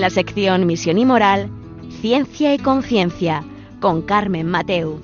La 0.00 0.08
sección 0.08 0.66
Misión 0.66 0.96
y 0.96 1.04
Moral, 1.04 1.50
Ciencia 2.00 2.54
y 2.54 2.58
Conciencia, 2.58 3.44
con 3.80 4.00
Carmen 4.00 4.46
Mateu. 4.46 4.98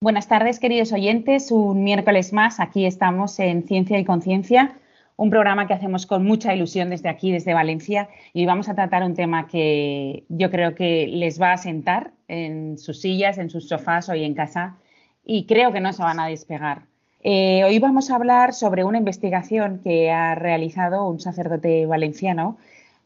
Buenas 0.00 0.26
tardes, 0.26 0.58
queridos 0.58 0.92
oyentes. 0.92 1.52
Un 1.52 1.84
miércoles 1.84 2.32
más, 2.32 2.58
aquí 2.58 2.84
estamos 2.84 3.38
en 3.38 3.62
Ciencia 3.62 4.00
y 4.00 4.04
Conciencia, 4.04 4.76
un 5.14 5.30
programa 5.30 5.68
que 5.68 5.74
hacemos 5.74 6.04
con 6.04 6.24
mucha 6.24 6.52
ilusión 6.52 6.90
desde 6.90 7.08
aquí, 7.08 7.30
desde 7.30 7.54
Valencia, 7.54 8.08
y 8.32 8.44
vamos 8.44 8.68
a 8.68 8.74
tratar 8.74 9.04
un 9.04 9.14
tema 9.14 9.46
que 9.46 10.24
yo 10.28 10.50
creo 10.50 10.74
que 10.74 11.06
les 11.06 11.40
va 11.40 11.52
a 11.52 11.58
sentar 11.58 12.17
en 12.28 12.78
sus 12.78 13.00
sillas, 13.00 13.38
en 13.38 13.50
sus 13.50 13.68
sofás 13.68 14.08
hoy 14.08 14.24
en 14.24 14.34
casa, 14.34 14.76
y 15.24 15.46
creo 15.46 15.72
que 15.72 15.80
no 15.80 15.92
se 15.92 16.02
van 16.02 16.20
a 16.20 16.26
despegar. 16.26 16.82
Eh, 17.22 17.64
hoy 17.64 17.78
vamos 17.80 18.10
a 18.10 18.14
hablar 18.14 18.54
sobre 18.54 18.84
una 18.84 18.98
investigación 18.98 19.80
que 19.82 20.10
ha 20.10 20.34
realizado 20.36 21.08
un 21.08 21.18
sacerdote 21.18 21.84
valenciano 21.86 22.58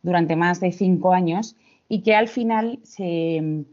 durante 0.03 0.37
más 0.37 0.61
de 0.61 0.73
cinco 0.73 1.15
años 1.15 1.57
y 1.89 2.03
que 2.03 2.15
al 2.15 2.29
final 2.29 2.79
se 2.83 3.65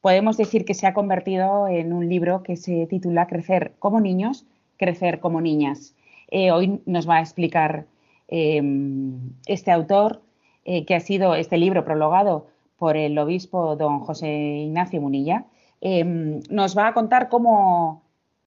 podemos 0.00 0.36
decir 0.36 0.64
que 0.64 0.74
se 0.74 0.86
ha 0.86 0.94
convertido 0.94 1.66
en 1.68 1.92
un 1.92 2.08
libro 2.08 2.42
que 2.42 2.56
se 2.56 2.86
titula 2.86 3.26
Crecer 3.26 3.72
como 3.78 4.00
niños, 4.00 4.46
crecer 4.76 5.20
como 5.20 5.40
niñas. 5.40 5.94
Eh, 6.30 6.52
hoy 6.52 6.80
nos 6.86 7.08
va 7.08 7.16
a 7.16 7.20
explicar 7.20 7.86
em, 8.28 9.32
este 9.46 9.70
autor, 9.70 10.22
eh, 10.64 10.84
que 10.84 10.94
ha 10.94 11.00
sido 11.00 11.34
este 11.34 11.56
libro 11.56 11.84
prologado 11.84 12.46
por 12.78 12.96
el 12.96 13.18
obispo 13.18 13.76
don 13.76 14.00
José 14.00 14.28
Ignacio 14.28 15.00
Munilla, 15.00 15.44
em, 15.80 16.40
nos 16.48 16.76
va 16.76 16.88
a 16.88 16.94
contar 16.94 17.28
cómo, 17.28 18.02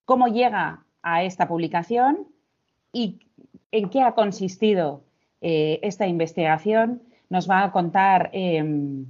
cómo 0.05 0.27
llega 0.27 0.83
a 1.03 1.23
esta 1.23 1.47
publicación 1.47 2.27
y 2.93 3.19
en 3.71 3.89
qué 3.89 4.01
ha 4.01 4.13
consistido 4.13 5.01
eh, 5.41 5.79
esta 5.83 6.07
investigación. 6.07 7.01
Nos 7.29 7.49
va 7.49 7.63
a 7.63 7.71
contar 7.71 8.29
em, 8.33 9.05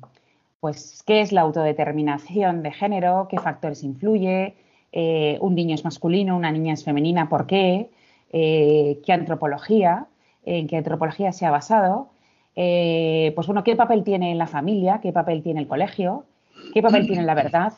pues, 0.60 1.04
qué 1.06 1.22
es 1.22 1.32
la 1.32 1.42
autodeterminación 1.42 2.64
de 2.64 2.72
género, 2.72 3.28
qué 3.30 3.38
factores 3.40 3.84
influye, 3.84 4.56
eh, 4.92 5.38
un 5.42 5.56
niño 5.56 5.76
es 5.76 5.84
masculino, 5.84 6.36
una 6.36 6.52
niña 6.52 6.74
es 6.74 6.84
femenina, 6.84 7.30
por 7.30 7.48
qué, 7.48 7.90
eh, 8.32 9.00
qué 9.06 9.14
antropología, 9.14 10.08
en 10.44 10.68
qué 10.68 10.78
antropología 10.78 11.32
se 11.32 11.46
ha 11.46 11.52
basado, 11.52 12.10
eh, 12.56 13.32
pues 13.36 13.48
bueno, 13.48 13.64
qué 13.64 13.76
papel 13.76 14.04
tiene 14.04 14.36
la 14.36 14.48
familia, 14.48 15.00
qué 15.02 15.12
papel 15.12 15.42
tiene 15.42 15.62
el 15.62 15.68
colegio, 15.68 16.26
qué 16.74 16.82
papel 16.82 17.08
tiene 17.08 17.24
la 17.24 17.34
verdad, 17.34 17.74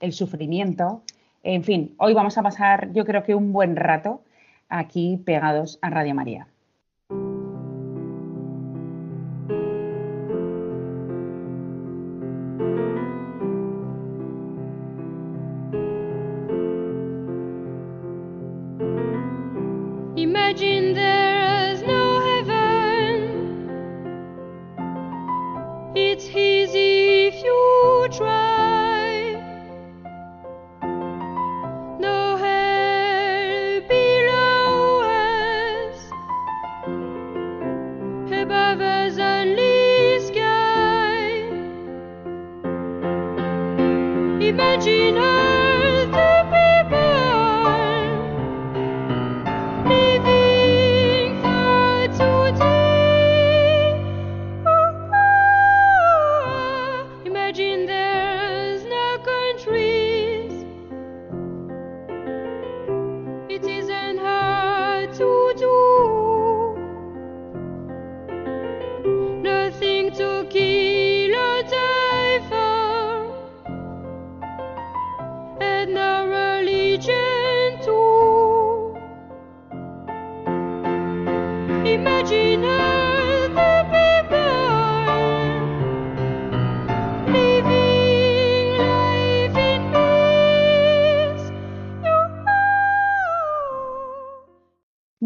el 0.00 0.12
sufrimiento. 0.12 1.02
En 1.42 1.64
fin, 1.64 1.94
hoy 1.98 2.14
vamos 2.14 2.38
a 2.38 2.42
pasar 2.42 2.92
yo 2.92 3.04
creo 3.04 3.22
que 3.22 3.34
un 3.34 3.52
buen 3.52 3.76
rato 3.76 4.22
aquí 4.68 5.18
pegados 5.24 5.78
a 5.82 5.90
Radio 5.90 6.14
María. 6.14 6.48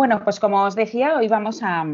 Bueno, 0.00 0.24
pues 0.24 0.40
como 0.40 0.64
os 0.64 0.74
decía, 0.74 1.18
hoy 1.18 1.28
vamos 1.28 1.60
a, 1.62 1.84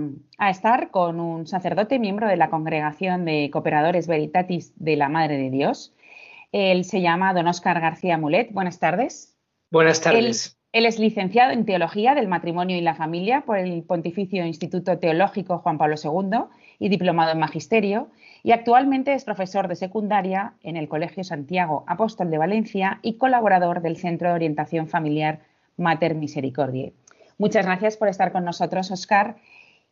estar 0.48 0.92
con 0.92 1.18
un 1.18 1.46
sacerdote, 1.48 1.98
miembro 1.98 2.28
de 2.28 2.36
la 2.36 2.50
Congregación 2.50 3.24
de 3.24 3.50
Cooperadores 3.52 4.06
Veritatis 4.06 4.72
de 4.76 4.94
la 4.94 5.08
Madre 5.08 5.36
de 5.36 5.50
Dios. 5.50 5.92
Él 6.52 6.84
se 6.84 7.00
llama 7.00 7.34
don 7.34 7.48
Oscar 7.48 7.80
García 7.80 8.16
Mulet. 8.16 8.52
Buenas 8.52 8.78
tardes. 8.78 9.36
Buenas 9.72 10.00
tardes. 10.00 10.55
Él, 10.76 10.84
es 10.84 10.98
licenciado 10.98 11.52
en 11.52 11.64
Teología 11.64 12.14
del 12.14 12.28
Matrimonio 12.28 12.76
y 12.76 12.82
la 12.82 12.94
Familia 12.94 13.40
por 13.46 13.56
el 13.56 13.82
Pontificio 13.82 14.44
Instituto 14.44 14.98
Teológico 14.98 15.56
Juan 15.56 15.78
Pablo 15.78 15.96
II 16.02 16.50
y 16.78 16.90
diplomado 16.90 17.32
en 17.32 17.38
Magisterio. 17.38 18.08
Y 18.42 18.52
actualmente 18.52 19.14
es 19.14 19.24
profesor 19.24 19.68
de 19.68 19.74
secundaria 19.74 20.52
en 20.62 20.76
el 20.76 20.86
Colegio 20.86 21.24
Santiago 21.24 21.84
Apóstol 21.86 22.30
de 22.30 22.36
Valencia 22.36 22.98
y 23.00 23.14
colaborador 23.14 23.80
del 23.80 23.96
Centro 23.96 24.28
de 24.28 24.34
Orientación 24.34 24.86
Familiar 24.86 25.40
Mater 25.78 26.14
Misericordiae. 26.14 26.92
Muchas 27.38 27.64
gracias 27.64 27.96
por 27.96 28.08
estar 28.08 28.30
con 28.30 28.44
nosotros, 28.44 28.90
Oscar. 28.90 29.36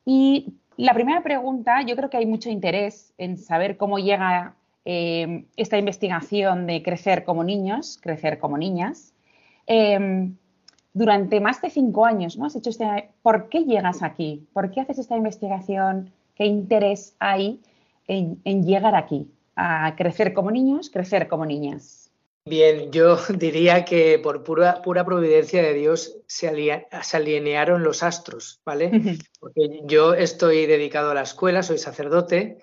Y 0.04 0.52
la 0.76 0.92
primera 0.92 1.22
pregunta, 1.22 1.80
yo 1.80 1.96
creo 1.96 2.10
que 2.10 2.18
hay 2.18 2.26
mucho 2.26 2.50
interés 2.50 3.14
en 3.16 3.38
saber 3.38 3.78
cómo 3.78 3.98
llega 3.98 4.54
eh, 4.84 5.46
esta 5.56 5.78
investigación 5.78 6.66
de 6.66 6.82
crecer 6.82 7.24
como 7.24 7.42
niños, 7.42 7.98
crecer 8.02 8.38
como 8.38 8.58
niñas. 8.58 9.14
Em, 9.66 10.36
durante 10.94 11.40
más 11.40 11.60
de 11.60 11.68
cinco 11.68 12.06
años, 12.06 12.38
¿no? 12.38 12.46
Has 12.46 12.56
hecho 12.56 12.70
este, 12.70 13.10
¿Por 13.20 13.50
qué 13.50 13.64
llegas 13.64 14.02
aquí? 14.02 14.46
¿Por 14.52 14.70
qué 14.70 14.80
haces 14.80 14.98
esta 14.98 15.16
investigación? 15.16 16.10
¿Qué 16.34 16.46
interés 16.46 17.14
hay 17.18 17.60
en 18.06 18.64
llegar 18.64 18.94
aquí? 18.94 19.28
A 19.56 19.94
crecer 19.96 20.32
como 20.32 20.50
niños, 20.50 20.88
crecer 20.90 21.28
como 21.28 21.44
niñas. 21.44 22.04
Bien, 22.46 22.92
yo 22.92 23.16
diría 23.38 23.84
que 23.84 24.18
por 24.18 24.44
pura, 24.44 24.82
pura 24.82 25.04
providencia 25.04 25.62
de 25.62 25.72
Dios 25.72 26.18
se, 26.26 26.48
alinearon 27.12 27.82
los 27.82 28.02
astros, 28.02 28.60
¿vale? 28.64 29.18
Porque 29.40 29.80
yo 29.84 30.14
estoy 30.14 30.66
dedicado 30.66 31.10
a 31.10 31.14
la 31.14 31.22
escuela, 31.22 31.62
soy 31.62 31.78
sacerdote, 31.78 32.58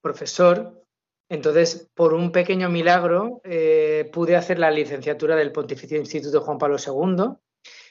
profesor, 0.00 0.82
entonces 1.28 1.88
por 1.94 2.14
un 2.14 2.32
pequeño 2.32 2.70
milagro 2.70 3.42
eh, 3.44 4.08
pude 4.12 4.36
hacer 4.36 4.58
la 4.58 4.70
licenciatura 4.70 5.36
del 5.36 5.52
Pontificio 5.52 5.98
Instituto 5.98 6.40
Juan 6.40 6.58
Pablo 6.58 6.76
II, 6.78 7.36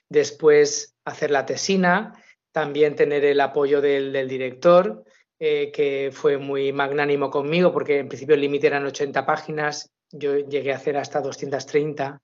después 0.10 0.96
hacer 1.06 1.31
la 1.31 1.46
tesina, 1.46 2.13
también 2.52 2.96
tener 2.96 3.25
el 3.25 3.42
apoyo 3.42 3.81
del, 3.81 4.28
director, 4.28 5.04
eh, 5.40 5.72
que 5.72 6.12
fue 6.13 6.38
muy 6.38 6.72
magnánimo 6.72 7.30
conmigo, 7.30 7.72
porque 7.72 8.00
en 8.00 8.07
principio 8.07 8.36
el 8.36 8.42
límite 8.42 8.68
eran 8.68 8.86
80 8.86 9.25
páginas 9.25 9.92
yo 10.12 10.38
llegué 10.38 10.72
a 10.72 10.78
hacer 10.78 10.98
hasta 10.98 11.22
230. 11.22 12.22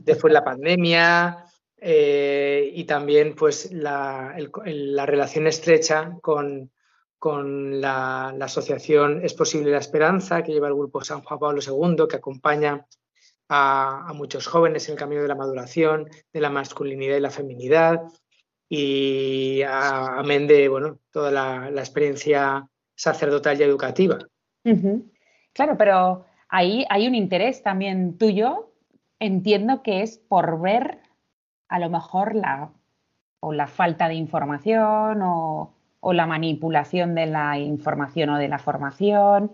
Después 0.00 0.32
la 0.32 0.44
pandemia 0.44 1.44
eh, 1.76 2.70
y 2.74 2.84
también 2.84 3.34
pues 3.34 3.72
la, 3.72 4.34
relación 5.06 5.46
estrecha 5.46 6.16
con, 6.22 6.70
con 7.18 7.80
la, 7.80 8.28
asociación 8.40 9.24
Es 9.24 9.34
Posible 9.34 9.70
la 9.70 9.78
Esperanza, 9.78 10.42
que 10.42 10.52
lleva 10.52 10.68
el 10.68 10.74
grupo 10.74 11.04
San 11.04 11.22
Juan 11.22 11.38
Pablo 11.38 11.60
II, 11.60 12.06
que 12.08 12.16
acompaña 12.16 12.86
a, 13.48 14.12
muchos 14.14 14.46
jóvenes 14.46 14.88
en 14.88 14.92
el 14.92 14.98
camino 14.98 15.22
de 15.22 15.28
la 15.28 15.34
maduración, 15.34 16.08
de 16.32 16.40
la 16.40 16.50
masculinidad 16.50 17.16
y 17.16 17.20
la 17.20 17.30
feminidad, 17.30 18.02
y 18.68 19.62
amén 19.66 20.46
de 20.46 20.68
bueno, 20.68 20.98
toda 21.10 21.30
la, 21.30 21.80
experiencia 21.80 22.68
sacerdotal 22.94 23.58
y 23.58 23.62
educativa. 23.62 24.18
Claro, 25.54 25.78
pero 25.78 26.26
ahí 26.48 26.84
hay 26.90 27.06
un 27.06 27.14
interés 27.14 27.62
también 27.62 28.18
tuyo, 28.18 28.72
entiendo 29.18 29.82
que 29.82 30.02
es 30.02 30.18
por 30.18 30.60
ver 30.60 30.98
a 31.68 31.78
lo 31.78 31.88
mejor 31.88 32.34
la, 32.34 32.70
o 33.40 33.52
la 33.52 33.66
falta 33.66 34.08
de 34.08 34.14
información 34.14 35.22
o, 35.22 35.72
o 36.00 36.12
la 36.12 36.26
manipulación 36.26 37.14
de 37.14 37.26
la 37.26 37.58
información 37.58 38.30
o 38.30 38.38
de 38.38 38.48
la 38.48 38.58
formación, 38.58 39.52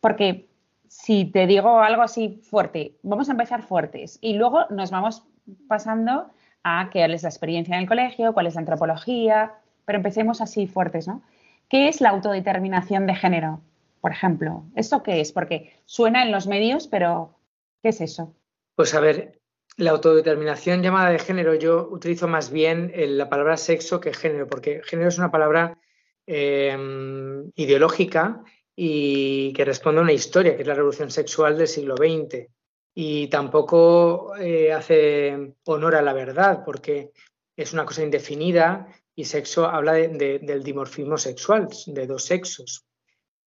porque 0.00 0.48
si 0.88 1.24
te 1.24 1.46
digo 1.46 1.80
algo 1.80 2.02
así 2.02 2.40
fuerte, 2.42 2.96
vamos 3.02 3.28
a 3.28 3.32
empezar 3.32 3.62
fuertes 3.62 4.18
y 4.20 4.34
luego 4.34 4.66
nos 4.70 4.90
vamos 4.90 5.24
pasando 5.68 6.30
a 6.62 6.90
qué 6.90 7.04
es 7.04 7.22
la 7.22 7.28
experiencia 7.28 7.74
en 7.76 7.82
el 7.82 7.88
colegio, 7.88 8.32
cuál 8.32 8.46
es 8.46 8.54
la 8.54 8.60
antropología, 8.60 9.54
pero 9.84 9.98
empecemos 9.98 10.40
así 10.40 10.66
fuertes, 10.66 11.06
¿no? 11.06 11.22
¿Qué 11.68 11.88
es 11.88 12.00
la 12.00 12.10
autodeterminación 12.10 13.06
de 13.06 13.14
género, 13.14 13.60
por 14.00 14.12
ejemplo? 14.12 14.64
¿Esto 14.74 15.02
qué 15.02 15.20
es? 15.20 15.32
Porque 15.32 15.72
suena 15.84 16.22
en 16.22 16.32
los 16.32 16.46
medios, 16.46 16.86
pero 16.88 17.38
¿qué 17.82 17.90
es 17.90 18.00
eso? 18.00 18.34
Pues 18.74 18.94
a 18.94 19.00
ver, 19.00 19.40
la 19.76 19.90
autodeterminación 19.90 20.82
llamada 20.82 21.10
de 21.10 21.18
género, 21.18 21.54
yo 21.54 21.88
utilizo 21.90 22.28
más 22.28 22.50
bien 22.50 22.92
la 22.94 23.28
palabra 23.28 23.56
sexo 23.56 24.00
que 24.00 24.14
género, 24.14 24.46
porque 24.46 24.80
género 24.84 25.08
es 25.08 25.18
una 25.18 25.30
palabra 25.30 25.78
em, 26.26 27.50
ideológica 27.54 28.42
y 28.78 29.54
que 29.54 29.64
responde 29.64 30.00
a 30.00 30.04
una 30.04 30.12
historia, 30.12 30.54
que 30.54 30.62
es 30.62 30.68
la 30.68 30.74
revolución 30.74 31.10
sexual 31.10 31.56
del 31.56 31.66
siglo 31.66 31.96
XX. 31.96 32.46
Y 32.94 33.28
tampoco 33.28 34.36
eh, 34.36 34.72
hace 34.72 35.54
honor 35.64 35.96
a 35.96 36.02
la 36.02 36.12
verdad, 36.12 36.62
porque 36.64 37.10
es 37.56 37.72
una 37.72 37.86
cosa 37.86 38.02
indefinida 38.02 38.86
y 39.14 39.24
sexo 39.24 39.66
habla 39.66 39.94
del 39.94 40.62
dimorfismo 40.62 41.16
sexual, 41.16 41.68
de 41.86 42.06
dos 42.06 42.24
sexos. 42.24 42.84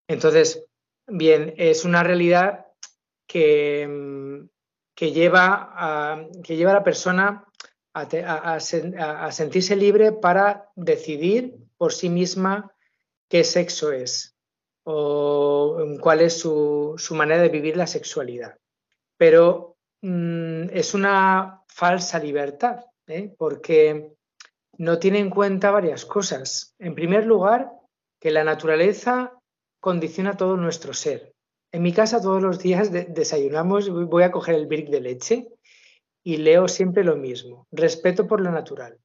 Entonces, 0.08 0.66
bien, 1.06 1.54
es 1.58 1.86
una 1.86 2.02
realidad 2.02 2.66
que, 3.28 4.48
que, 4.96 5.12
lleva, 5.12 5.74
a, 5.76 6.28
que 6.44 6.56
lleva 6.58 6.72
a 6.72 6.76
la 6.76 6.84
persona 6.84 7.46
a, 7.94 9.32
sentirse 9.32 9.76
libre 9.76 10.12
para 10.12 10.70
decidir 10.76 11.56
por 11.78 11.94
sí 11.94 12.10
misma 12.10 12.74
qué 13.28 13.44
sexo 13.44 13.92
es 13.92 14.36
o 14.92 15.78
cuál 16.02 16.22
es 16.22 16.40
su, 16.40 16.96
manera 17.12 17.44
de 17.44 17.50
vivir 17.50 17.78
la 17.78 17.86
sexualidad. 17.86 18.58
Pero 19.18 19.78
mm, 20.02 20.70
es 20.72 20.96
una 20.96 21.62
falsa 21.68 22.18
libertad, 22.18 22.86
¿eh? 23.06 23.32
porque 23.38 24.14
no 24.80 24.98
tiene 24.98 25.20
en 25.20 25.30
cuenta 25.30 25.70
varias 25.70 26.06
cosas. 26.06 26.74
En 26.80 26.96
primer 26.96 27.28
lugar, 27.28 27.72
que 28.20 28.32
la 28.32 28.44
naturaleza 28.44 29.38
condiciona 29.80 30.38
todo 30.38 30.58
nuestro 30.58 30.94
ser. 30.96 31.34
En 31.72 31.84
mi 31.84 31.94
casa 31.94 32.20
todos 32.20 32.42
los 32.42 32.58
días 32.58 32.92
desayunamos, 32.92 33.90
voy 33.90 34.24
a 34.24 34.32
coger 34.32 34.56
el 34.56 34.66
brick 34.66 34.90
de 34.90 35.02
leche 35.02 35.48
y 36.24 36.38
leo 36.38 36.68
siempre 36.68 37.04
lo 37.04 37.16
mismo, 37.16 37.68
respeto 37.72 38.26
por 38.26 38.42
lo 38.42 38.52
natural. 38.52 38.98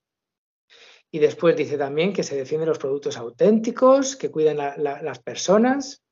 Y 1.14 1.20
después 1.20 1.54
dice 1.54 1.78
también 1.78 2.12
que 2.12 2.24
se 2.24 2.34
defienden 2.34 2.68
los 2.68 2.80
productos 2.80 3.16
auténticos, 3.16 4.16
que 4.16 4.32
cuidan 4.32 4.56
las 4.56 5.18
personas. 5.20 6.02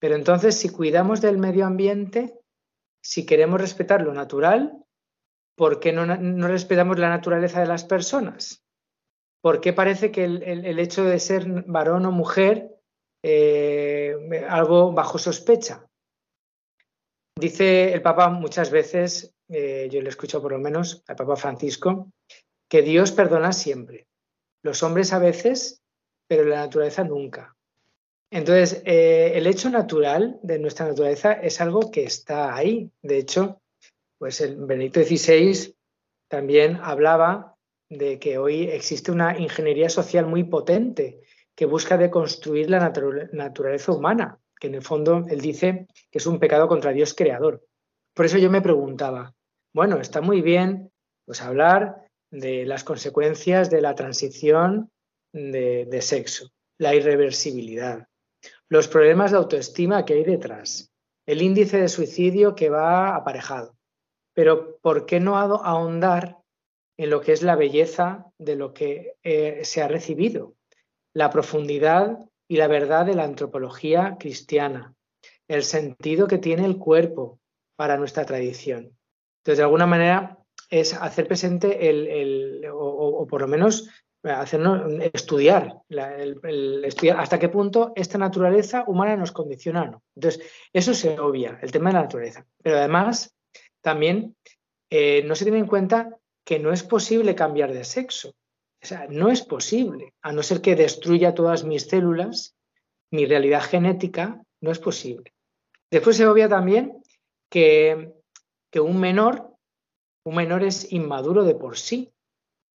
Pero 0.00 0.14
entonces, 0.14 0.54
si 0.54 0.70
cuidamos 0.70 1.20
del 1.20 1.36
medio 1.36 1.66
ambiente, 1.66 2.40
si 3.02 3.26
queremos 3.26 3.60
respetar 3.60 4.00
lo 4.00 4.14
natural, 4.14 4.82
¿por 5.58 5.78
qué 5.78 5.92
no, 5.92 6.06
respetamos 6.48 6.98
la 6.98 7.10
naturaleza 7.10 7.60
de 7.60 7.66
las 7.66 7.84
personas? 7.84 8.64
¿Por 9.42 9.60
qué 9.60 9.74
parece 9.74 10.10
que 10.10 10.24
el, 10.24 10.78
hecho 10.78 11.04
de 11.04 11.18
ser 11.18 11.44
varón 11.66 12.06
o 12.06 12.10
mujer 12.10 12.80
eh, 13.22 14.16
algo 14.48 14.90
bajo 14.90 15.18
sospecha? 15.18 15.86
Dice 17.38 17.92
el 17.92 18.00
Papa 18.00 18.30
muchas 18.30 18.70
veces, 18.70 19.34
eh, 19.48 19.86
yo 19.92 20.00
le 20.00 20.08
escucho 20.08 20.40
por 20.40 20.52
lo 20.52 20.58
menos 20.58 21.04
al 21.08 21.16
Papa 21.16 21.36
Francisco, 21.36 22.10
que 22.68 22.82
Dios 22.82 23.12
perdona 23.12 23.52
siempre. 23.52 24.06
Los 24.62 24.82
hombres 24.82 25.12
a 25.12 25.18
veces, 25.18 25.82
pero 26.26 26.44
la 26.44 26.56
naturaleza 26.56 27.04
nunca. 27.04 27.56
Entonces, 28.30 28.82
eh, 28.84 29.32
el 29.34 29.46
hecho 29.46 29.70
natural 29.70 30.38
de 30.42 30.58
nuestra 30.58 30.86
naturaleza 30.86 31.32
es 31.32 31.60
algo 31.60 31.90
que 31.90 32.04
está 32.04 32.54
ahí. 32.54 32.90
De 33.02 33.18
hecho, 33.18 33.62
pues 34.18 34.40
el 34.40 34.56
Benedicto 34.56 35.02
XVI 35.02 35.74
también 36.28 36.78
hablaba 36.82 37.56
de 37.88 38.18
que 38.18 38.36
hoy 38.36 38.64
existe 38.64 39.10
una 39.10 39.38
ingeniería 39.38 39.88
social 39.88 40.26
muy 40.26 40.44
potente 40.44 41.20
que 41.54 41.64
busca 41.64 41.96
deconstruir 41.96 42.68
la 42.68 42.92
naturaleza 43.32 43.92
humana, 43.92 44.38
que 44.60 44.66
en 44.66 44.74
el 44.74 44.82
fondo 44.82 45.24
él 45.28 45.40
dice 45.40 45.86
que 46.10 46.18
es 46.18 46.26
un 46.26 46.38
pecado 46.38 46.68
contra 46.68 46.92
Dios 46.92 47.14
creador. 47.14 47.64
Por 48.14 48.26
eso 48.26 48.36
yo 48.36 48.50
me 48.50 48.60
preguntaba, 48.60 49.34
bueno, 49.72 49.98
está 50.00 50.20
muy 50.20 50.42
bien 50.42 50.92
pues 51.24 51.40
hablar 51.40 52.07
de 52.30 52.66
las 52.66 52.84
consecuencias 52.84 53.70
de 53.70 53.80
la 53.80 53.94
transición 53.94 54.90
de, 55.32 55.98
sexo, 56.02 56.50
la 56.78 56.94
irreversibilidad, 56.94 58.06
los 58.68 58.88
problemas 58.88 59.30
de 59.30 59.38
autoestima 59.38 60.04
que 60.04 60.14
hay 60.14 60.24
detrás, 60.24 60.90
el 61.26 61.42
índice 61.42 61.80
de 61.80 61.88
suicidio 61.88 62.54
que 62.54 62.70
va 62.70 63.14
aparejado, 63.14 63.76
pero 64.34 64.78
¿por 64.78 65.06
qué 65.06 65.20
no 65.20 65.36
ahondar 65.36 66.38
en 66.96 67.10
lo 67.10 67.20
que 67.20 67.32
es 67.32 67.42
la 67.42 67.56
belleza 67.56 68.26
de 68.38 68.56
lo 68.56 68.72
que 68.72 69.14
eh, 69.22 69.64
se 69.64 69.82
ha 69.82 69.88
recibido, 69.88 70.54
la 71.14 71.30
profundidad 71.30 72.18
y 72.48 72.56
la 72.56 72.66
verdad 72.66 73.06
de 73.06 73.14
la 73.14 73.24
antropología 73.24 74.16
cristiana, 74.18 74.94
el 75.48 75.62
sentido 75.62 76.26
que 76.26 76.38
tiene 76.38 76.64
el 76.64 76.78
cuerpo 76.78 77.38
para 77.76 77.96
nuestra 77.96 78.24
tradición? 78.24 78.96
Entonces, 79.40 79.58
de 79.58 79.64
alguna 79.64 79.86
manera, 79.86 80.37
es 80.68 80.94
hacer 80.94 81.26
presente 81.26 81.88
el, 81.88 82.64
o, 82.72 83.26
por 83.26 83.42
lo 83.42 83.48
menos 83.48 83.88
hacernos 84.22 84.92
estudiar, 85.14 85.78
estudiar 86.82 87.20
hasta 87.20 87.38
qué 87.38 87.48
punto 87.48 87.92
esta 87.94 88.18
naturaleza 88.18 88.84
humana 88.86 89.16
nos 89.16 89.32
condiciona 89.32 89.82
o 89.82 89.86
no. 89.86 90.02
Entonces, 90.16 90.42
eso 90.72 90.92
se 90.92 91.18
obvia, 91.18 91.58
el 91.62 91.70
tema 91.70 91.90
de 91.90 91.94
la 91.94 92.02
naturaleza. 92.02 92.46
Pero 92.62 92.78
además, 92.78 93.34
también 93.80 94.36
eh, 94.90 95.22
no 95.24 95.34
se 95.34 95.44
tiene 95.44 95.58
en 95.58 95.66
cuenta 95.66 96.18
que 96.44 96.58
no 96.58 96.72
es 96.72 96.82
posible 96.82 97.34
cambiar 97.34 97.72
de 97.72 97.84
sexo. 97.84 98.30
O 98.82 98.86
sea, 98.86 99.06
no 99.08 99.30
es 99.30 99.42
posible, 99.42 100.14
a 100.22 100.32
no 100.32 100.42
ser 100.42 100.60
que 100.60 100.76
destruya 100.76 101.34
todas 101.34 101.64
mis 101.64 101.84
células, 101.84 102.56
mi 103.10 103.26
realidad 103.26 103.62
genética, 103.62 104.42
no 104.60 104.70
es 104.70 104.78
posible. 104.78 105.32
Después 105.90 106.16
se 106.16 106.26
obvia 106.26 106.48
también 106.48 107.02
que, 107.50 108.12
que 108.70 108.80
un 108.80 109.00
menor, 109.00 109.54
un 110.28 110.36
menor 110.36 110.64
es 110.64 110.92
inmaduro 110.92 111.44
de 111.44 111.54
por 111.54 111.78
sí. 111.78 112.12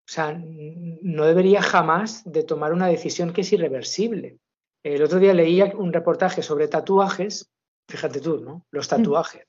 O 0.05 0.11
sea, 0.11 0.37
no 0.37 1.25
debería 1.25 1.61
jamás 1.61 2.23
de 2.25 2.43
tomar 2.43 2.73
una 2.73 2.87
decisión 2.87 3.31
que 3.31 3.41
es 3.41 3.53
irreversible. 3.53 4.39
El 4.83 5.01
otro 5.01 5.19
día 5.19 5.33
leía 5.33 5.73
un 5.75 5.93
reportaje 5.93 6.43
sobre 6.43 6.67
tatuajes, 6.67 7.51
fíjate 7.87 8.19
tú, 8.19 8.39
¿no? 8.39 8.65
Los 8.71 8.87
mm. 8.87 8.89
tatuajes 8.89 9.45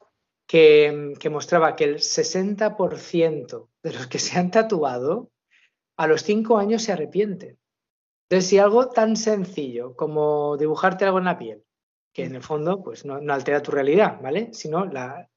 que, 0.46 1.30
mostraba 1.30 1.76
que 1.76 1.84
el 1.84 1.96
60% 1.96 3.68
de 3.82 3.92
los 3.92 4.06
que 4.06 4.18
se 4.18 4.38
han 4.38 4.50
tatuado 4.50 5.30
a 5.96 6.06
los 6.06 6.22
cinco 6.22 6.58
años 6.58 6.82
se 6.82 6.92
arrepienten. 6.92 7.58
Entonces, 8.28 8.50
si 8.50 8.58
algo 8.58 8.88
tan 8.88 9.16
sencillo 9.16 9.94
como 9.94 10.56
dibujarte 10.56 11.04
algo 11.04 11.18
en 11.18 11.24
la 11.24 11.38
piel, 11.38 11.64
que 12.12 12.24
en 12.24 12.34
el 12.34 12.42
fondo 12.42 12.82
pues 12.82 13.04
no, 13.04 13.16
altera 13.32 13.62
tu 13.62 13.70
realidad, 13.70 14.20
¿vale? 14.20 14.50
Sino 14.52 14.86
la, 14.86 15.28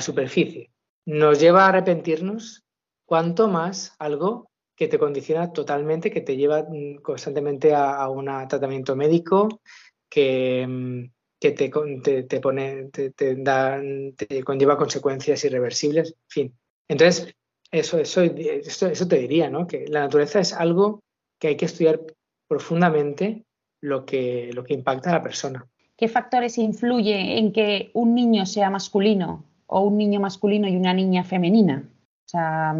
superficie, 0.00 0.72
nos 1.06 1.40
lleva 1.40 1.64
a 1.64 1.68
arrepentirnos, 1.68 2.64
cuanto 3.06 3.48
más 3.48 3.94
algo 3.98 4.50
que 4.76 4.88
te 4.88 4.98
condiciona 4.98 5.52
totalmente, 5.52 6.10
que 6.10 6.20
te 6.20 6.36
lleva 6.36 6.62
mm, 6.62 6.96
constantemente 6.96 7.74
a, 7.74 8.08
un 8.08 8.26
tratamiento 8.48 8.96
médico, 8.96 9.60
que, 10.08 10.66
mm, 10.66 11.04
que 11.40 11.50
te, 11.52 12.22
te, 12.24 12.40
pone, 12.40 12.90
te, 12.90 13.10
te 13.10 14.42
conlleva 14.42 14.76
consecuencias 14.76 15.44
irreversibles, 15.44 16.10
en 16.10 16.28
fin. 16.28 16.58
Entonces, 16.88 17.34
eso, 17.70 17.98
eso, 17.98 18.22
eso, 18.22 19.08
te 19.08 19.18
diría, 19.18 19.50
¿no? 19.50 19.66
Que 19.66 19.86
la 19.88 20.00
naturaleza 20.00 20.40
es 20.40 20.52
algo 20.52 21.02
que 21.40 21.48
hay 21.48 21.56
que 21.56 21.64
estudiar 21.64 22.00
profundamente 22.48 23.44
lo 23.80 24.04
que, 24.04 24.50
lo 24.54 24.64
que 24.64 24.74
impacta 24.74 25.10
a 25.10 25.14
la 25.14 25.22
persona. 25.22 25.66
¿Qué 25.96 26.08
factores 26.08 26.58
influyen 26.58 27.26
en 27.30 27.52
que 27.52 27.90
un 27.94 28.14
niño 28.14 28.46
sea 28.46 28.70
masculino 28.70 29.44
o 29.66 29.80
un 29.80 29.98
niño 29.98 30.20
masculino 30.20 30.68
y 30.68 30.76
una 30.76 30.94
niña 30.94 31.24
femenina? 31.24 31.88
O 32.26 32.28
sea, 32.28 32.74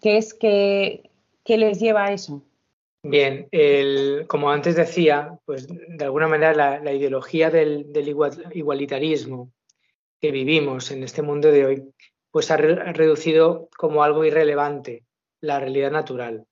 ¿qué 0.00 0.16
es 0.16 0.34
que, 0.34 1.10
qué 1.44 1.58
les 1.58 1.80
lleva 1.80 2.06
a 2.06 2.12
eso? 2.12 2.42
Bien, 3.02 3.48
como 4.26 4.50
antes 4.50 4.74
decía, 4.74 5.38
pues 5.44 5.68
de 5.68 6.04
alguna 6.04 6.26
manera 6.26 6.80
la, 6.80 6.92
ideología 6.92 7.50
del, 7.50 7.86
igualitarismo 8.52 9.52
que 10.20 10.32
vivimos 10.32 10.90
en 10.90 11.04
este 11.04 11.22
mundo 11.22 11.52
de 11.52 11.66
hoy, 11.66 11.94
pues 12.30 12.50
ha 12.50 12.56
reducido 12.56 13.68
como 13.76 14.02
algo 14.02 14.24
irrelevante 14.24 15.04
la 15.40 15.60
realidad 15.60 15.92
natural. 15.92 16.46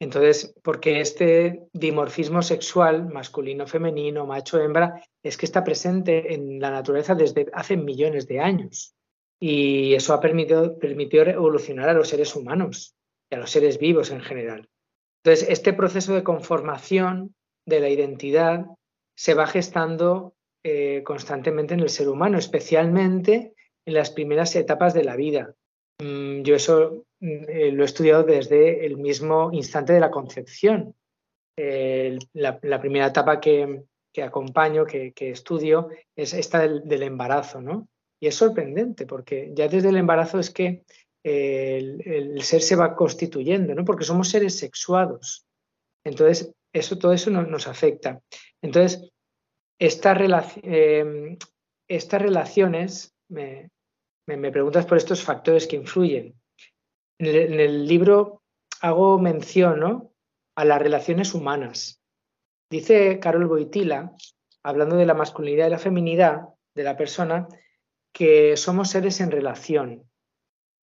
Entonces, 0.00 0.54
porque 0.62 1.00
este 1.00 1.68
dimorfismo 1.74 2.40
sexual, 2.40 3.06
masculino, 3.12 3.66
femenino, 3.66 4.26
macho, 4.26 4.58
hembra, 4.58 5.02
es 5.22 5.36
que 5.36 5.44
está 5.44 5.62
presente 5.62 6.32
en 6.34 6.58
la 6.58 6.70
naturaleza 6.70 7.14
desde 7.14 7.48
hace 7.52 7.76
millones 7.76 8.26
de 8.26 8.40
años. 8.40 8.94
Y 9.38 9.94
eso 9.94 10.14
ha 10.14 10.20
permitido, 10.20 10.78
permitido 10.78 11.26
evolucionar 11.26 11.90
a 11.90 11.94
los 11.94 12.08
seres 12.08 12.34
humanos 12.34 12.94
y 13.30 13.34
a 13.34 13.38
los 13.38 13.50
seres 13.50 13.78
vivos 13.78 14.10
en 14.10 14.22
general. 14.22 14.68
Entonces, 15.22 15.48
este 15.50 15.74
proceso 15.74 16.14
de 16.14 16.24
conformación 16.24 17.34
de 17.66 17.80
la 17.80 17.90
identidad 17.90 18.64
se 19.14 19.34
va 19.34 19.46
gestando 19.46 20.34
eh, 20.64 21.02
constantemente 21.04 21.74
en 21.74 21.80
el 21.80 21.90
ser 21.90 22.08
humano, 22.08 22.38
especialmente 22.38 23.52
en 23.84 23.94
las 23.94 24.10
primeras 24.10 24.56
etapas 24.56 24.94
de 24.94 25.04
la 25.04 25.16
vida. 25.16 25.54
Mm, 26.02 26.40
yo 26.40 26.56
eso 26.56 27.04
eh, 27.20 27.70
lo 27.72 27.82
he 27.82 27.86
estudiado 27.86 28.24
desde 28.24 28.86
el 28.86 28.96
mismo 28.96 29.50
instante 29.52 29.92
de 29.92 30.00
la 30.00 30.10
concepción. 30.10 30.94
la, 31.56 32.80
primera 32.80 33.06
etapa 33.06 33.40
que, 33.40 33.82
acompaño, 34.22 34.86
que, 34.86 35.12
estudio, 35.18 35.88
es 36.16 36.32
esta 36.34 36.60
del, 36.66 37.02
embarazo, 37.02 37.60
¿no? 37.60 37.88
Y 38.20 38.26
es 38.26 38.34
sorprendente 38.34 39.06
porque 39.06 39.50
ya 39.54 39.68
desde 39.68 39.90
el 39.90 39.96
embarazo 39.96 40.38
es 40.38 40.50
que 40.50 40.84
el, 41.22 42.40
ser 42.42 42.62
se 42.62 42.76
va 42.76 42.94
constituyendo, 42.94 43.74
¿no? 43.74 43.84
Porque 43.84 44.04
somos 44.04 44.28
seres 44.28 44.58
sexuados. 44.58 45.46
Entonces, 46.04 46.52
eso, 46.72 46.98
todo 46.98 47.12
eso 47.12 47.30
nos 47.30 47.66
afecta. 47.66 48.22
Entonces, 48.62 49.10
eh, 49.78 51.36
estas 51.88 52.22
relaciones, 52.22 53.14
me, 53.28 53.70
me, 54.26 54.52
preguntas 54.52 54.86
por 54.86 54.98
estos 54.98 55.22
factores 55.22 55.66
que 55.66 55.76
influyen. 55.76 56.39
En 57.20 57.60
el, 57.60 57.86
libro 57.86 58.40
hago 58.80 59.18
mención 59.18 60.08
a 60.56 60.64
las 60.64 60.80
relaciones 60.80 61.34
humanas. 61.34 62.00
Dice 62.70 63.20
Carol 63.20 63.46
Boitila, 63.46 64.12
hablando 64.62 64.96
de 64.96 65.04
la 65.04 65.12
masculinidad 65.12 65.66
y 65.66 65.70
la 65.70 65.78
feminidad 65.78 66.48
de 66.74 66.82
la 66.82 66.96
persona, 66.96 67.46
que 68.14 68.56
somos 68.56 68.88
seres 68.88 69.20
en 69.20 69.30
relación 69.30 70.10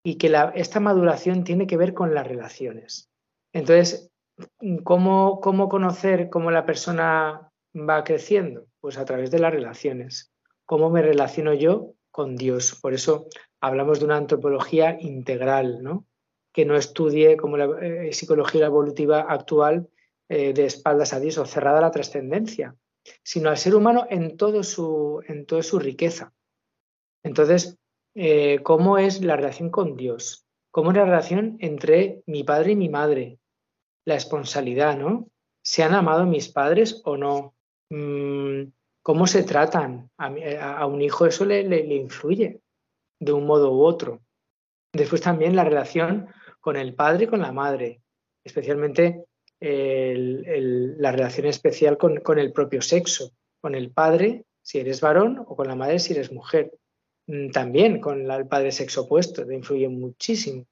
y 0.04 0.16
que 0.16 0.32
esta 0.54 0.78
maduración 0.78 1.42
tiene 1.42 1.66
que 1.66 1.76
ver 1.76 1.92
con 1.92 2.14
las 2.14 2.28
relaciones. 2.28 3.10
Entonces, 3.52 4.12
¿cómo, 4.84 5.40
¿cómo 5.40 5.68
conocer 5.68 6.30
cómo 6.30 6.52
la 6.52 6.64
persona 6.64 7.50
va 7.74 8.04
creciendo? 8.04 8.68
Pues 8.78 8.96
a 8.96 9.04
través 9.04 9.32
de 9.32 9.40
las 9.40 9.52
relaciones. 9.52 10.32
¿Cómo 10.66 10.88
me 10.88 11.02
relaciono 11.02 11.52
yo 11.52 11.94
con 12.18 12.34
Dios. 12.34 12.76
Por 12.80 12.94
eso 12.94 13.28
hablamos 13.60 14.00
de 14.00 14.06
una 14.06 14.16
antropología 14.16 14.98
integral, 15.00 15.84
¿no? 15.84 16.04
Que 16.58 16.64
no 16.64 16.74
estudie 16.74 17.36
como 17.36 17.56
la 17.56 17.66
eh, 17.80 18.12
psicología 18.12 18.66
evolutiva 18.66 19.20
actual 19.20 19.88
eh, 20.28 20.52
de 20.52 20.64
espaldas 20.64 21.12
a 21.12 21.20
Dios 21.20 21.38
o 21.38 21.46
cerrada 21.46 21.78
a 21.78 21.82
la 21.82 21.92
trascendencia, 21.92 22.74
sino 23.22 23.48
al 23.48 23.56
ser 23.56 23.76
humano 23.76 24.08
en, 24.10 24.36
todo 24.36 24.64
su, 24.64 25.22
en 25.28 25.46
toda 25.46 25.62
su 25.62 25.78
riqueza. 25.78 26.32
Entonces, 27.22 27.78
eh, 28.16 28.58
¿cómo 28.64 28.98
es 28.98 29.22
la 29.22 29.36
relación 29.36 29.70
con 29.70 29.96
Dios? 29.96 30.48
¿Cómo 30.72 30.90
es 30.90 30.96
la 30.96 31.04
relación 31.04 31.58
entre 31.60 32.24
mi 32.26 32.42
padre 32.42 32.72
y 32.72 32.76
mi 32.76 32.88
madre? 32.88 33.38
La 34.04 34.16
esponsalidad, 34.16 34.98
¿no? 34.98 35.28
¿Se 35.62 35.84
han 35.84 35.94
amado 35.94 36.26
mis 36.26 36.48
padres 36.48 37.02
o 37.04 37.16
no? 37.16 37.54
Mm, 37.90 38.72
cómo 39.00 39.28
se 39.28 39.44
tratan 39.44 40.10
a, 40.18 40.86
un 40.86 41.02
hijo, 41.02 41.24
eso 41.24 41.44
le, 41.44 41.94
influye 41.94 42.62
de 43.20 43.32
un 43.32 43.46
modo 43.46 43.72
u 43.72 43.84
otro. 43.84 44.22
Después 44.92 45.20
también 45.20 45.54
la 45.54 45.62
relación 45.62 46.26
con 46.60 46.76
el 46.76 46.94
padre 46.94 47.24
y 47.24 47.26
con 47.28 47.40
la 47.40 47.52
madre, 47.52 48.00
especialmente 48.44 49.24
la 49.60 51.12
relación 51.12 51.46
especial 51.46 51.98
con, 51.98 52.38
el 52.38 52.52
propio 52.52 52.80
sexo, 52.80 53.32
con 53.60 53.74
el 53.74 53.90
padre 53.90 54.44
si 54.62 54.78
eres 54.78 55.00
varón 55.00 55.38
o 55.38 55.56
con 55.56 55.66
la 55.66 55.74
madre 55.74 55.98
si 55.98 56.12
eres 56.12 56.30
mujer. 56.30 56.72
Mm, 57.26 57.50
también 57.50 58.00
con 58.00 58.30
el 58.30 58.46
padre 58.46 58.70
sexo 58.70 59.02
opuesto, 59.02 59.50
influye 59.50 59.88
muchísimo, 59.88 60.66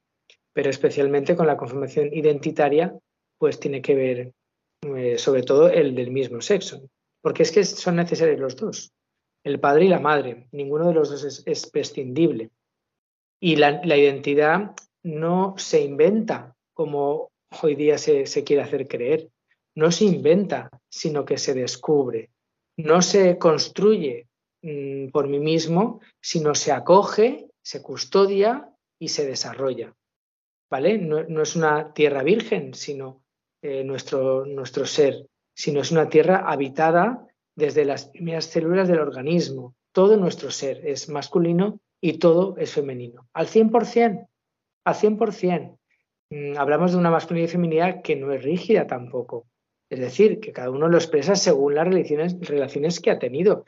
pero 0.52 0.71
especialmente 0.71 1.35
con 1.35 1.47
la 1.47 1.57
conformación 1.57 2.12
identitaria, 2.12 2.97
pues 3.38 3.59
tiene 3.59 3.83
que 3.83 3.95
ver 3.95 4.33
eh, 4.97 5.19
sobre 5.19 5.43
todo 5.43 5.69
el 5.69 5.95
del 5.95 6.11
mismo 6.11 6.40
sexo 6.40 6.88
porque 7.26 7.43
es 7.43 7.50
que 7.50 7.64
son 7.64 7.97
necesarios 7.97 8.38
los 8.38 8.55
dos, 8.55 8.93
el 9.43 9.59
padre 9.59 9.87
y 9.87 9.88
la 9.88 9.99
madre, 9.99 10.47
ninguno 10.52 10.87
de 10.87 10.95
los 10.95 11.11
dos 11.11 11.43
es, 11.45 11.71
prescindible. 11.71 12.50
Y 13.40 13.57
la, 13.57 13.85
identidad 13.85 14.76
no 15.06 15.54
se 15.56 15.82
inventa 15.82 16.54
como 16.75 17.30
hoy 17.62 17.75
día 17.75 17.96
se, 17.96 18.25
quiere 18.44 18.62
hacer 18.62 18.88
creer, 18.88 19.28
no 19.75 19.90
se 19.90 20.04
inventa, 20.04 20.68
sino 20.88 21.25
que 21.25 21.38
se 21.38 21.54
descubre, 21.54 22.30
no 22.76 23.00
se 23.02 23.38
construye 23.38 24.26
mm, 24.62 25.08
por 25.08 25.28
mí 25.28 25.38
mismo, 25.38 26.00
sino 26.20 26.54
se 26.54 26.72
acoge, 26.72 27.46
se 27.62 27.82
custodia 27.82 28.68
y 28.98 29.08
se 29.08 29.26
desarrolla. 29.26 29.94
¿Vale? 30.68 30.98
No, 30.98 31.42
es 31.42 31.54
una 31.54 31.92
tierra 31.92 32.22
virgen, 32.22 32.75
sino 32.75 33.22
eh, 33.62 33.84
nuestro, 33.84 34.44
nuestro 34.44 34.84
ser 34.84 35.26
sino 35.56 35.80
es 35.80 35.90
una 35.90 36.08
tierra 36.10 36.44
habitada 36.46 37.26
desde 37.56 37.86
las 37.86 38.06
primeras 38.06 38.44
células 38.44 38.88
del 38.88 39.00
organismo. 39.00 39.75
Todo 39.90 40.18
nuestro 40.18 40.50
ser 40.50 40.86
es 40.86 41.08
masculino 41.08 41.80
y 41.98 42.18
todo 42.18 42.56
es 42.58 42.72
femenino. 42.72 43.26
Al 43.32 43.46
100%, 43.46 44.28
al 44.87 44.95
100%. 44.95 45.78
Mm, 46.31 46.57
hablamos 46.57 46.93
de 46.93 46.99
una 46.99 47.11
masculinidad 47.11 47.49
y 47.49 47.52
feminidad 47.52 48.02
que 48.02 48.16
no 48.16 48.33
es 48.33 48.43
rígida 48.43 48.87
tampoco. 48.87 49.47
Es 49.90 50.00
decir, 50.00 50.40
que 50.40 50.52
cada 50.52 50.71
uno 50.71 50.88
lo 50.88 50.97
expresa 50.97 51.37
según 51.37 51.75
las 51.75 51.87
relaciones, 51.87 52.37
relaciones 52.40 53.00
que 53.00 53.11
ha 53.11 53.19
tenido. 53.19 53.64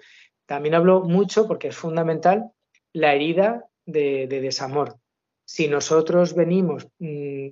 También 0.47 0.75
hablo 0.75 1.03
mucho, 1.03 1.47
porque 1.47 1.69
es 1.69 1.77
fundamental, 1.77 2.51
la 2.93 3.15
herida 3.15 3.67
de, 3.85 4.27
desamor. 4.27 4.97
Si 5.45 5.69
nosotros 5.69 6.35
venimos, 6.35 6.89
mm, 6.99 7.49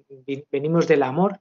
venimos 0.51 0.89
del 0.89 1.03
amor, 1.03 1.41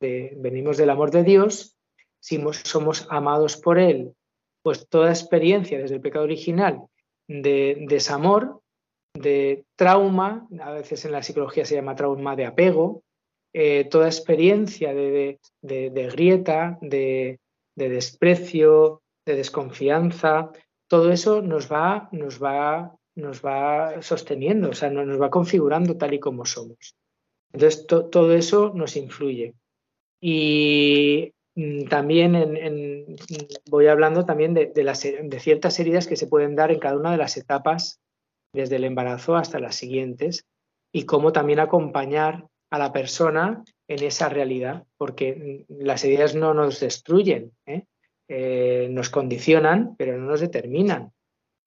venimos 0.00 0.76
del 0.76 0.90
amor 0.90 1.10
de 1.10 1.24
Dios, 1.24 1.76
si 2.20 2.42
somos 2.64 3.06
amados 3.10 3.56
por 3.56 3.78
Él, 3.78 4.14
pues 4.62 4.88
toda 4.88 5.10
experiencia 5.10 5.78
desde 5.78 5.96
el 5.96 6.00
pecado 6.00 6.24
original 6.24 6.82
de 7.28 7.86
desamor, 7.88 8.60
de 9.18 9.64
trauma, 9.76 10.46
a 10.60 10.70
veces 10.72 11.04
en 11.04 11.12
la 11.12 11.22
psicología 11.22 11.64
se 11.64 11.74
llama 11.74 11.96
trauma 11.96 12.36
de 12.36 12.46
apego, 12.46 13.02
eh, 13.52 13.84
toda 13.84 14.06
experiencia 14.06 14.94
de, 14.94 15.38
grieta, 15.62 16.78
de, 16.80 17.38
desprecio, 17.74 19.02
de 19.24 19.36
desconfianza, 19.36 20.50
todo 20.88 21.10
eso 21.10 21.42
nos 21.42 21.70
va, 21.70 22.08
nos 22.12 22.42
va, 22.42 22.94
nos 23.14 23.44
va 23.44 24.02
sosteniendo, 24.02 24.70
o 24.70 24.74
sea, 24.74 24.90
nos 24.90 25.20
va 25.20 25.30
configurando 25.30 25.96
tal 25.96 26.14
y 26.14 26.20
como 26.20 26.44
somos. 26.44 26.94
Entonces, 27.52 27.86
todo 27.86 28.32
eso 28.32 28.72
nos 28.74 28.96
influye. 28.96 29.54
Y 30.20 31.32
Mm, 31.56 31.86
también 31.86 33.16
voy 33.70 33.86
hablando 33.86 34.26
también 34.26 34.52
de, 34.52 34.66
de, 34.66 35.40
ciertas 35.40 35.80
heridas 35.80 36.06
que 36.06 36.16
se 36.16 36.26
pueden 36.26 36.54
dar 36.54 36.70
en 36.70 36.78
cada 36.78 36.98
una 36.98 37.12
de 37.12 37.16
las 37.16 37.38
etapas, 37.38 37.98
desde 38.56 38.76
el 38.76 38.84
embarazo 38.84 39.36
hasta 39.36 39.60
las 39.60 39.76
siguientes, 39.76 40.46
y 40.92 41.04
cómo 41.04 41.32
también 41.32 41.60
acompañar 41.60 42.46
a 42.70 42.78
la 42.78 42.92
persona 42.92 43.62
en 43.88 44.02
esa 44.02 44.28
realidad, 44.28 44.84
porque 44.96 45.64
mm, 45.68 45.84
las 45.84 46.04
heridas 46.04 46.34
no 46.34 46.54
nos 46.54 46.80
destruyen, 46.80 47.52
¿eh? 47.66 47.84
Eh, 48.28 48.88
nos 48.90 49.08
condicionan, 49.08 49.94
pero 49.96 50.18
no 50.18 50.26
nos 50.26 50.40
determinan. 50.40 51.12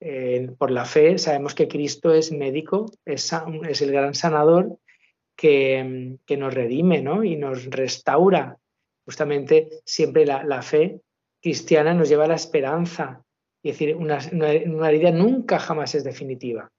Eh, 0.02 0.50
por 0.58 0.72
la 0.72 0.86
fe 0.86 1.18
sabemos 1.18 1.56
que 1.56 1.70
Cristo 1.70 2.14
es 2.14 2.34
médico, 2.34 2.92
es, 3.06 3.32
el 3.82 3.92
gran 3.92 4.14
sanador 4.14 4.78
que, 5.38 5.84
mm, 5.84 6.26
que 6.26 6.36
nos 6.36 6.54
redime 6.54 7.02
¿no? 7.02 7.24
y 7.24 7.38
nos 7.38 7.66
restaura 7.66 8.58
justamente 9.10 9.70
siempre 9.86 10.24
la, 10.24 10.62
fe 10.62 11.02
cristiana 11.42 11.96
nos 11.96 12.10
lleva 12.10 12.26
a 12.26 12.28
la 12.28 12.36
esperanza. 12.36 13.24
Es 13.64 13.74
decir, 13.74 13.96
una, 13.96 14.20
una, 14.32 14.90
herida 14.90 15.10
nunca 15.10 15.58
jamás 15.58 15.96
es 15.96 16.04
definitiva. 16.04 16.72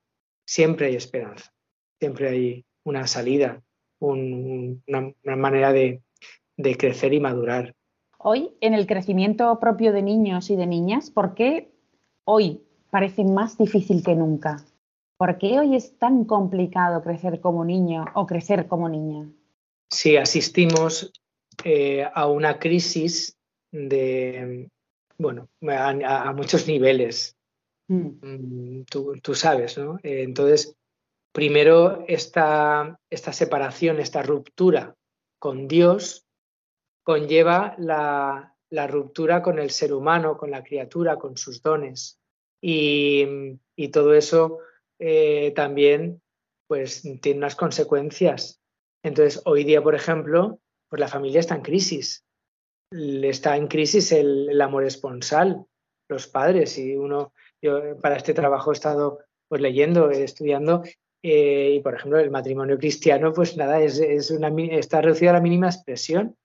Siempre 0.50 0.86
hay 0.86 0.96
esperanza, 0.96 1.52
siempre 2.00 2.28
hay 2.28 2.64
una 2.82 3.06
salida, 3.06 3.62
una, 4.00 5.14
manera 5.36 5.72
de, 5.72 6.02
crecer 6.76 7.14
y 7.14 7.20
madurar. 7.20 7.76
Hoy, 8.18 8.50
en 8.60 8.74
el 8.74 8.88
crecimiento 8.88 9.60
propio 9.60 9.92
de 9.92 10.02
niños 10.02 10.50
y 10.50 10.56
de 10.56 10.66
niñas, 10.66 11.12
¿por 11.12 11.34
qué 11.34 11.70
hoy 12.24 12.62
parece 12.90 13.22
más 13.22 13.58
difícil 13.58 14.02
que 14.02 14.16
nunca? 14.16 14.56
¿Por 15.18 15.38
qué 15.38 15.60
hoy 15.60 15.76
es 15.76 15.96
tan 15.98 16.24
complicado 16.24 17.00
crecer 17.00 17.38
como 17.38 17.64
niño 17.64 18.06
o 18.14 18.26
crecer 18.26 18.66
como 18.66 18.88
niña? 18.88 19.30
Sí, 19.88 20.16
asistimos 20.16 21.12
eh, 21.62 22.04
a 22.12 22.26
una 22.26 22.58
crisis 22.58 23.38
de, 23.70 24.68
bueno, 25.16 25.48
a, 25.68 26.32
muchos 26.32 26.66
niveles. 26.66 27.36
Mm. 27.90 28.80
Mm, 28.80 28.84
tú, 28.84 29.34
sabes, 29.34 29.76
¿no? 29.76 29.98
Eh, 30.04 30.22
entonces, 30.22 30.76
primero 31.32 32.04
esta, 32.06 33.00
esta 33.10 33.32
separación, 33.32 33.98
esta 33.98 34.22
ruptura 34.22 34.94
con 35.40 35.66
Dios 35.66 36.24
conlleva 37.02 37.74
la, 37.78 38.54
ruptura 38.86 39.42
con 39.42 39.58
el 39.58 39.70
ser 39.70 39.92
humano, 39.92 40.36
con 40.36 40.52
la 40.52 40.62
criatura, 40.62 41.16
con 41.16 41.36
sus 41.36 41.62
dones. 41.62 42.20
Y, 42.62 43.58
todo 43.92 44.14
eso 44.14 44.58
eh, 45.00 45.52
también 45.56 46.22
pues, 46.68 47.02
tiene 47.20 47.38
unas 47.38 47.56
consecuencias. 47.56 48.60
Entonces, 49.02 49.42
hoy 49.46 49.64
día, 49.64 49.82
por 49.82 49.96
ejemplo, 49.96 50.60
pues 50.88 51.00
la 51.00 51.08
familia 51.08 51.40
está 51.40 51.56
en 51.56 51.62
crisis. 51.62 52.24
Está 52.92 53.56
en 53.56 53.66
crisis 53.66 54.12
el, 54.12 54.60
amor 54.60 54.84
esponsal, 54.84 55.64
los 56.08 56.28
padres. 56.28 56.78
Y 56.78 56.94
uno, 56.96 57.32
yo 57.62 57.98
para 58.00 58.16
este 58.16 58.34
trabajo 58.34 58.70
he 58.70 58.74
estado 58.74 59.20
pues, 59.48 59.60
leyendo, 59.60 60.10
estudiando, 60.10 60.82
eh, 61.22 61.74
y 61.76 61.80
por 61.80 61.94
ejemplo, 61.94 62.18
el 62.18 62.30
matrimonio 62.30 62.78
cristiano, 62.78 63.32
pues 63.32 63.56
nada, 63.56 63.80
es, 63.80 64.30
una, 64.30 64.50
está 64.70 65.00
reducido 65.00 65.30
a 65.30 65.34
la 65.34 65.40
mínima 65.40 65.66
expresión. 65.66 66.36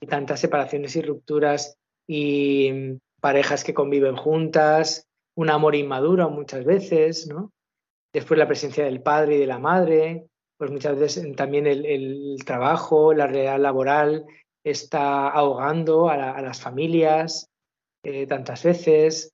Y 0.00 0.06
tantas 0.06 0.40
separaciones 0.40 0.94
y 0.96 1.02
rupturas 1.02 1.78
y 2.06 2.98
parejas 3.20 3.64
que 3.64 3.72
conviven 3.72 4.16
juntas, 4.16 5.08
un 5.36 5.50
amor 5.50 5.74
inmaduro 5.74 6.28
muchas 6.30 6.64
veces, 6.64 7.26
¿no? 7.28 7.52
Después 8.12 8.38
la 8.38 8.46
presencia 8.46 8.84
del 8.84 9.02
padre 9.02 9.36
y 9.36 9.38
de 9.38 9.46
la 9.46 9.58
madre, 9.58 10.26
pues 10.56 10.70
muchas 10.70 10.98
veces 10.98 11.34
también 11.36 11.66
el, 11.66 12.36
trabajo, 12.44 13.12
la 13.12 13.26
realidad 13.26 13.58
laboral 13.58 14.24
está 14.64 15.28
ahogando 15.28 16.08
a, 16.08 16.40
las 16.40 16.60
familias 16.60 17.48
eh, 18.02 18.26
tantas 18.26 18.62
veces. 18.64 19.32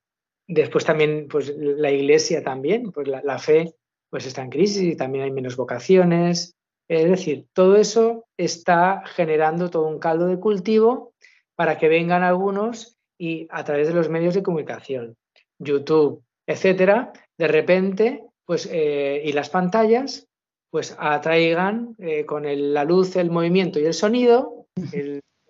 Después 0.54 0.84
también, 0.84 1.28
pues 1.28 1.48
la 1.56 1.90
iglesia 1.90 2.42
también, 2.42 2.92
pues 2.92 3.08
la, 3.08 3.38
fe 3.38 3.74
pues 4.10 4.26
está 4.26 4.42
en 4.42 4.50
crisis 4.50 4.82
y 4.82 4.96
también 4.96 5.24
hay 5.24 5.30
menos 5.30 5.56
vocaciones. 5.56 6.56
Es 6.88 7.08
decir, 7.08 7.46
todo 7.54 7.76
eso 7.76 8.26
está 8.36 9.02
generando 9.06 9.70
todo 9.70 9.86
un 9.86 9.98
caldo 9.98 10.26
de 10.26 10.38
cultivo 10.38 11.14
para 11.54 11.78
que 11.78 11.88
vengan 11.88 12.22
algunos 12.22 12.98
y 13.18 13.48
a 13.50 13.64
través 13.64 13.88
de 13.88 13.94
los 13.94 14.10
medios 14.10 14.34
de 14.34 14.42
comunicación, 14.42 15.16
YouTube, 15.58 16.22
etcétera, 16.46 17.14
de 17.38 17.48
repente, 17.48 18.22
pues, 18.44 18.68
eh, 18.70 19.22
y 19.24 19.32
las 19.32 19.48
pantallas, 19.48 20.28
pues 20.70 20.94
atraigan 20.98 21.96
eh, 21.98 22.26
con 22.26 22.44
la 22.46 22.84
luz, 22.84 23.16
el 23.16 23.30
movimiento 23.30 23.80
y 23.80 23.86
el 23.86 23.94
sonido, 23.94 24.66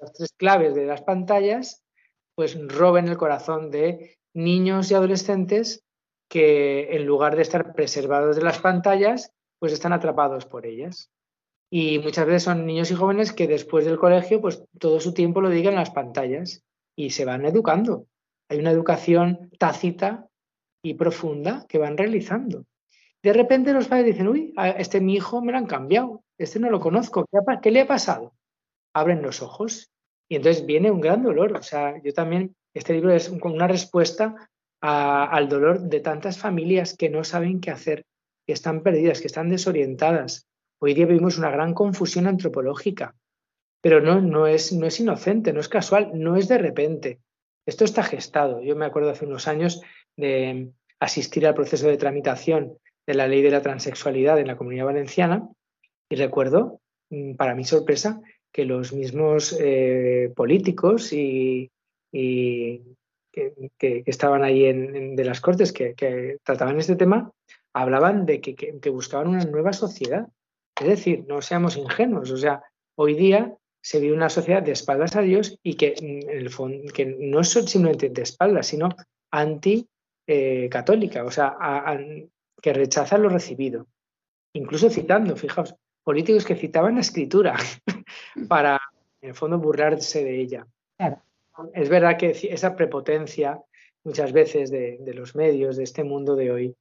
las 0.00 0.12
tres 0.12 0.32
claves 0.37 0.76
de 0.76 0.87
las 0.87 1.02
pantallas, 1.02 1.82
pues 2.37 2.56
roben 2.68 3.09
el 3.09 3.16
corazón 3.16 3.73
de 3.73 4.16
niños 4.35 4.91
y 4.91 4.95
adolescentes 4.95 5.85
que 6.29 6.97
en 6.97 7.07
lugar 7.07 7.37
de 7.37 7.43
estar 7.43 7.75
preservados 7.75 8.37
de 8.37 8.43
las 8.43 8.59
pantallas, 8.59 9.33
pues 9.59 9.73
están 9.73 9.93
atrapados 9.93 10.47
por 10.47 10.67
ellas. 10.67 11.11
Y 11.71 11.99
muchas 12.01 12.27
veces 12.27 12.43
son 12.43 12.67
niños 12.67 12.91
y 12.91 12.95
jóvenes 12.95 13.33
que 13.33 13.47
después 13.47 13.85
del 13.85 13.99
colegio, 13.99 14.41
pues 14.41 14.65
todo 14.79 15.01
su 15.01 15.15
tiempo 15.15 15.41
lo 15.41 15.51
digan 15.51 15.75
las 15.75 15.91
pantallas 15.91 16.62
y 16.97 17.11
se 17.11 17.25
van 17.25 17.47
educando. 17.47 18.07
Hay 18.49 18.59
una 18.59 18.71
educación 18.71 19.50
tácita 19.59 20.26
y 20.83 20.95
profunda 20.95 21.65
que 21.69 21.78
van 21.78 21.97
realizando. 21.97 22.67
De 23.23 23.33
repente 23.33 23.73
los 23.73 23.89
padres 23.89 24.06
dicen, 24.06 24.28
uy, 24.28 24.52
este 24.76 25.00
mi 25.00 25.15
hijo 25.15 25.41
me 25.43 25.52
lo 25.52 25.59
han 25.59 25.67
cambiado, 25.67 26.25
este 26.39 26.59
no 26.59 26.71
lo 26.71 26.80
conozco, 26.80 27.25
¿qué, 27.63 27.71
le 27.71 27.83
ha 27.83 27.87
pasado? 27.87 28.35
Abren 28.95 29.23
los 29.23 29.43
ojos 29.43 29.93
y 30.28 30.37
entonces 30.37 30.67
viene 30.67 30.91
un 30.91 31.00
gran 31.00 31.23
dolor. 31.23 31.56
O 31.56 31.63
sea, 31.63 32.02
yo 32.02 32.13
también, 32.13 32.56
este 32.75 32.95
libro 32.95 33.13
es 33.13 33.28
una 33.28 33.69
respuesta 33.69 34.49
al 34.80 35.49
dolor 35.49 35.80
de 35.80 36.00
tantas 36.00 36.39
familias 36.39 36.97
que 36.97 37.08
no 37.08 37.23
saben 37.23 37.61
qué 37.61 37.71
hacer, 37.71 38.04
que 38.47 38.52
están 38.52 38.82
perdidas, 38.82 39.21
que 39.21 39.28
están 39.28 39.49
desorientadas. 39.49 40.49
Hoy 40.80 40.95
día 40.95 41.06
vivimos 41.06 41.39
una 41.39 41.50
gran 41.50 41.75
confusión 41.75 42.26
antropológica, 42.26 43.15
pero 43.80 44.00
no, 44.00 44.21
no, 44.21 44.47
es, 44.47 44.73
no 44.73 44.87
es 44.87 44.99
inocente, 44.99 45.52
no 45.52 45.61
es 45.61 45.69
casual, 45.69 46.11
no 46.15 46.37
es 46.37 46.49
de 46.49 46.58
repente. 46.58 47.21
Esto 47.65 47.85
está 47.85 48.02
gestado. 48.02 48.61
Yo 48.63 48.75
me 48.75 48.87
acuerdo 48.87 49.11
hace 49.11 49.26
unos 49.26 49.47
años 49.47 49.80
de 50.17 50.73
asistir 50.99 51.47
al 51.47 51.54
proceso 51.54 51.87
de 51.87 51.97
tramitación 51.97 52.78
de 53.06 53.15
la 53.15 53.28
ley 53.28 53.43
de 53.43 53.50
la 53.50 53.63
transexualidad 53.63 54.39
en 54.39 54.49
la 54.49 54.56
comunidad 54.56 54.87
valenciana 54.87 55.49
y 56.08 56.17
recuerdo, 56.17 56.80
mm, 57.11 57.35
para 57.35 57.54
mi 57.54 57.65
sorpresa, 57.65 58.21
que 58.52 58.65
los 58.65 58.93
mismos 58.93 59.56
eh, 59.61 60.32
políticos 60.35 61.13
y, 61.13 61.71
que, 62.13 64.03
estaban 64.07 64.45
ahí 64.45 64.67
en, 64.67 65.17
de 65.17 65.25
las 65.25 65.41
Cortes 65.41 65.73
que, 65.73 66.39
trataban 66.45 66.79
este 66.79 66.97
tema 66.97 67.33
hablaban 67.75 68.27
de 68.27 68.41
que, 68.41 68.91
buscaban 68.91 69.29
una 69.29 69.45
nueva 69.45 69.73
sociedad. 69.73 70.29
Es 70.79 70.87
decir, 70.87 71.25
no 71.27 71.41
seamos 71.43 71.77
ingenuos. 71.77 72.31
O 72.31 72.37
sea, 72.37 72.63
hoy 72.97 73.15
día 73.15 73.57
se 73.81 74.01
vive 74.01 74.15
una 74.15 74.29
sociedad 74.29 74.63
de 74.63 74.73
espaldas 74.73 75.17
a 75.17 75.23
Dios 75.23 75.59
y 75.63 75.75
que, 75.75 75.95
mm, 76.01 76.31
en 76.31 76.39
el 76.39 76.51
fondo, 76.51 76.93
que 76.93 77.07
no 77.07 77.41
es 77.41 77.51
simplemente 77.51 78.11
de 78.11 78.23
espaldas, 78.23 78.67
sino 78.67 78.91
anti-católica. 79.31 81.21
Eh, 81.21 81.23
o 81.23 81.31
sea, 81.31 81.57
que 82.61 82.73
rechaza 82.73 83.19
lo 83.19 83.29
recibido. 83.29 83.87
Incluso 84.55 84.91
citando, 84.91 85.37
fijaos, 85.37 85.75
políticos 86.05 86.45
que 86.45 86.57
citaban 86.57 86.97
la 86.97 87.01
escritura 87.01 87.57
para, 88.49 88.81
en 89.21 89.31
el 89.31 89.35
fondo, 89.35 89.59
burlarse 89.59 90.23
de 90.23 90.41
ella. 90.41 90.67
Es 91.75 91.88
verdad 91.88 92.17
que 92.19 92.30
esa 92.30 92.75
prepotencia 92.76 93.60
muchas 94.04 94.32
veces 94.32 94.71
de, 94.71 94.99
los 95.15 95.34
medios, 95.34 95.76
de 95.76 95.84
este 95.84 96.04
mundo 96.04 96.34
de 96.34 96.50
hoy, 96.50 96.76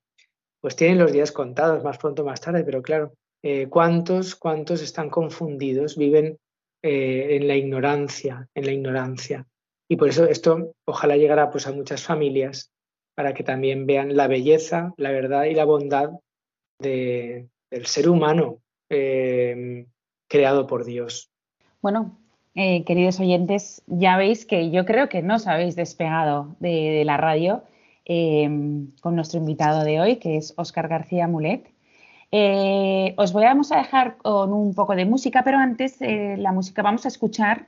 pues 0.60 0.76
tienen 0.76 1.00
los 1.00 1.12
días 1.12 1.32
contados, 1.32 1.84
más 1.84 1.98
pronto 1.98 2.24
más 2.24 2.42
tarde, 2.42 2.64
pero 2.64 2.82
claro, 2.82 3.14
eh, 3.44 3.68
¿cuántos, 3.68 4.36
cuántos 4.36 4.82
están 4.82 5.10
confundidos, 5.10 5.98
viven 5.98 6.38
eh, 6.84 7.36
en 7.36 7.48
la 7.48 7.56
ignorancia, 7.56 8.48
en 8.54 8.66
la 8.66 8.72
ignorancia? 8.72 9.48
Y 9.90 9.98
por 9.98 10.10
eso 10.10 10.26
esto 10.26 10.74
ojalá 10.86 11.18
llegara 11.18 11.50
pues, 11.50 11.68
a 11.68 11.74
muchas 11.74 12.04
familias 12.04 12.72
para 13.16 13.34
que 13.34 13.44
también 13.44 13.86
vean 13.86 14.16
la 14.16 14.28
belleza, 14.28 14.94
la 14.98 15.12
verdad 15.12 15.46
y 15.46 15.54
la 15.54 15.66
bondad 15.66 16.12
del 16.80 17.50
ser 17.86 18.10
humano 18.10 18.62
eh, 18.90 19.86
creado 20.28 20.66
por 20.66 20.86
Dios. 20.86 21.32
Bueno, 21.82 22.21
eh, 22.56 22.84
queridos 22.86 23.20
oyentes, 23.20 23.84
ya 23.88 24.18
veis 24.18 24.46
que 24.46 24.72
yo 24.72 24.86
creo 24.86 25.10
que 25.10 25.22
no 25.22 25.36
os 25.36 25.48
habéis 25.48 25.76
despegado 25.76 26.56
de, 26.60 27.04
la 27.06 27.18
radio 27.18 27.64
eh, 28.06 28.50
con 29.02 29.16
nuestro 29.16 29.40
invitado 29.40 29.84
de 29.84 30.00
hoy, 30.00 30.18
que 30.18 30.38
es 30.38 30.54
Óscar 30.58 30.88
García 30.88 31.28
Mulet. 31.28 31.72
os 33.18 33.34
voy 33.34 33.44
a, 33.44 33.50
vamos 33.50 33.72
a 33.72 33.78
dejar 33.78 34.18
con 34.18 34.54
un 34.54 34.74
poco 34.74 34.96
de 34.96 35.06
música, 35.06 35.44
pero 35.44 35.58
antes 35.58 35.98
la 36.00 36.52
música 36.52 36.82
vamos 36.82 37.06
a 37.06 37.10
escuchar 37.10 37.66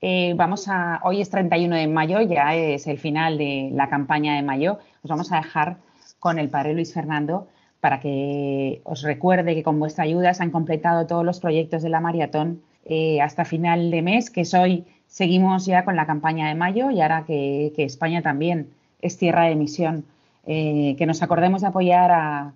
eh, 0.00 0.34
vamos 0.36 0.68
a, 0.68 1.00
hoy 1.04 1.20
es 1.20 1.30
31 1.30 1.74
de 1.74 1.88
mayo, 1.88 2.20
ya 2.20 2.54
es 2.54 2.86
el 2.86 2.98
final 2.98 3.38
de 3.38 3.70
la 3.72 3.88
campaña 3.88 4.36
de 4.36 4.42
mayo. 4.42 4.78
Os 5.02 5.10
vamos 5.10 5.32
a 5.32 5.36
dejar 5.36 5.78
con 6.18 6.38
el 6.38 6.50
padre 6.50 6.74
Luis 6.74 6.92
Fernando 6.92 7.48
para 7.80 8.00
que 8.00 8.82
os 8.84 9.02
recuerde 9.02 9.54
que 9.54 9.62
con 9.62 9.78
vuestra 9.78 10.04
ayuda 10.04 10.34
se 10.34 10.42
han 10.42 10.50
completado 10.50 11.06
todos 11.06 11.24
los 11.24 11.40
proyectos 11.40 11.82
de 11.82 11.88
la 11.88 12.00
maratón 12.00 12.62
eh, 12.88 13.20
hasta 13.20 13.44
final 13.44 13.90
de 13.90 14.00
mes, 14.00 14.30
que 14.30 14.42
es 14.42 14.54
hoy. 14.54 14.84
Seguimos 15.08 15.66
ya 15.66 15.84
con 15.84 15.96
la 15.96 16.06
campaña 16.06 16.48
de 16.48 16.54
mayo 16.54 16.90
y 16.90 17.00
ahora 17.00 17.24
que, 17.24 17.72
España 17.76 18.22
también 18.22 18.70
es 19.02 19.18
tierra 19.18 19.44
de 19.44 19.56
misión, 19.56 20.04
eh, 20.46 20.94
que 20.96 21.06
nos 21.06 21.22
acordemos 21.22 21.62
de 21.62 21.66
apoyar 21.68 22.12
a, 22.12 22.52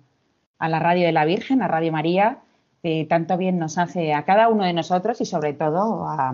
la 0.59 0.79
Radio 0.79 1.05
de 1.05 1.11
la 1.11 1.25
Virgen, 1.25 1.61
a 1.61 1.67
Radio 1.67 1.91
María, 1.91 2.39
que 2.81 3.05
tanto 3.09 3.37
bien 3.37 3.59
nos 3.59 3.77
hace 3.77 4.13
a 4.13 4.23
cada 4.23 4.47
uno 4.47 4.63
de 4.63 4.73
nosotros 4.73 5.19
y 5.19 5.25
sobre 5.25 5.53
todo 5.53 6.05
a, 6.07 6.33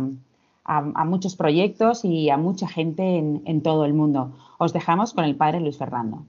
a, 0.68 1.06
muchos 1.06 1.36
proyectos 1.36 2.06
y 2.06 2.30
a 2.30 2.38
mucha 2.38 2.68
gente 2.68 3.18
en, 3.18 3.62
todo 3.64 3.86
el 3.86 3.94
mundo. 3.94 4.38
Os 4.60 4.74
dejamos 4.74 5.14
con 5.14 5.24
el 5.24 5.36
Padre 5.36 5.62
Luis 5.62 5.78
Fernando. 5.78 6.26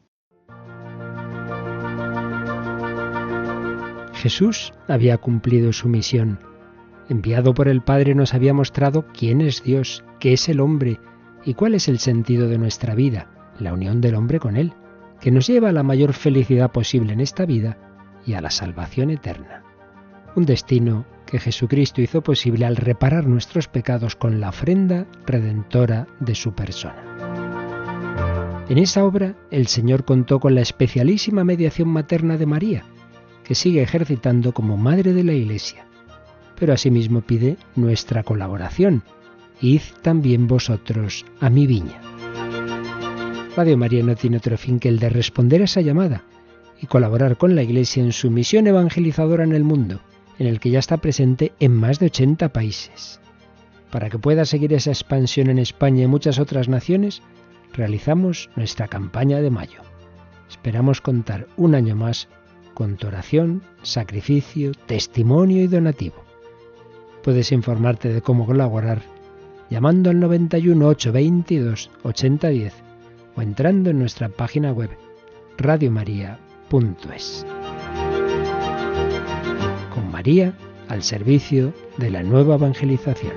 Jesús 4.15 4.73
había 4.89 5.19
cumplido 5.19 5.73
su 5.73 5.89
misión. 5.89 6.48
Enviado 7.09 7.55
por 7.55 7.69
el 7.69 7.81
Padre 7.81 8.15
nos 8.15 8.35
había 8.35 8.53
mostrado 8.53 9.07
quién 9.17 9.41
es 9.41 9.63
Dios, 9.63 10.05
qué 10.21 10.35
es 10.35 10.49
el 10.49 10.61
hombre 10.61 11.01
y 11.45 11.55
cuál 11.55 11.75
es 11.75 11.89
el 11.89 11.99
sentido 11.99 12.49
de 12.49 12.59
nuestra 12.59 12.95
vida, 12.95 13.29
la 13.59 13.73
unión 13.73 14.03
del 14.03 14.15
hombre 14.15 14.39
con 14.39 14.57
Él, 14.57 14.75
que 15.21 15.31
nos 15.31 15.47
lleva 15.47 15.71
a 15.71 15.73
la 15.73 15.83
mayor 15.83 16.13
felicidad 16.13 16.71
posible 16.71 17.15
en 17.15 17.21
esta 17.21 17.47
vida 17.47 17.79
y 18.27 18.35
a 18.35 18.43
la 18.43 18.51
salvación 18.51 19.11
eterna. 19.11 19.63
Un 20.37 20.45
destino 20.45 21.07
que 21.25 21.39
Jesucristo 21.39 22.03
hizo 22.03 22.23
posible 22.23 22.67
al 22.67 22.77
reparar 22.77 23.27
nuestros 23.27 23.69
pecados 23.69 24.15
con 24.15 24.39
la 24.39 24.51
ofrenda 24.51 25.07
redentora 25.27 26.07
de 26.21 26.35
su 26.35 26.53
persona. 26.53 27.05
En 28.69 28.77
esa 28.77 29.05
obra 29.05 29.35
el 29.51 29.67
Señor 29.67 30.05
contó 30.05 30.41
con 30.41 30.55
la 30.55 30.61
especialísima 30.61 31.43
mediación 31.43 31.89
materna 31.89 32.37
de 32.37 32.47
María, 32.47 32.85
que 33.45 33.55
sigue 33.55 33.83
ejercitando 33.83 34.53
como 34.53 34.77
Madre 34.77 35.15
de 35.15 35.25
la 35.25 35.33
Iglesia, 35.33 35.88
pero 36.59 36.73
asimismo 36.73 37.21
pide 37.21 37.57
nuestra 37.77 38.23
colaboración. 38.23 39.03
Id 39.61 39.83
también 40.03 40.47
vosotros 40.47 41.25
a 41.41 41.51
mi 41.51 41.67
viña. 41.67 42.01
Radio 43.57 43.77
María 43.77 44.03
no 44.03 44.15
tiene 44.15 44.37
otro 44.37 44.57
fin 44.57 44.79
que 44.79 44.89
el 44.89 44.99
de 44.99 45.09
responder 45.09 45.63
a 45.63 45.65
esa 45.65 45.81
llamada 45.81 46.23
y 46.81 46.87
colaborar 46.87 47.37
con 47.37 47.57
la 47.57 47.63
Iglesia 47.63 48.03
en 48.03 48.13
su 48.13 48.31
misión 48.31 48.67
evangelizadora 48.67 49.45
en 49.45 49.53
el 49.53 49.65
mundo 49.65 50.01
en 50.39 50.47
el 50.47 50.61
que 50.61 50.71
ya 50.71 50.79
está 50.79 50.99
presente 50.99 51.53
en 51.59 51.75
más 51.75 51.99
de 51.99 52.07
80 52.07 52.51
países. 52.51 53.21
Para 53.91 54.11
que 54.11 54.19
pueda 54.19 54.45
seguir 54.45 54.73
esa 54.73 54.91
expansión 54.91 55.51
en 55.51 55.59
España 55.59 56.05
y 56.05 56.07
muchas 56.07 56.39
otras 56.39 56.69
naciones, 56.69 57.23
realizamos 57.73 58.51
nuestra 58.55 58.87
campaña 58.87 59.41
de 59.41 59.51
mayo. 59.51 59.83
Esperamos 60.49 61.01
contar 61.01 61.49
un 61.57 61.75
año 61.75 61.97
más 61.97 62.29
con 62.75 62.97
tu 62.97 63.09
oración, 63.09 63.63
sacrificio, 63.83 64.73
testimonio 64.87 65.63
y 65.63 65.67
donativo. 65.67 66.28
Puedes 67.29 67.53
informarte 67.53 68.11
de 68.11 68.23
cómo 68.23 68.47
colaborar 68.47 69.03
llamando 69.69 70.09
al 70.09 70.19
91 70.19 70.89
822 70.89 71.91
8010 72.03 72.75
o 73.37 73.43
entrando 73.43 73.91
en 73.91 73.99
nuestra 73.99 74.31
página 74.31 74.73
web 74.73 74.89
radiomaria.es. 75.59 77.47
Con 79.93 80.11
María 80.11 80.55
al 80.89 81.03
servicio 81.03 81.75
de 81.99 82.11
la 82.13 82.23
nueva 82.23 82.55
evangelización. 82.55 83.35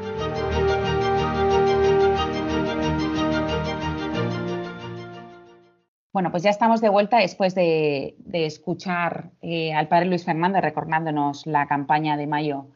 Bueno, 6.13 6.31
pues 6.31 6.43
ya 6.43 6.49
estamos 6.49 6.79
de 6.79 6.87
vuelta 6.87 7.17
después 7.17 7.55
de, 7.55 8.15
escuchar 8.31 9.31
eh, 9.41 9.73
al 9.73 9.89
padre 9.89 10.05
Luis 10.05 10.23
Fernández 10.23 10.61
recordándonos 10.61 11.45
la 11.45 11.67
campaña 11.67 12.15
de 12.15 12.27
mayo 12.27 12.67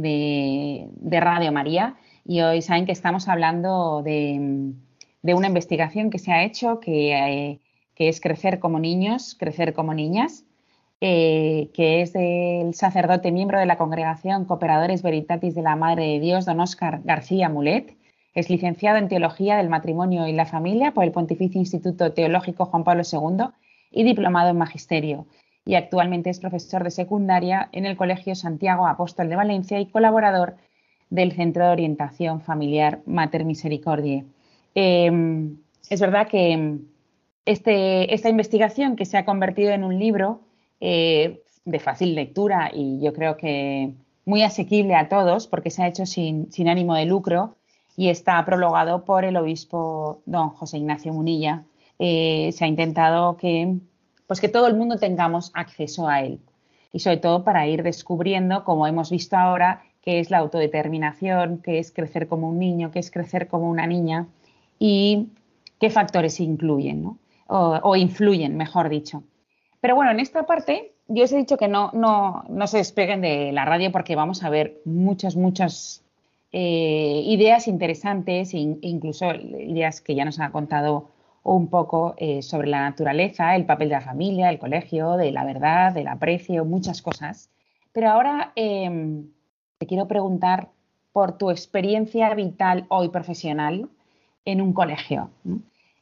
de, 0.00 0.88
Radio 1.20 1.52
María. 1.52 1.96
Y 2.24 2.40
hoy 2.40 2.62
saben 2.62 2.86
que 2.86 2.92
estamos 2.92 3.28
hablando 3.28 4.02
de, 4.02 4.72
una 5.22 5.46
investigación 5.46 6.10
que 6.10 6.18
se 6.18 6.32
ha 6.32 6.44
hecho 6.44 6.80
que, 6.80 7.60
que, 7.94 8.08
es 8.08 8.20
crecer 8.20 8.58
como 8.58 8.78
niños, 8.78 9.36
crecer 9.38 9.74
como 9.74 9.94
niñas, 9.94 10.44
eh, 11.00 11.70
que 11.74 12.02
es 12.02 12.12
del 12.12 12.74
sacerdote 12.74 13.30
miembro 13.30 13.58
de 13.58 13.66
la 13.66 13.78
congregación 13.78 14.44
Cooperadores 14.44 15.02
Veritatis 15.02 15.54
de 15.54 15.62
la 15.62 15.76
Madre 15.76 16.06
de 16.06 16.20
Dios, 16.20 16.44
don 16.44 16.60
Oscar 16.60 17.00
García 17.04 17.48
Mulet 17.48 17.98
es 18.38 18.48
licenciado 18.50 18.98
en 18.98 19.08
Teología 19.08 19.56
del 19.56 19.68
Matrimonio 19.68 20.28
y 20.28 20.32
la 20.32 20.46
Familia 20.46 20.92
por 20.92 21.02
el 21.02 21.10
Pontificio 21.10 21.58
Instituto 21.58 22.12
Teológico 22.12 22.66
Juan 22.66 22.84
Pablo 22.84 23.02
II 23.10 23.46
y 23.90 24.04
diplomado 24.04 24.50
en 24.50 24.58
Magisterio. 24.58 25.26
Y 25.68 25.74
actualmente 25.74 26.30
es 26.30 26.40
profesor 26.40 26.82
de 26.82 26.90
secundaria 26.90 27.68
en 27.72 27.84
el 27.84 27.94
Colegio 27.94 28.34
Santiago 28.34 28.86
Apóstol 28.86 29.28
de 29.28 29.36
Valencia 29.36 29.78
y 29.78 29.84
colaborador 29.84 30.56
del 31.10 31.32
Centro 31.32 31.66
de 31.66 31.72
Orientación 31.72 32.40
Familiar 32.40 33.02
Mater 33.04 33.44
Misericordiae. 33.44 34.24
Em, 34.74 35.58
es 35.90 36.00
verdad 36.00 36.26
que 36.26 36.78
este, 37.44 38.14
esta 38.14 38.30
investigación 38.30 38.96
que 38.96 39.04
se 39.04 39.18
ha 39.18 39.26
convertido 39.26 39.72
en 39.72 39.84
un 39.84 39.98
libro 39.98 40.40
eh, 40.80 41.42
de 41.66 41.78
fácil 41.80 42.14
lectura 42.14 42.70
y 42.72 42.98
yo 43.02 43.12
creo 43.12 43.36
que 43.36 43.92
muy 44.24 44.42
asequible 44.44 44.94
a 44.94 45.10
todos 45.10 45.46
porque 45.48 45.68
se 45.68 45.82
ha 45.82 45.88
hecho 45.88 46.06
sin, 46.06 46.50
sin 46.50 46.70
ánimo 46.70 46.94
de 46.94 47.04
lucro, 47.04 47.58
y 47.94 48.08
está 48.08 48.42
prologado 48.46 49.04
por 49.04 49.26
el 49.26 49.36
obispo 49.36 50.22
don 50.24 50.48
José 50.48 50.78
Ignacio 50.78 51.12
Munilla. 51.12 51.64
Eh, 51.98 52.52
se 52.52 52.64
ha 52.64 52.68
intentado 52.68 53.36
que, 53.36 53.76
pues 54.28 54.40
que 54.40 54.48
todo 54.48 54.68
el 54.68 54.76
mundo 54.76 54.98
tengamos 54.98 55.50
acceso 55.54 56.06
a 56.06 56.20
él 56.20 56.38
y 56.92 57.00
sobre 57.00 57.16
todo 57.16 57.42
para 57.42 57.66
ir 57.66 57.82
descubriendo, 57.82 58.62
como 58.62 58.86
hemos 58.86 59.10
visto 59.10 59.36
ahora, 59.36 59.82
qué 60.02 60.20
es 60.20 60.30
la 60.30 60.38
autodeterminación, 60.38 61.58
qué 61.58 61.78
es 61.78 61.90
crecer 61.90 62.28
como 62.28 62.48
un 62.48 62.58
niño, 62.58 62.90
qué 62.92 63.00
es 63.00 63.10
crecer 63.10 63.48
como 63.48 63.68
una 63.68 63.86
niña 63.86 64.28
y 64.78 65.30
qué 65.80 65.90
factores 65.90 66.40
incluyen 66.40 67.02
¿no? 67.02 67.18
o, 67.48 67.96
influyen, 67.96 68.56
mejor 68.56 68.88
dicho. 68.90 69.22
Pero 69.80 69.94
bueno, 69.94 70.10
en 70.10 70.20
esta 70.20 70.44
parte 70.44 70.92
yo 71.08 71.24
os 71.24 71.32
he 71.32 71.38
dicho 71.38 71.56
que 71.56 71.68
no, 71.68 71.90
no, 71.94 72.44
no 72.48 72.66
se 72.66 72.78
despeguen 72.78 73.22
de 73.22 73.50
la 73.52 73.64
radio 73.64 73.90
porque 73.90 74.14
vamos 74.14 74.44
a 74.44 74.50
ver 74.50 74.80
muchas, 74.84 75.36
muchas 75.36 76.02
eh, 76.52 77.22
ideas 77.24 77.66
interesantes, 77.66 78.52
incluso 78.52 79.34
ideas 79.34 80.02
que 80.02 80.14
ya 80.14 80.24
nos 80.26 80.38
ha 80.40 80.50
contado 80.50 81.08
un 81.54 81.68
poco 81.68 82.14
eh, 82.18 82.42
sobre 82.42 82.68
la 82.68 82.80
naturaleza, 82.80 83.56
el 83.56 83.66
papel 83.66 83.88
de 83.88 83.94
la 83.94 84.00
familia, 84.00 84.50
el 84.50 84.58
colegio, 84.58 85.16
de 85.16 85.32
la 85.32 85.44
verdad, 85.44 85.92
del 85.92 86.08
aprecio, 86.08 86.64
muchas 86.64 87.02
cosas. 87.02 87.50
Pero 87.92 88.10
ahora 88.10 88.52
em, 88.54 89.30
te 89.78 89.86
quiero 89.86 90.06
preguntar 90.06 90.68
por 91.12 91.38
tu 91.38 91.50
experiencia 91.50 92.32
vital 92.34 92.86
hoy 92.88 93.08
profesional 93.08 93.88
en 94.44 94.60
un 94.60 94.72
colegio 94.72 95.30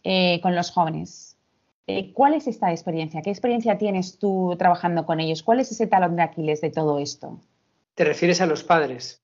eh, 0.04 0.40
con 0.42 0.54
los 0.54 0.70
jóvenes. 0.70 1.37
¿Cuál 2.14 2.35
es 2.35 2.48
esta 2.48 2.72
experiencia? 2.72 3.22
¿Qué 3.22 3.30
experiencia 3.30 3.78
tienes 3.78 4.18
tú 4.18 4.56
trabajando 4.59 5.06
con 5.06 5.20
ellos? 5.20 5.44
¿Cuál 5.44 5.61
es 5.61 5.70
ese 5.70 5.87
talón 5.87 6.16
de 6.16 6.22
Aquiles 6.22 6.61
de 6.61 6.70
todo 6.70 6.98
esto? 6.98 7.38
¿Te 7.94 8.04
refieres 8.04 8.40
a 8.40 8.46
los 8.46 8.64
padres? 8.64 9.22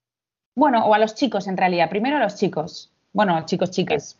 Bueno, 0.55 0.87
o 0.87 0.95
a 0.95 0.99
los 0.99 1.17
chicos 1.17 1.49
en 1.49 1.57
realidad. 1.57 1.91
Primero 1.91 2.19
a 2.19 2.21
los 2.21 2.37
chicos. 2.37 2.93
Bueno, 3.13 3.45
chicos, 3.47 3.73
chicas. 3.73 4.17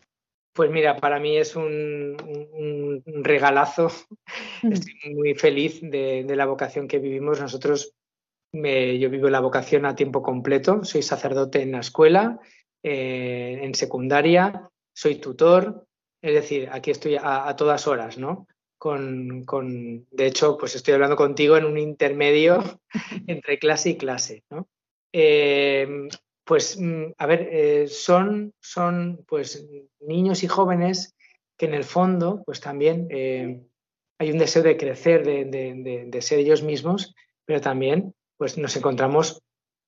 Pues 0.55 0.71
mira, 0.71 0.97
para 0.97 1.19
mí 1.19 1.37
es 1.37 1.57
un, 1.57 3.03
regalazo. 3.23 3.89
Estoy 4.63 5.15
muy 5.15 5.35
feliz 5.35 5.81
de, 5.83 6.25
la 6.29 6.47
vocación 6.47 6.89
que 6.89 6.99
vivimos. 6.99 7.41
Nosotros, 7.41 7.95
yo 8.53 9.11
vivo 9.11 9.31
la 9.31 9.41
vocación 9.41 9.87
a 9.87 9.95
tiempo 9.95 10.23
completo. 10.23 10.85
Soy 10.85 11.03
sacerdote 11.03 11.63
en 11.63 11.73
la 11.73 11.81
escuela, 11.81 12.39
eh, 12.83 13.61
en 13.63 13.75
secundaria, 13.75 14.69
soy 14.95 15.17
tutor. 15.17 15.87
Es 16.21 16.35
decir, 16.35 16.69
aquí 16.71 16.91
estoy 16.91 17.17
a, 17.21 17.55
todas 17.57 17.87
horas, 17.87 18.19
¿no? 18.19 18.47
Con, 18.79 19.45
con, 19.45 20.07
de 20.11 20.27
hecho, 20.27 20.59
pues 20.59 20.75
estoy 20.75 20.95
hablando 20.95 21.17
contigo 21.17 21.57
en 21.57 21.65
un 21.65 21.79
intermedio 21.79 22.63
entre 23.27 23.59
clase 23.59 23.91
y 23.91 23.97
clase, 23.97 24.45
¿no? 24.51 24.69
Eh, 25.13 26.09
pues, 26.45 26.79
mm, 26.79 27.13
a 27.19 27.27
ver, 27.27 27.49
eh, 27.51 27.89
son, 27.89 28.53
son 28.61 29.25
pues 29.27 29.65
niños 30.01 30.43
y 30.43 30.49
jóvenes 30.49 31.15
que 31.57 31.67
en 31.67 31.75
el 31.75 31.85
fondo, 31.85 32.43
pues 32.45 32.61
también 32.61 33.07
eh, 33.11 33.63
hay 34.19 34.31
un 34.31 34.39
deseo 34.39 34.63
de 34.63 34.77
crecer, 34.77 35.25
de, 35.25 36.19
ser 36.21 36.39
ellos 36.39 36.63
mismos, 36.63 37.15
pero 37.45 37.61
también 37.61 38.15
pues 38.37 38.59
nos 38.59 38.77
encontramos 38.77 39.41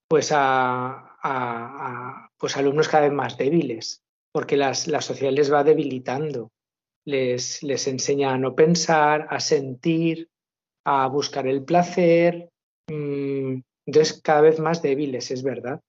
pues 0.09 0.31
a, 0.33 2.31
pues 2.39 2.57
alumnos 2.57 2.89
cada 2.89 3.05
vez 3.05 3.13
más 3.13 3.37
débiles, 3.37 4.03
porque 4.33 4.57
las, 4.57 4.87
la 4.87 5.01
sociedad 5.01 5.33
les 5.33 5.53
va 5.53 5.65
debilitando, 5.65 6.53
les, 7.05 7.63
les 7.63 7.87
enseña 7.89 8.35
a 8.35 8.39
no 8.39 8.55
pensar, 8.55 9.27
a 9.31 9.41
sentir, 9.41 10.29
a 10.85 11.09
buscar 11.09 11.47
el 11.47 11.65
placer, 11.65 12.51
mm, 12.89 13.61
entonces, 13.87 14.21
cada 14.23 14.41
vez 14.41 14.59
más 14.61 14.83
débiles, 14.83 15.31
es 15.31 15.43
verdad. 15.43 15.81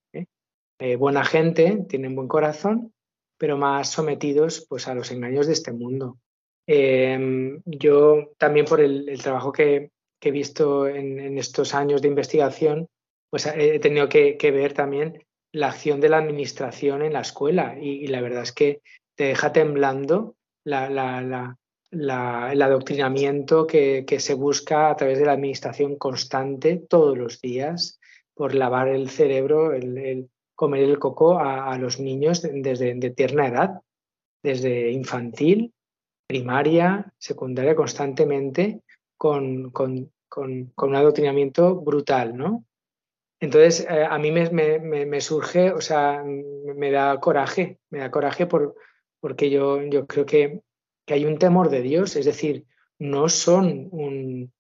¿Eh? 0.80 0.92
Eh, 0.92 0.96
buena 0.96 1.24
gente, 1.26 1.86
tienen 1.88 2.16
buen 2.16 2.28
corazón, 2.28 2.94
pero 3.38 3.58
más 3.58 3.90
sometidos 3.90 4.66
pues, 4.70 4.88
a 4.88 4.96
los 4.96 5.12
engaños 5.12 5.48
de 5.48 5.54
este 5.54 5.72
mundo. 5.72 6.18
Em, 6.68 7.62
yo 7.66 8.32
también 8.38 8.66
por 8.66 8.82
el, 8.82 9.22
trabajo 9.22 9.52
que, 9.52 9.92
he 10.22 10.32
visto 10.32 10.88
en, 10.88 11.38
estos 11.38 11.76
años 11.76 12.02
de 12.02 12.08
investigación, 12.08 12.88
pues 13.30 13.46
he 13.46 13.78
tenido 13.80 14.10
que, 14.10 14.36
ver 14.52 14.74
también 14.74 15.24
la 15.52 15.68
acción 15.68 16.02
de 16.02 16.10
la 16.10 16.18
administración 16.18 17.04
en 17.04 17.14
la 17.14 17.22
escuela 17.22 17.78
y, 17.80 18.08
la 18.08 18.22
verdad 18.22 18.42
es 18.42 18.52
que 18.52 18.82
te 19.16 19.26
deja 19.26 19.54
temblando 19.54 20.36
la, 20.64 20.88
el 21.92 22.62
adoctrinamiento 22.62 23.68
que, 23.68 24.04
se 24.18 24.34
busca 24.34 24.90
a 24.90 24.96
través 24.96 25.20
de 25.20 25.26
la 25.26 25.34
administración 25.34 25.96
constante 25.98 26.78
todos 26.90 27.16
los 27.16 27.40
días 27.40 28.00
por 28.34 28.56
lavar 28.56 28.88
el 28.88 29.10
cerebro, 29.10 29.74
el, 29.74 30.28
comer 30.56 30.84
el 30.84 31.00
coco 31.00 31.40
a, 31.40 31.78
los 31.78 32.00
niños 32.00 32.42
desde 32.42 32.96
de 32.96 33.10
tierna 33.12 33.48
edad, 33.48 33.82
desde 34.42 34.92
infantil, 34.92 35.74
primaria, 36.28 37.14
secundaria, 37.18 37.76
constantemente 37.76 38.82
con, 39.18 39.72
un 39.76 40.96
adoctrinamiento 40.96 41.76
brutal, 41.76 42.36
¿no? 42.36 42.66
Entonces, 43.40 43.86
eh, 43.90 44.08
a 44.10 44.18
mí 44.18 44.32
me, 44.32 45.22
surge, 45.22 45.72
o 45.72 45.82
sea, 45.82 46.24
me 46.24 46.90
da 46.90 47.20
coraje, 47.20 47.80
me 47.90 48.00
da 48.00 48.10
coraje 48.10 48.48
por, 48.48 48.76
porque 49.20 49.50
yo, 49.50 49.82
yo 49.84 50.08
creo 50.08 50.26
que 50.26 50.62
que 51.06 51.14
hay 51.14 51.26
un 51.26 51.38
temor 51.38 51.70
de 51.70 51.82
Dios, 51.82 52.16
es 52.16 52.26
decir, 52.26 52.66
no 53.00 53.30
son 53.30 53.88
un, 53.92 54.52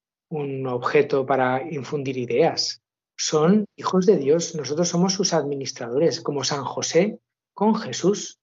objeto 0.67 1.25
para 1.25 1.63
infundir 1.71 2.17
ideas, 2.17 2.81
son 3.17 3.65
hijos 3.75 4.05
de 4.05 4.17
Dios, 4.17 4.55
nosotros 4.55 4.89
somos 4.89 5.13
sus 5.13 5.33
administradores, 5.33 6.21
como 6.21 6.43
San 6.43 6.63
José 6.63 7.19
con 7.53 7.75
Jesús. 7.75 8.39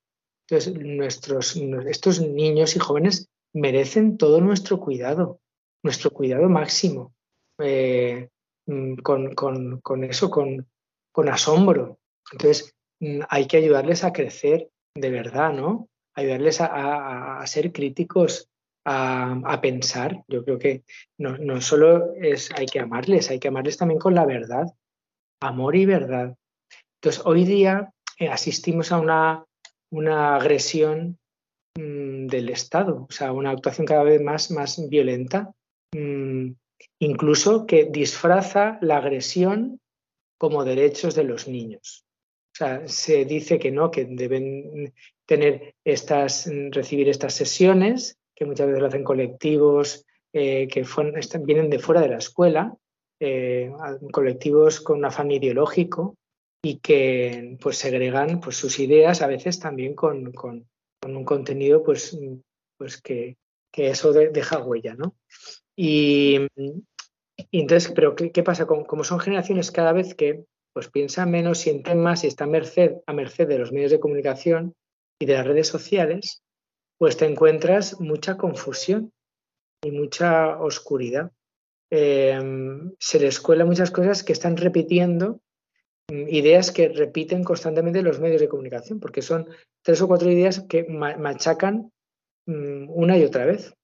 Entonces, 0.49 0.75
nuestros, 0.75 1.57
estos 1.87 2.21
niños 2.21 2.77
y 2.77 2.79
jóvenes 2.79 3.29
merecen 3.53 4.17
todo 4.17 4.41
nuestro 4.41 4.81
cuidado, 4.81 5.41
nuestro 5.83 6.11
cuidado 6.11 6.49
máximo, 6.49 7.15
eh, 7.59 8.29
mm, 8.67 8.97
con, 8.97 10.05
eso, 10.05 10.31
con, 10.31 10.67
con 11.13 11.29
asombro. 11.29 11.99
Entonces, 12.33 12.75
mm, 13.01 13.21
hay 13.29 13.47
que 13.47 13.59
ayudarles 13.59 14.05
a 14.05 14.13
crecer 14.13 14.71
de 14.95 15.11
verdad, 15.11 15.53
¿no? 15.53 15.89
ayudarles 16.15 16.61
a, 16.61 17.43
ser 17.47 17.73
críticos, 17.73 18.49
a, 18.85 19.61
pensar. 19.61 20.23
Yo 20.29 20.45
creo 20.45 20.59
que 20.59 20.83
no, 21.19 21.37
no 21.39 21.61
solo 21.61 22.15
es, 22.15 22.51
hay 22.57 22.67
que 22.67 22.81
amarles, 22.81 23.31
hay 23.31 23.39
que 23.39 23.49
amarles 23.49 23.77
también 23.77 24.01
con 24.01 24.15
la 24.15 24.27
verdad, 24.27 24.67
amor 25.41 25.77
y 25.77 25.87
verdad. 25.87 26.37
Entonces, 27.01 27.23
hoy 27.25 27.45
día 27.45 27.93
eh, 28.19 28.29
asistimos 28.29 28.93
a 28.93 28.99
una, 28.99 29.45
una 29.91 30.37
agresión 30.37 31.19
mm, 31.77 32.27
del 32.27 32.49
Estado, 32.51 33.07
o 33.09 33.13
sea, 33.13 33.33
una 33.33 33.51
actuación 33.51 33.87
cada 33.87 34.05
vez 34.05 34.21
más, 34.21 34.51
más 34.51 34.89
violenta, 34.89 35.53
mm, 35.95 36.53
incluso 37.01 37.67
que 37.67 37.89
disfraza 37.91 38.79
la 38.81 38.99
agresión 38.99 39.81
como 40.39 40.65
derechos 40.65 41.15
de 41.15 41.25
los 41.25 41.47
niños. 41.47 42.05
O 42.55 42.57
sea, 42.57 42.87
se 42.87 43.25
dice 43.25 43.59
que 43.59 43.71
no, 43.71 43.91
que 43.91 44.05
deben 44.05 44.93
tener 45.25 45.75
estas, 45.85 46.51
recibir 46.71 47.09
estas 47.09 47.33
sesiones, 47.33 48.19
que 48.43 48.49
muchas 48.49 48.67
veces 48.67 48.81
lo 48.81 48.89
hacen 48.89 49.05
colectivos 49.05 50.05
eh, 50.33 50.67
que 50.67 50.85
vienen 51.45 51.71
de 51.71 51.79
fuera 51.79 52.01
de 52.01 52.09
la 52.09 52.19
escuela, 52.19 52.75
eh, 53.21 53.71
colectivos 54.11 54.81
con 54.81 54.99
un 54.99 55.05
afán 55.05 55.31
ideológico 55.31 56.17
y 56.61 56.79
que 56.79 57.57
pues 57.61 57.79
segregan 57.79 58.41
pues, 58.41 58.57
sus 58.57 58.81
ideas 58.81 59.23
a 59.23 59.29
veces 59.29 59.61
también 59.61 59.95
con, 59.95 60.33
un 61.07 61.25
contenido 61.25 61.85
pues, 61.85 62.19
pues 62.77 63.01
que, 63.01 63.37
eso 63.73 64.13
deja 64.13 64.59
huella, 64.59 64.95
¿no? 64.95 65.15
Y, 65.77 66.49
entonces, 67.53 67.93
pero 67.95 68.17
¿qué, 68.17 68.43
pasa? 68.43 68.67
Como, 68.67 69.05
son 69.05 69.21
generaciones 69.21 69.71
cada 69.71 69.93
vez 69.93 70.15
que 70.15 70.45
pues 70.73 70.89
piensan 70.89 71.31
menos, 71.31 71.59
sienten 71.59 72.01
más 72.01 72.25
y 72.25 72.27
están 72.27 72.51
merced, 72.51 72.97
a 73.07 73.13
merced 73.13 73.47
de 73.47 73.59
los 73.59 73.73
medios 73.73 73.93
de 73.93 74.01
comunicación 74.01 74.75
y 75.21 75.27
de 75.27 75.35
las 75.35 75.47
redes 75.47 75.69
sociales, 75.69 76.43
pues 77.03 77.17
te 77.17 77.27
encuentras 77.27 77.99
mucha 77.99 78.37
confusión 78.37 79.13
y 79.83 79.91
mucha 79.91 80.61
oscuridad. 80.61 81.33
Em, 81.91 82.93
se 83.01 83.19
les 83.19 83.41
cuela 83.41 83.65
muchas 83.65 83.91
cosas 83.91 84.23
que 84.23 84.33
están 84.33 84.57
repitiendo, 84.57 85.41
mm, 86.13 86.29
ideas 86.29 86.71
que 86.71 86.91
repiten 86.91 87.43
constantemente 87.43 88.03
los 88.03 88.21
medios 88.21 88.41
de 88.41 88.49
comunicación, 88.49 89.01
porque 89.01 89.21
son 89.21 89.49
tres 89.85 90.01
o 90.01 90.07
cuatro 90.07 90.31
ideas 90.31 90.61
que 90.69 90.85
machacan 90.85 91.91
mm, 92.47 92.89
una 92.89 93.19
y 93.19 93.25
otra 93.25 93.47
vez. 93.47 93.75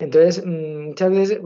Entonces, 0.00 0.42
mm, 0.42 0.86
muchas 0.86 1.10
veces 1.10 1.40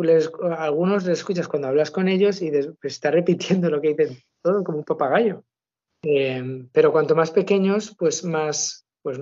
algunos 0.57 1.07
les 1.07 1.19
escuchas 1.19 1.49
cuando 1.49 1.67
hablas 1.67 1.91
con 1.91 2.07
ellos 2.07 2.41
y 2.41 2.53
pues, 2.53 2.93
está 2.93 3.11
repitiendo 3.11 3.69
lo 3.69 3.81
que 3.81 3.95
dicen 3.95 4.17
todo 4.43 4.63
como 4.63 4.79
un 4.79 4.85
papagayo. 4.85 5.43
Em, 6.05 6.69
pero 6.73 6.93
cuanto 6.93 7.17
más 7.17 7.33
pequeños, 7.33 7.97
pues 7.99 8.23
más 8.23 8.87
pues, 9.03 9.19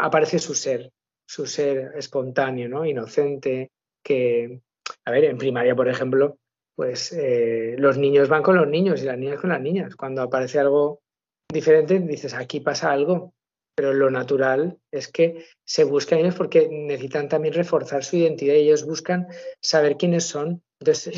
aparece 0.00 0.38
su 0.38 0.54
ser, 0.54 0.92
su 1.30 1.46
ser 1.46 1.92
espontáneo, 1.94 2.68
¿no? 2.68 2.84
inocente, 2.84 3.70
que, 4.02 4.62
a 5.04 5.12
ver, 5.12 5.26
en 5.26 5.38
primaria, 5.38 5.76
por 5.76 5.88
ejemplo, 5.88 6.38
pues 6.74 7.12
eh, 7.12 7.76
los 7.78 7.98
niños 7.98 8.28
van 8.28 8.42
con 8.42 8.56
los 8.56 8.66
niños 8.66 9.00
y 9.00 9.04
las 9.04 9.16
niñas 9.16 9.40
con 9.40 9.50
las 9.50 9.60
niñas. 9.60 9.94
Cuando 9.94 10.22
aparece 10.22 10.58
algo 10.58 11.02
diferente, 11.48 12.00
dices, 12.00 12.34
aquí 12.34 12.58
pasa 12.58 12.90
algo. 12.90 13.32
Pero 13.76 13.94
lo 13.94 14.10
natural 14.10 14.76
es 14.90 15.06
que 15.06 15.44
se 15.64 15.84
buscan 15.84 16.18
ellos 16.18 16.34
porque 16.34 16.68
necesitan 16.68 17.28
también 17.28 17.54
reforzar 17.54 18.02
su 18.02 18.16
identidad 18.16 18.54
y 18.54 18.62
ellos 18.62 18.84
buscan 18.84 19.28
saber 19.60 19.96
quiénes 19.98 20.24
son. 20.24 20.60
Entonces, 20.80 21.14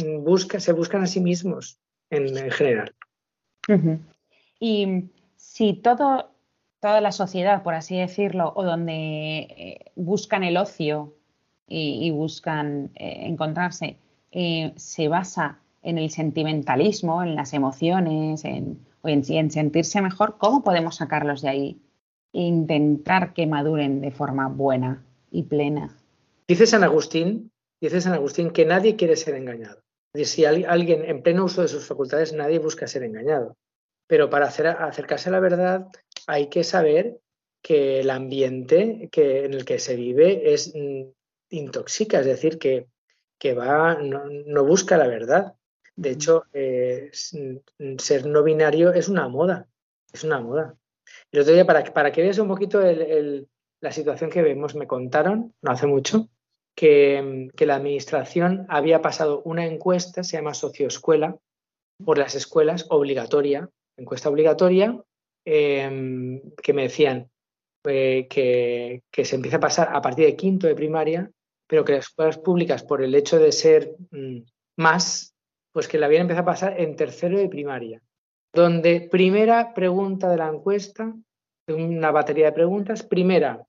se 0.59 0.73
buscan 0.73 1.03
a 1.03 1.07
sí 1.07 1.21
mismos 1.21 1.81
en, 2.11 2.51
general. 2.51 2.95
Y 4.61 5.05
si 5.37 5.73
todo, 5.73 6.32
toda 6.83 7.01
la 7.01 7.13
sociedad, 7.13 7.63
por 7.63 7.75
así 7.75 7.97
decirlo, 7.97 8.53
o 8.57 8.65
donde 8.65 8.93
eh, 8.93 9.93
buscan 9.95 10.43
el 10.43 10.57
ocio 10.57 11.15
y, 11.69 12.11
buscan 12.11 12.91
eh, 12.97 13.29
encontrarse, 13.29 13.97
eh, 14.33 14.73
se 14.77 15.09
basa 15.09 15.61
en 15.83 15.97
el 15.97 16.11
sentimentalismo, 16.11 17.23
en 17.23 17.37
las 17.37 17.55
emociones, 17.55 18.45
en, 18.45 18.81
en, 19.05 19.51
sentirse 19.51 20.03
mejor, 20.03 20.37
¿cómo 20.39 20.65
podemos 20.65 20.97
sacarlos 20.97 21.41
de 21.41 21.49
ahí 21.49 21.81
e 22.33 22.41
intentar 22.41 23.33
que 23.33 23.47
maduren 23.47 24.01
de 24.01 24.11
forma 24.11 24.49
buena 24.49 25.05
y 25.31 25.45
plena? 25.45 25.97
Dice 26.49 26.67
San 26.67 26.83
Agustín, 26.83 27.53
dice 27.81 28.01
San 28.01 28.13
Agustín 28.13 28.51
que 28.51 28.67
nadie 28.67 28.97
quiere 28.97 29.15
ser 29.15 29.37
engañado. 29.37 29.81
Si 30.15 30.45
alguien 30.45 31.05
en 31.05 31.23
pleno 31.23 31.45
uso 31.45 31.63
de 31.63 31.69
sus 31.69 31.87
facultades, 31.87 32.33
nadie 32.35 32.59
busca 32.59 32.87
ser 32.89 33.05
engañado. 33.05 33.57
Pero 34.09 34.29
para 34.29 34.47
acercarse 34.47 35.31
a 35.31 35.33
la 35.33 35.41
verdad 35.41 35.89
hay 36.27 36.49
que 36.49 36.65
saber 36.65 37.19
que 37.63 38.01
el 38.01 38.11
ambiente 38.11 39.09
que, 39.13 39.45
en 39.45 39.55
el 39.55 39.65
que 39.65 39.79
se 39.79 39.97
vive 39.97 40.53
es 40.53 40.73
mm, 40.75 41.03
intoxica, 41.51 42.21
es 42.21 42.27
decir, 42.27 42.59
que, 42.59 42.89
que 43.39 43.55
va, 43.55 43.95
no, 43.95 44.65
busca 44.65 44.97
la 44.97 45.07
verdad. 45.07 45.55
De 45.95 46.11
hecho, 46.11 46.45
eh, 46.53 47.11
ser 47.13 48.27
no 48.27 48.43
binario 48.43 48.93
es 48.93 49.09
una 49.09 49.29
moda, 49.29 49.69
es 50.13 50.25
una 50.25 50.41
moda. 50.41 50.77
El 51.31 51.41
otro 51.41 51.53
día, 51.53 51.67
para, 51.67 51.85
para 51.93 52.13
que 52.13 52.23
veas 52.23 52.39
un 52.39 52.49
poquito 52.49 52.81
la 53.81 53.93
situación 53.93 54.31
que 54.31 54.43
vemos, 54.43 54.75
me 54.75 54.87
contaron, 54.87 55.55
no 55.61 55.71
hace 55.71 55.87
mucho, 55.87 56.29
que, 56.75 57.51
la 57.59 57.77
administración 57.77 58.67
había 58.69 59.03
pasado 59.03 59.43
una 59.45 59.67
encuesta, 59.67 60.23
se 60.23 60.37
llama 60.37 60.55
Socioescuela, 60.55 61.37
por 62.05 62.19
las 62.19 62.35
escuelas, 62.35 62.87
obligatoria, 62.89 63.71
encuesta 63.97 64.29
obligatoria, 64.29 64.99
em, 65.45 66.41
que 66.63 66.73
me 66.73 66.83
decían 66.83 67.31
eh, 67.85 68.27
que, 68.31 69.25
se 69.25 69.37
empieza 69.37 69.57
a 69.57 69.61
pasar 69.61 69.89
a 69.93 70.01
partir 70.01 70.27
de 70.27 70.37
quinto 70.37 70.67
de 70.67 70.75
primaria 70.75 71.31
pero 71.73 71.87
que 71.87 71.93
las 71.93 72.09
escuelas 72.09 72.37
públicas, 72.37 72.83
por 72.83 73.03
el 73.03 73.15
hecho 73.15 73.39
de 73.39 73.51
ser 73.51 73.97
mm, 74.11 74.43
más, 74.77 75.35
pues 75.73 75.89
que 75.89 75.97
la 75.97 76.05
habían 76.05 76.21
empezado 76.21 76.43
a 76.43 76.53
pasar 76.53 76.79
en 76.79 76.97
tercero 76.97 77.39
de 77.39 77.49
primaria, 77.49 78.03
donde 78.53 79.09
primera 79.11 79.73
pregunta 79.73 80.29
de 80.29 80.37
la 80.37 80.49
encuesta, 80.49 81.15
una 81.67 82.11
batería 82.11 82.45
de 82.45 82.53
preguntas, 82.53 83.03
primera, 83.03 83.67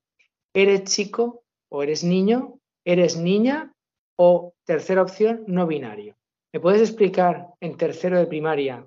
¿eres 0.53 0.83
chico 0.83 1.45
o 1.71 1.81
eres 1.81 2.03
niño? 2.03 2.59
¿Eres 2.85 3.15
niña? 3.15 3.71
O 4.17 4.53
tercera 4.65 5.01
opción, 5.01 5.45
no 5.47 5.65
binario. 5.65 6.17
¿Me 6.53 6.59
puedes 6.59 6.81
explicar 6.81 7.53
en 7.61 7.77
tercero 7.77 8.19
de 8.19 8.27
primaria 8.27 8.85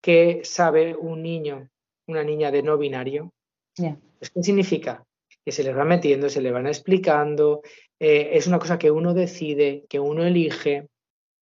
qué 0.00 0.42
sabe 0.44 0.94
un 0.94 1.20
niño, 1.20 1.68
una 2.06 2.22
niña 2.22 2.50
de 2.50 2.62
no 2.62 2.78
binario? 2.78 3.32
¿Qué 3.74 4.42
significa? 4.42 5.04
Que 5.44 5.52
se 5.52 5.64
les 5.64 5.76
va 5.76 5.84
metiendo, 5.84 6.28
se 6.28 6.40
le 6.40 6.52
van 6.52 6.66
explicando, 6.66 7.62
eh, 7.98 8.30
es 8.36 8.46
una 8.46 8.58
cosa 8.58 8.78
que 8.78 8.90
uno 8.90 9.14
decide, 9.14 9.84
que 9.88 9.98
uno 9.98 10.24
elige, 10.24 10.88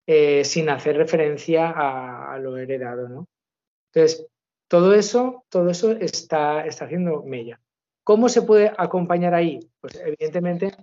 eh, 0.06 0.44
sin 0.44 0.68
hacer 0.68 0.96
referencia 0.96 1.70
a, 1.70 2.38
lo 2.38 2.56
heredado, 2.56 3.08
¿no? 3.08 3.28
Entonces, 3.92 4.26
todo 4.68 4.94
eso, 4.94 5.44
todo 5.48 5.70
eso 5.70 5.92
está, 5.92 6.66
está 6.66 6.84
haciendo 6.84 7.22
mella. 7.22 7.60
¿Cómo 8.04 8.28
se 8.28 8.42
puede 8.42 8.72
acompañar 8.76 9.34
ahí? 9.34 9.60
Pues 9.80 10.00
evidentemente, 10.04 10.74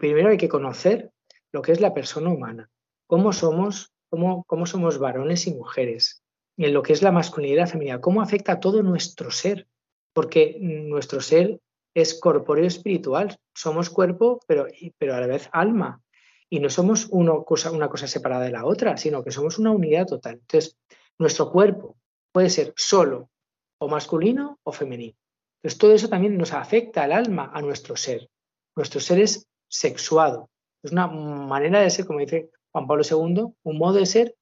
primero 0.00 0.30
hay 0.30 0.36
que 0.36 0.48
conocer 0.48 1.10
lo 1.52 1.62
que 1.62 1.72
es 1.72 1.80
la 1.80 1.94
persona 1.94 2.30
humana, 2.30 2.70
cómo 3.06 3.32
somos, 3.32 3.92
cómo, 4.08 4.44
cómo 4.44 4.66
somos 4.66 4.98
varones 4.98 5.46
y 5.46 5.54
mujeres, 5.54 6.22
en 6.56 6.72
lo 6.72 6.82
que 6.82 6.92
es 6.92 7.02
la 7.02 7.12
masculinidad 7.12 7.68
feminidad, 7.68 8.00
cómo 8.00 8.22
afecta 8.22 8.52
a 8.52 8.60
todo 8.60 8.82
nuestro 8.82 9.30
ser, 9.30 9.66
porque 10.12 10.56
nuestro 10.60 11.20
ser 11.20 11.60
es 11.94 12.18
corpóreo 12.18 12.66
espiritual. 12.66 13.38
Somos 13.54 13.90
cuerpo, 13.90 14.40
pero, 14.46 14.66
pero 14.98 15.14
a 15.14 15.20
la 15.20 15.26
vez 15.26 15.48
alma. 15.52 16.02
Y 16.48 16.60
no 16.60 16.70
somos 16.70 17.10
cosa, 17.44 17.70
una 17.70 17.88
cosa 17.88 18.06
separada 18.06 18.44
de 18.44 18.52
la 18.52 18.64
otra, 18.64 18.96
sino 18.96 19.24
que 19.24 19.30
somos 19.30 19.58
una 19.58 19.72
unidad 19.72 20.06
total. 20.06 20.34
Entonces, 20.34 20.76
nuestro 21.18 21.50
cuerpo 21.50 21.96
puede 22.32 22.50
ser 22.50 22.72
solo 22.76 23.30
o 23.78 23.88
masculino 23.88 24.58
o 24.62 24.72
femenino. 24.72 25.16
Entonces, 25.62 25.78
todo 25.78 25.92
eso 25.92 26.08
también 26.08 26.36
nos 26.36 26.52
afecta 26.52 27.02
al 27.02 27.12
alma, 27.12 27.50
a 27.52 27.60
nuestro 27.62 27.96
ser. 27.96 28.28
Nuestro 28.76 29.00
ser 29.00 29.18
es 29.20 29.48
sexuado. 29.68 30.50
Es 30.82 30.92
una 30.92 31.06
manera 31.06 31.80
de 31.80 31.90
ser, 31.90 32.06
como 32.06 32.20
dice 32.20 32.50
Juan 32.72 32.86
Pablo 32.86 33.02
II, 33.08 33.54
un 33.62 33.78
modo 33.78 33.94
de 33.94 34.06
ser 34.06 34.36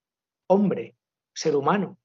hombre, 0.48 0.96
ser 1.32 1.56
humano. 1.56 1.98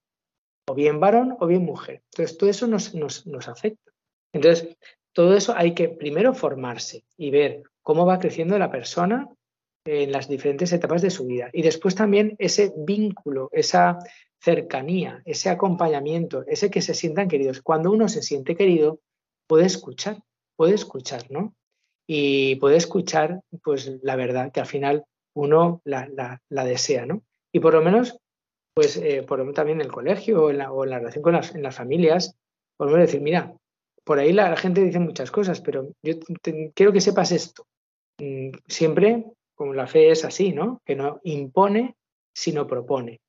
O 0.69 0.75
bien 0.75 0.99
varón 0.99 1.36
o 1.39 1.47
bien 1.47 1.63
mujer. 1.63 2.03
Entonces, 2.12 2.38
todo 2.38 2.49
eso 2.49 2.67
nos, 2.67 2.93
nos, 2.93 3.25
nos 3.25 3.47
afecta. 3.47 3.91
Entonces, 4.34 4.77
todo 5.13 5.36
eso 5.36 5.53
hay 5.55 5.73
que 5.73 5.89
primero 5.89 6.34
formarse 6.34 7.03
y 7.17 7.32
ver 7.32 7.63
cómo 7.82 8.05
va 8.05 8.19
creciendo 8.19 8.58
la 8.60 8.69
persona 8.69 9.27
en 9.86 10.12
las 10.12 10.27
diferentes 10.27 10.71
etapas 10.71 11.01
de 11.01 11.10
su 11.10 11.25
vida. 11.25 11.49
Y 11.53 11.63
después 11.63 11.95
también 11.95 12.36
ese 12.38 12.71
vínculo, 12.77 13.49
esa 13.51 13.97
cercanía, 14.39 15.21
ese 15.25 15.49
acompañamiento, 15.49 16.43
ese 16.47 16.69
que 16.69 16.82
se 16.82 16.93
sientan 16.93 17.27
queridos. 17.27 17.62
Cuando 17.62 17.91
uno 17.91 18.08
se 18.08 18.21
siente 18.21 18.55
querido, 18.55 18.99
puede 19.47 19.65
escuchar, 19.65 20.21
puede 20.55 20.75
escuchar, 20.75 21.29
¿no? 21.29 21.55
Y 22.08 22.55
puede 22.55 22.77
escuchar, 22.77 23.41
pues, 23.63 23.99
la 24.01 24.15
verdad, 24.15 24.51
que 24.51 24.60
al 24.60 24.65
final 24.65 25.05
uno 25.34 25.82
la, 25.84 26.39
desea, 26.49 27.05
¿no? 27.05 27.23
Y 27.51 27.60
por 27.60 27.73
lo 27.73 27.82
menos, 27.82 28.19
pues, 28.79 28.95
eh, 28.95 29.23
por 29.27 29.39
lo 29.39 29.43
menos 29.43 29.57
también 29.57 29.81
en 29.81 29.87
el 29.87 29.91
colegio 29.91 30.45
o 30.45 30.51
en 30.51 30.59
la, 30.59 30.99
relación 30.99 31.21
con 31.21 31.33
las, 31.33 31.53
en 31.53 31.63
las 31.63 31.75
familias, 31.75 32.37
por 32.77 32.87
lo 32.87 32.93
menos 32.93 33.09
decir, 33.09 33.19
mira, 33.19 33.53
por 34.05 34.19
ahí 34.19 34.31
la, 34.31 34.55
gente 34.55 34.81
dice 34.81 34.99
muchas 34.99 35.31
cosas, 35.31 35.59
pero 35.59 35.91
yo 36.01 36.13
quiero 36.73 36.93
que 36.93 37.01
sepas 37.01 37.33
esto. 37.33 37.65
Mm, 38.21 38.51
siempre, 38.67 39.25
como 39.53 39.73
la 39.73 39.85
fe 39.85 40.11
es 40.11 40.23
así, 40.23 40.53
¿no? 40.53 40.81
Que 40.85 40.95
no 40.95 41.19
impone, 41.25 41.97
sino 42.33 42.67
propone. 42.67 43.19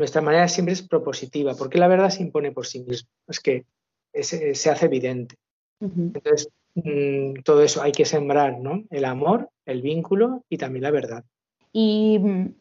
Nuestra 0.00 0.20
manera 0.20 0.48
siempre 0.48 0.72
es 0.72 0.82
propositiva, 0.82 1.54
porque 1.54 1.78
la 1.78 1.86
verdad 1.86 2.10
se 2.10 2.24
impone 2.24 2.50
por 2.50 2.66
sí 2.66 2.80
misma. 2.80 3.08
Es 3.28 3.38
que 3.38 3.66
se 4.12 4.68
hace 4.68 4.86
evidente. 4.86 5.36
Entonces, 5.80 6.48
mm, 6.74 7.42
todo 7.44 7.62
eso 7.62 7.82
hay 7.82 7.92
que 7.92 8.04
sembrar, 8.04 8.58
¿no? 8.58 8.82
El 8.90 9.04
amor, 9.04 9.48
el 9.64 9.80
vínculo 9.80 10.42
y 10.48 10.58
también 10.58 10.82
la 10.82 10.90
verdad. 10.90 11.24
Y 11.72 12.18
mm, 12.18 12.54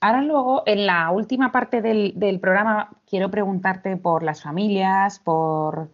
ahora 0.00 0.22
luego, 0.22 0.62
en 0.66 0.86
la 0.86 1.10
última 1.10 1.52
parte 1.52 1.82
del, 1.82 2.40
programa, 2.40 2.90
quiero 3.06 3.30
preguntarte 3.30 3.96
por 3.96 4.22
las 4.22 4.42
familias, 4.42 5.18
por, 5.18 5.90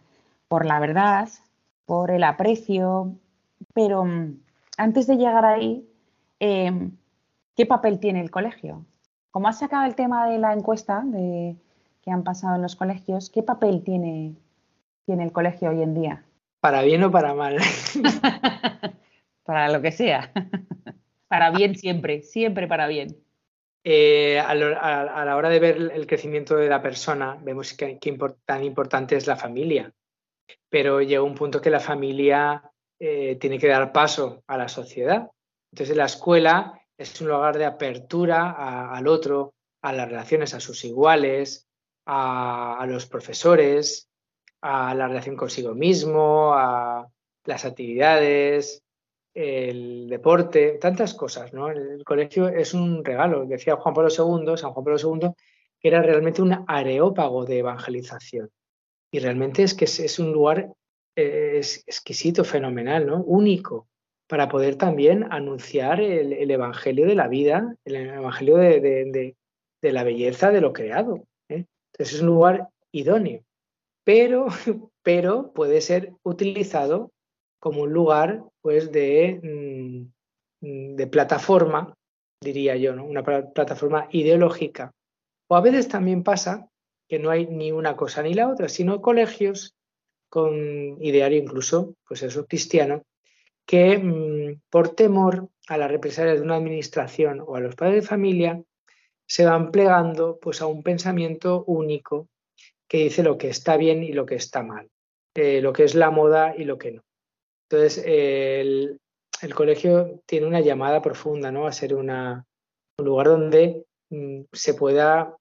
la 0.49 0.79
verdad, 0.79 1.29
por 1.85 2.11
el 2.11 2.23
aprecio, 2.23 3.15
pero 3.73 4.05
mm, 4.05 4.37
antes 4.77 5.07
de 5.07 5.17
llegar 5.17 5.45
ahí, 5.45 5.87
em, 6.39 6.91
¿qué 7.55 7.65
papel 7.65 7.99
tiene 7.99 8.21
el 8.21 8.31
colegio? 8.31 8.85
Como 9.31 9.47
has 9.47 9.59
sacado 9.59 9.85
el 9.85 9.95
tema 9.95 10.27
de 10.27 10.39
la 10.39 10.53
encuesta 10.53 11.01
de, 11.05 11.55
que 12.01 12.11
han 12.11 12.23
pasado 12.23 12.55
en 12.55 12.61
los 12.61 12.75
colegios, 12.75 13.29
¿qué 13.29 13.43
papel 13.43 13.83
tiene, 13.83 14.35
tiene 15.05 15.23
el 15.23 15.31
colegio 15.31 15.69
hoy 15.71 15.81
en 15.81 15.93
día? 15.93 16.23
Para 16.59 16.81
bien 16.83 17.03
o 17.03 17.11
para 17.11 17.33
mal. 17.33 17.57
para 19.43 19.69
lo 19.69 19.81
que 19.81 19.91
sea. 19.91 20.31
para 21.27 21.51
bien 21.51 21.75
siempre, 21.75 22.21
siempre 22.21 22.67
para 22.67 22.87
bien. 22.87 23.24
Eh, 23.87 24.39
a, 24.39 24.55
la 24.55 25.35
hora 25.35 25.47
de 25.47 25.59
ver 25.59 25.77
el 25.93 26.07
crecimiento 26.07 26.55
de 26.55 26.67
la 26.67 26.81
persona, 26.81 27.37
vemos 27.39 27.73
que, 27.73 27.99
tan 28.43 28.63
importante 28.63 29.15
es 29.15 29.27
la 29.27 29.35
familia. 29.35 29.93
Pero 30.69 31.01
llega 31.01 31.21
un 31.21 31.35
punto 31.35 31.61
que 31.61 31.69
la 31.69 31.79
familia 31.79 32.63
eh, 32.99 33.35
tiene 33.35 33.59
que 33.59 33.67
dar 33.67 33.91
paso 33.91 34.43
a 34.47 34.57
la 34.57 34.67
sociedad. 34.67 35.29
Entonces 35.71 35.95
la 35.95 36.05
escuela 36.05 36.81
es 36.97 37.21
un 37.21 37.27
lugar 37.27 37.59
de 37.59 37.65
apertura 37.65 38.89
al 38.91 39.07
otro, 39.07 39.53
a 39.83 39.93
las 39.93 40.09
relaciones 40.09 40.55
a 40.55 40.59
sus 40.59 40.83
iguales, 40.83 41.67
a 42.07 42.83
los 42.87 43.05
profesores, 43.05 44.09
a 44.61 44.95
la 44.95 45.07
relación 45.07 45.35
consigo 45.35 45.75
mismo, 45.75 46.53
a 46.55 47.07
las 47.45 47.65
actividades, 47.65 48.84
el 49.35 50.07
deporte, 50.09 50.77
tantas 50.79 51.13
cosas, 51.13 51.53
¿no? 51.53 51.69
El 51.69 52.03
colegio 52.03 52.47
es 52.47 52.73
un 52.73 53.03
regalo, 53.03 53.45
decía 53.45 53.75
Juan 53.75 53.93
Pablo 53.93 54.09
II, 54.09 54.57
San 54.57 54.71
Juan 54.71 54.83
Pablo 54.83 54.97
II, 54.97 55.29
que 55.79 55.87
era 55.87 56.01
realmente 56.01 56.41
un 56.41 56.63
areópago 56.67 57.45
de 57.45 57.59
evangelización. 57.59 58.49
Y 59.11 59.19
realmente 59.19 59.63
es 59.63 59.73
que 59.73 59.85
es, 59.85 60.19
un 60.19 60.31
lugar 60.31 60.73
eh, 61.15 61.61
exquisito, 61.85 62.43
fenomenal, 62.43 63.05
¿no? 63.05 63.21
Único, 63.23 63.87
para 64.27 64.49
poder 64.49 64.77
también 64.77 65.31
anunciar 65.31 66.01
el, 66.01 66.49
evangelio 66.49 67.05
de 67.05 67.15
la 67.15 67.27
vida, 67.27 67.75
el 67.85 67.95
evangelio 67.95 68.57
de, 68.57 69.35
la 69.81 70.03
belleza 70.03 70.51
de 70.51 70.61
lo 70.61 70.73
creado. 70.73 71.27
¿eh? 71.49 71.65
Entonces 71.91 72.15
es 72.15 72.21
un 72.21 72.27
lugar 72.27 72.69
idóneo 72.91 73.45
pero, 74.05 74.47
pero 75.03 75.51
puede 75.51 75.81
ser 75.81 76.13
utilizado 76.23 77.11
como 77.65 77.81
un 77.81 77.93
lugar 77.93 78.43
pues, 78.61 78.91
de, 78.91 79.39
mm, 80.61 80.95
de 80.95 81.07
plataforma, 81.07 81.95
diría 82.39 82.75
yo, 82.75 82.95
¿no? 82.95 83.03
una 83.03 83.23
plataforma 83.23 84.07
ideológica. 84.11 84.91
O 85.47 85.55
a 85.55 85.61
veces 85.61 85.87
también 85.87 86.21
pasa 86.21 86.69
que 87.09 87.17
no 87.17 87.31
hay 87.31 87.47
ni 87.47 87.71
una 87.71 87.95
cosa 87.95 88.21
ni 88.21 88.35
la 88.35 88.49
otra, 88.49 88.69
sino 88.69 89.01
colegios 89.01 89.73
con 90.29 90.53
ideario 91.03 91.39
incluso, 91.39 91.95
pues 92.07 92.21
eso, 92.21 92.45
cristiano, 92.45 93.01
que 93.65 93.97
mm, 93.97 94.61
por 94.69 94.89
temor 94.89 95.49
a 95.67 95.79
las 95.79 95.89
represalias 95.89 96.37
de 96.37 96.45
una 96.45 96.57
administración 96.57 97.43
o 97.43 97.55
a 97.55 97.61
los 97.61 97.75
padres 97.75 98.03
de 98.03 98.07
familia, 98.07 98.61
se 99.27 99.43
van 99.43 99.71
plegando 99.71 100.37
pues 100.39 100.61
a 100.61 100.67
un 100.67 100.83
pensamiento 100.83 101.63
único 101.63 102.27
que 102.87 103.05
dice 103.05 103.23
lo 103.23 103.39
que 103.39 103.49
está 103.49 103.75
bien 103.75 104.03
y 104.03 104.13
lo 104.13 104.27
que 104.27 104.35
está 104.35 104.61
mal, 104.61 104.87
eh, 105.33 105.61
lo 105.61 105.73
que 105.73 105.83
es 105.83 105.95
la 105.95 106.11
moda 106.11 106.53
y 106.55 106.65
lo 106.65 106.77
que 106.77 106.91
no. 106.91 107.01
Entonces, 107.69 108.03
el, 108.05 108.99
colegio 109.53 110.21
tiene 110.25 110.47
una 110.47 110.61
llamada 110.61 111.01
profunda, 111.01 111.51
¿no? 111.51 111.67
A 111.67 111.71
ser 111.71 111.95
una, 111.95 112.45
un 112.97 113.05
lugar 113.05 113.27
donde 113.27 113.85
mm, 114.09 114.41
se 114.51 114.73
pueda 114.73 115.35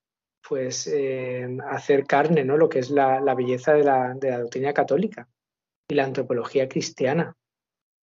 pues 0.46 0.86
eh, 0.86 1.46
hacer 1.70 2.04
carne, 2.06 2.44
¿no? 2.44 2.56
Lo 2.56 2.68
que 2.68 2.78
es 2.78 2.90
la, 2.90 3.20
belleza 3.34 3.72
de 3.72 3.84
la, 3.84 4.14
doctrina 4.14 4.72
católica 4.72 5.28
y 5.88 5.94
la 5.94 6.04
antropología 6.04 6.68
cristiana. 6.68 7.34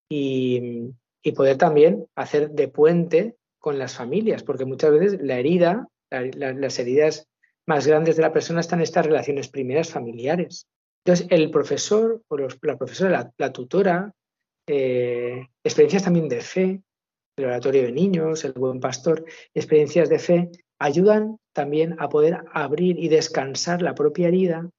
Y, 0.09 0.89
poder 1.35 1.57
también 1.57 2.07
hacer 2.15 2.49
de 2.49 2.67
puente 2.67 3.35
con 3.59 3.77
las 3.77 3.95
familias, 3.95 4.43
porque 4.43 4.65
muchas 4.65 4.91
veces 4.91 5.21
la 5.21 5.37
herida, 5.37 5.87
las 6.09 6.79
heridas 6.79 7.27
más 7.67 7.85
grandes 7.85 8.15
de 8.15 8.23
la 8.23 8.33
persona 8.33 8.59
están 8.59 8.81
estas 8.81 9.05
relaciones 9.05 9.47
primeras 9.47 9.91
familiares. 9.91 10.67
Entonces, 11.03 11.27
el 11.29 11.49
profesor 11.49 12.21
o 12.27 12.37
la 12.37 12.77
profesora, 12.77 13.31
la, 13.37 13.51
tutora, 13.51 14.13
eh, 14.67 15.47
experiencias 15.63 16.03
también 16.03 16.29
de 16.29 16.41
fe, 16.41 16.81
el 17.37 17.45
oratorio 17.45 17.83
de 17.83 17.91
niños, 17.91 18.45
el 18.45 18.53
buen 18.53 18.79
pastor, 18.79 19.25
experiencias 19.53 20.09
de 20.09 20.19
fe, 20.19 20.51
ayudan 20.79 21.37
también 21.53 21.95
a 21.99 22.09
poder 22.09 22.43
abrir 22.53 22.99
y 22.99 23.07
descansar 23.07 23.81
la 23.81 23.95
propia 23.95 24.27
herida 24.27 24.69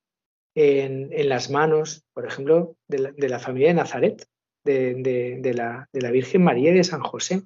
en, 0.54 1.28
las 1.28 1.50
manos, 1.50 2.04
por 2.12 2.26
ejemplo, 2.26 2.76
de 2.88 3.28
la, 3.28 3.38
familia 3.38 3.68
de 3.68 3.74
Nazaret, 3.74 4.26
de, 4.64 5.52
la, 5.54 6.10
Virgen 6.10 6.44
María 6.44 6.70
y 6.70 6.74
de 6.74 6.84
San 6.84 7.02
José. 7.02 7.42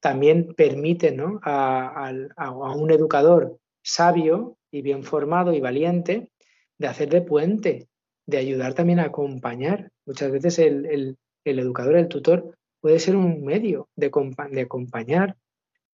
También 0.00 0.54
permite 0.54 1.12
¿no? 1.12 1.40
a, 1.42 2.12
un 2.76 2.90
educador 2.90 3.58
sabio 3.82 4.56
y 4.70 4.82
bien 4.82 5.04
formado 5.04 5.52
y 5.52 5.60
valiente 5.60 6.30
de 6.78 6.86
hacer 6.86 7.08
de 7.08 7.22
puente, 7.22 7.88
de 8.26 8.38
ayudar 8.38 8.74
también 8.74 8.98
a 8.98 9.04
acompañar. 9.04 9.90
Muchas 10.06 10.30
veces 10.30 10.58
el, 10.58 11.16
educador, 11.44 11.96
el 11.96 12.08
tutor, 12.08 12.56
puede 12.80 12.98
ser 12.98 13.16
un 13.16 13.44
medio 13.44 13.88
de, 13.96 14.10
de 14.50 14.60
acompañar 14.60 15.36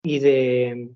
y 0.03 0.19
de, 0.19 0.95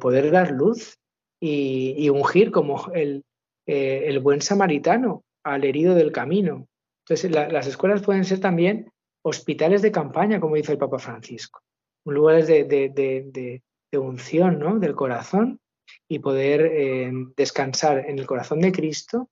poder 0.00 0.30
dar 0.30 0.50
luz 0.50 0.98
y, 1.40 2.08
ungir 2.08 2.50
como 2.50 2.90
eh, 2.94 3.22
el, 3.66 4.18
buen 4.20 4.40
samaritano 4.40 5.22
al 5.44 5.64
herido 5.64 5.94
del 5.94 6.12
camino. 6.12 6.66
Entonces, 7.06 7.30
las 7.30 7.66
escuelas 7.66 8.02
pueden 8.02 8.24
ser 8.24 8.40
también 8.40 8.90
hospitales 9.22 9.82
de 9.82 9.92
campaña, 9.92 10.40
como 10.40 10.56
dice 10.56 10.72
el 10.72 10.78
Papa 10.78 10.98
Francisco, 10.98 11.60
un 12.04 12.14
lugar 12.14 12.44
de, 12.44 12.64
de 12.64 13.98
unción 13.98 14.58
¿no? 14.58 14.78
del 14.78 14.94
corazón 14.94 15.60
y 16.08 16.18
poder 16.18 16.66
eh, 16.66 17.12
descansar 17.36 18.08
en 18.08 18.18
el 18.18 18.26
corazón 18.26 18.60
de 18.60 18.72
Cristo 18.72 19.28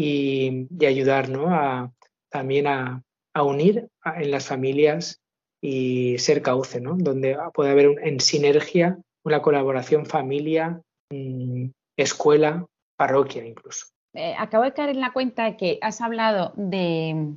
y, 0.00 0.86
ayudar 0.86 1.28
a, 1.48 1.90
también 2.30 2.66
a, 2.66 3.02
unir 3.42 3.88
en 4.04 4.30
las 4.30 4.48
familias 4.48 5.20
y 5.62 6.18
ser 6.18 6.42
cauce, 6.42 6.80
¿no? 6.80 6.96
donde 6.96 7.38
puede 7.54 7.70
haber 7.70 7.96
en 8.02 8.20
sinergia 8.20 8.98
una 9.24 9.40
colaboración 9.40 10.04
familia, 10.04 10.82
mm, 11.10 11.70
escuela, 11.96 12.66
parroquia 12.96 13.46
incluso. 13.46 13.86
Eh, 14.14 14.34
acabo 14.36 14.64
de 14.64 14.72
caer 14.72 14.90
en 14.90 15.00
la 15.00 15.12
cuenta 15.12 15.56
que 15.56 15.78
has 15.80 16.00
hablado 16.00 16.52
de, 16.56 17.36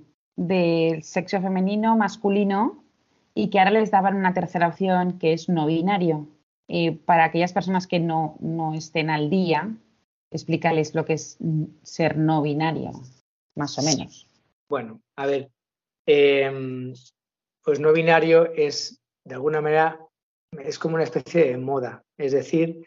sexo 1.04 1.42
femenino, 1.42 1.96
masculino, 1.96 2.84
y 3.36 3.50
que 3.50 3.60
ahora 3.60 3.72
les 3.72 3.92
daban 3.92 4.16
una 4.16 4.34
tercera 4.34 4.68
opción 4.68 5.20
que 5.20 5.34
es 5.34 5.50
no 5.50 5.66
binario. 5.68 6.28
Eh, 6.68 6.94
para 6.94 7.26
aquellas 7.26 7.54
personas 7.54 7.88
que 7.88 8.00
no, 8.00 8.38
estén 8.74 9.10
al 9.10 9.30
día, 9.30 9.70
explícales 10.34 10.96
lo 10.96 11.06
que 11.06 11.14
es 11.14 11.38
ser 11.84 12.18
no 12.18 12.42
binario, 12.42 12.92
más 13.56 13.78
o 13.78 13.84
menos. 13.84 14.28
Bueno, 14.68 15.02
a 15.16 15.26
ver, 15.26 15.52
em, 16.06 16.94
pues 17.64 17.80
no 17.80 17.94
binario 17.94 18.52
es, 18.54 19.00
de 19.24 19.36
alguna 19.36 19.62
manera, 19.62 20.00
es 20.52 20.78
como 20.80 20.96
una 20.96 21.04
especie 21.04 21.46
de 21.46 21.58
moda, 21.58 22.04
es 22.18 22.32
decir, 22.32 22.86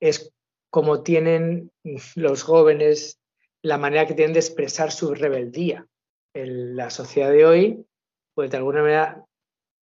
es 0.00 0.32
como 0.70 1.02
tienen 1.02 1.70
los 2.16 2.42
jóvenes 2.42 3.20
la 3.62 3.78
manera 3.78 4.06
que 4.06 4.14
tienen 4.14 4.34
de 4.34 4.40
expresar 4.40 4.92
su 4.92 5.14
rebeldía. 5.14 5.86
la 6.34 6.90
sociedad 6.90 7.30
de 7.30 7.46
hoy, 7.46 7.86
pues 8.34 8.50
de 8.50 8.56
alguna 8.56 8.82
manera 8.82 9.24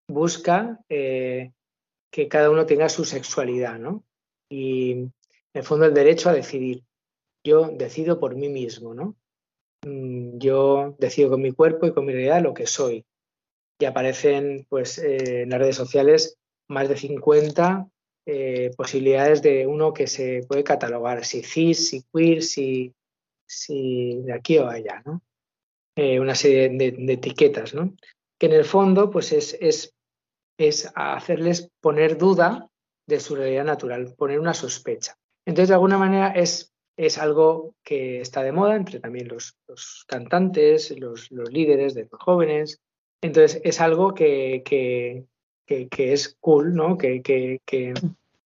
busca 0.07 0.79
eh, 0.91 1.51
que 2.11 2.29
cada 2.29 2.51
uno 2.51 2.67
tenga 2.67 2.91
su 2.91 3.07
sexualidad, 3.07 3.79
¿no? 3.79 4.05
Y 4.51 4.93
en 4.93 5.13
el 5.55 5.63
fondo 5.63 5.87
el 5.87 5.95
derecho 5.95 6.29
a 6.29 6.35
decidir. 6.35 6.85
Yo 7.45 7.69
decido 7.69 8.21
por 8.21 8.37
mí 8.37 8.49
mismo, 8.49 8.95
¿no? 8.95 9.17
Mm, 9.85 10.39
yo 10.39 10.95
decido 10.99 11.31
con 11.31 11.43
mi 11.43 11.53
cuerpo 11.53 11.87
y 11.87 11.93
con 11.93 12.07
mi 12.07 12.13
realidad 12.13 12.43
lo 12.43 12.55
que 12.55 12.67
soy. 12.67 13.05
Y 13.79 13.85
aparecen, 13.85 14.67
pues, 14.69 14.99
eh, 14.99 15.43
en 15.43 15.51
las 15.51 15.59
redes 15.59 15.77
sociales 15.77 16.37
más 16.69 16.89
de 16.89 16.97
50 16.97 17.89
eh, 18.27 18.71
posibilidades 18.77 19.43
de 19.43 19.67
uno 19.67 19.93
que 19.93 20.07
se 20.07 20.45
puede 20.47 20.63
catalogar, 20.63 21.25
si 21.25 21.43
cis, 21.43 21.89
si 21.89 22.05
queer, 22.13 22.43
si, 22.43 22.95
si 23.47 24.23
de 24.23 24.33
aquí 24.33 24.59
o 24.59 24.69
allá, 24.69 25.03
¿no? 25.05 25.23
Eh, 25.97 26.21
una 26.21 26.35
serie 26.35 26.69
de, 26.71 27.13
etiquetas, 27.13 27.75
¿no? 27.75 27.95
Que 28.39 28.47
en 28.47 28.53
el 28.53 28.65
fondo, 28.65 29.11
pues, 29.11 29.33
es, 29.33 29.57
es 29.61 29.93
es 30.59 30.91
hacerles 30.95 31.71
poner 31.81 32.19
duda 32.19 32.69
de 33.09 33.21
su 33.21 33.35
realidad 33.35 33.65
natural, 33.65 34.15
poner 34.17 34.39
una 34.39 34.55
sospecha. 34.55 35.17
Entonces, 35.47 35.69
de 35.69 35.75
alguna 35.75 35.99
manera, 35.99 36.29
es 36.29 36.72
es 36.97 37.19
algo 37.19 37.75
que 37.83 38.21
está 38.21 38.43
de 38.43 38.53
moda 38.53 38.77
entre 38.77 39.01
también 39.01 39.29
los, 39.29 39.57
cantantes, 40.07 40.99
los, 40.99 41.31
líderes 41.31 41.95
de 41.95 42.09
los 42.11 42.21
jóvenes. 42.21 42.81
Entonces 43.23 43.61
es 43.65 43.81
algo 43.81 44.15
que, 44.15 44.63
que, 44.65 45.27
es 46.13 46.37
cool, 46.41 46.75
¿no? 46.75 46.99
Que, 46.99 47.61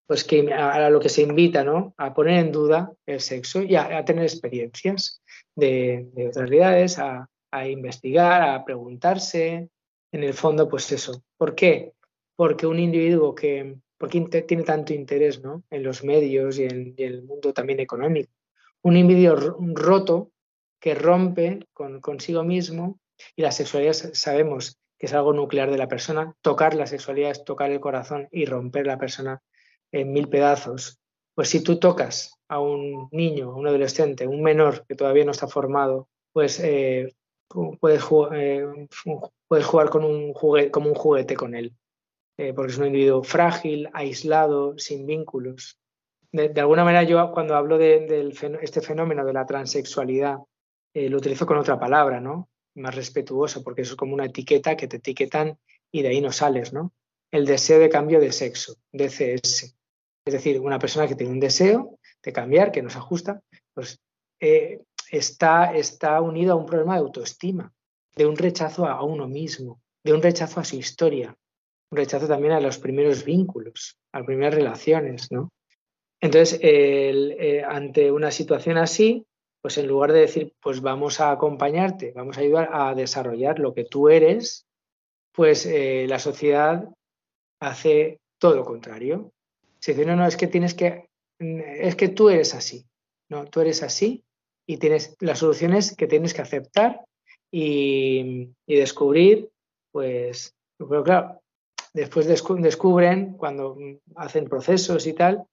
pues 0.06 0.24
que 0.24 0.52
a, 0.52 0.90
lo 0.90 1.00
que 1.00 1.08
se 1.08 1.22
invita, 1.22 1.64
¿no? 1.64 1.94
A 1.96 2.14
poner 2.14 2.38
en 2.38 2.52
duda 2.52 2.92
el 3.06 3.20
sexo 3.20 3.62
y 3.62 3.74
a, 3.74 4.04
tener 4.04 4.24
experiencias 4.24 5.20
de, 5.54 6.08
otras 6.28 6.48
realidades, 6.48 6.98
a, 6.98 7.28
a 7.50 7.68
investigar, 7.68 8.42
a 8.42 8.64
preguntarse. 8.64 9.68
En 10.12 10.22
el 10.22 10.34
fondo, 10.34 10.68
pues 10.68 10.90
eso. 10.92 11.22
¿Por 11.36 11.54
qué? 11.54 11.92
Porque 12.36 12.66
un 12.66 12.78
individuo 12.78 13.34
que, 13.34 13.76
porque 13.98 14.20
tiene 14.46 14.62
tanto 14.62 14.92
interés 14.92 15.42
¿no? 15.42 15.62
en 15.70 15.82
los 15.82 16.04
medios 16.04 16.58
y 16.58 16.64
en, 16.64 16.94
el 16.96 17.22
mundo 17.22 17.52
también 17.52 17.80
económico. 17.80 18.30
Un 18.86 18.96
individuo 18.96 19.34
roto 19.74 20.30
que 20.80 20.94
rompe 20.94 21.66
con, 21.72 22.00
consigo 22.00 22.44
mismo 22.44 23.00
y 23.34 23.42
la 23.42 23.50
sexualidad 23.50 23.94
sabemos 23.94 24.78
que 24.96 25.06
es 25.06 25.12
algo 25.12 25.32
nuclear 25.32 25.72
de 25.72 25.76
la 25.76 25.88
persona. 25.88 26.36
Tocar 26.40 26.74
la 26.74 26.86
sexualidad 26.86 27.32
es 27.32 27.42
tocar 27.42 27.72
el 27.72 27.80
corazón 27.80 28.28
y 28.30 28.44
romper 28.44 28.86
la 28.86 28.96
persona 28.96 29.42
en 29.90 30.12
mil 30.12 30.28
pedazos. 30.28 31.00
Pues 31.34 31.48
si 31.48 31.64
tú 31.64 31.80
tocas 31.80 32.38
a 32.46 32.60
un 32.60 33.08
niño, 33.10 33.50
a 33.50 33.56
un 33.56 33.66
adolescente, 33.66 34.28
un 34.28 34.44
menor 34.44 34.86
que 34.86 34.94
todavía 34.94 35.24
no 35.24 35.32
está 35.32 35.48
formado, 35.48 36.08
pues 36.32 36.60
eh, 36.60 37.12
puedes, 37.80 38.04
eh, 38.34 38.86
puedes, 39.48 39.66
jugar 39.66 39.90
con 39.90 40.04
un 40.04 40.32
juguete, 40.32 40.70
como 40.70 40.90
un 40.90 40.94
juguete 40.94 41.34
con 41.34 41.56
él. 41.56 41.74
Eh, 42.38 42.52
porque 42.54 42.70
es 42.70 42.78
un 42.78 42.86
individuo 42.86 43.24
frágil, 43.24 43.90
aislado, 43.92 44.78
sin 44.78 45.06
vínculos. 45.06 45.76
De, 46.36 46.60
alguna 46.60 46.84
manera 46.84 47.02
yo 47.02 47.30
cuando 47.32 47.56
hablo 47.56 47.78
de, 47.78 48.30
este 48.60 48.82
fenómeno 48.82 49.24
de 49.24 49.32
la 49.32 49.46
transexualidad, 49.46 50.36
eh, 50.92 51.08
lo 51.08 51.16
utilizo 51.16 51.46
con 51.46 51.56
otra 51.56 51.78
palabra, 51.78 52.20
¿no? 52.20 52.50
Más 52.74 52.94
respetuoso, 52.94 53.64
porque 53.64 53.82
eso 53.82 53.94
es 53.94 53.96
como 53.96 54.12
una 54.12 54.26
etiqueta 54.26 54.76
que 54.76 54.86
te 54.86 54.98
etiquetan 54.98 55.58
y 55.90 56.02
de 56.02 56.08
ahí 56.08 56.20
no 56.20 56.32
sales, 56.32 56.74
¿no? 56.74 56.92
El 57.30 57.46
deseo 57.46 57.78
de 57.78 57.88
cambio 57.88 58.20
de 58.20 58.32
sexo, 58.32 58.74
DCS. 58.92 59.76
Es 60.26 60.32
decir, 60.32 60.60
una 60.60 60.78
persona 60.78 61.08
que 61.08 61.14
tiene 61.14 61.32
un 61.32 61.40
deseo 61.40 61.98
de 62.22 62.32
cambiar, 62.34 62.70
que 62.70 62.82
no 62.82 62.90
se 62.90 62.98
ajusta, 62.98 63.40
pues 63.72 63.98
eh, 64.38 64.82
está, 65.10 65.74
está 65.74 66.20
unido 66.20 66.52
a 66.52 66.56
un 66.56 66.66
problema 66.66 66.96
de 66.96 67.00
autoestima, 67.00 67.72
de 68.14 68.26
un 68.26 68.36
rechazo 68.36 68.84
a 68.84 69.02
uno 69.02 69.26
mismo, 69.26 69.80
de 70.04 70.12
un 70.12 70.20
rechazo 70.20 70.60
a 70.60 70.64
su 70.64 70.76
historia, 70.76 71.34
un 71.90 71.96
rechazo 71.96 72.28
también 72.28 72.52
a 72.52 72.60
los 72.60 72.76
primeros 72.76 73.24
vínculos, 73.24 73.96
a 74.12 74.18
las 74.18 74.26
primeras 74.26 74.54
relaciones, 74.54 75.32
¿no? 75.32 75.50
Entonces, 76.20 76.58
eh, 76.62 77.62
ante 77.66 78.10
una 78.10 78.30
situación 78.30 78.78
así, 78.78 79.26
pues 79.60 79.78
en 79.78 79.88
lugar 79.88 80.12
de 80.12 80.20
decir, 80.20 80.54
pues 80.60 80.80
vamos 80.80 81.20
a 81.20 81.30
acompañarte, 81.30 82.12
vamos 82.14 82.38
a 82.38 82.40
ayudar 82.40 82.70
a 82.72 82.94
desarrollar 82.94 83.58
lo 83.58 83.74
que 83.74 83.84
tú 83.84 84.08
eres, 84.08 84.66
pues 85.32 85.66
eh, 85.66 86.06
la 86.08 86.18
sociedad 86.18 86.88
hace 87.60 88.20
todo 88.38 88.56
lo 88.56 88.64
contrario. 88.64 89.32
Se 89.80 89.92
dice, 89.92 90.06
no, 90.06 90.16
no, 90.16 90.26
es 90.26 90.36
que 90.36 90.46
tienes 90.46 90.74
que, 90.74 91.08
es 91.38 91.96
que 91.96 92.08
tú 92.08 92.30
eres 92.30 92.54
así, 92.54 92.86
no, 93.28 93.44
tú 93.46 93.60
eres 93.60 93.82
así 93.82 94.24
y 94.66 94.78
tienes 94.78 95.16
las 95.20 95.40
soluciones 95.40 95.94
que 95.96 96.06
tienes 96.06 96.32
que 96.32 96.42
aceptar 96.42 97.04
y, 97.50 98.50
y 98.66 98.76
descubrir, 98.76 99.50
pues, 99.92 100.54
pero 100.78 101.04
claro, 101.04 101.40
después 101.92 102.26
descubren, 102.26 103.32
cuando 103.36 103.76
hacen 104.14 104.48
procesos 104.48 105.06
y 105.06 105.12
tal, 105.12 105.44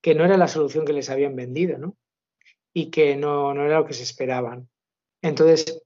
que 0.00 0.14
no 0.14 0.24
era 0.24 0.36
la 0.36 0.48
solución 0.48 0.84
que 0.84 0.92
les 0.92 1.10
habían 1.10 1.36
vendido, 1.36 1.78
¿no? 1.78 1.96
Y 2.72 2.90
que 2.90 3.16
no, 3.16 3.54
no 3.54 3.64
era 3.64 3.78
lo 3.78 3.86
que 3.86 3.94
se 3.94 4.02
esperaban. 4.02 4.68
Entonces, 5.22 5.82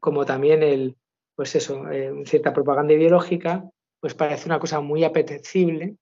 como 0.00 0.24
también 0.24 0.62
el, 0.62 0.96
pues 1.34 1.54
eso, 1.54 1.90
eh, 1.90 2.12
cierta 2.26 2.52
propaganda 2.52 2.94
ideológica, 2.94 3.64
pues 3.98 4.14
parece 4.14 4.46
una 4.46 4.58
cosa 4.58 4.80
muy 4.80 5.04
apetecible, 5.04 5.96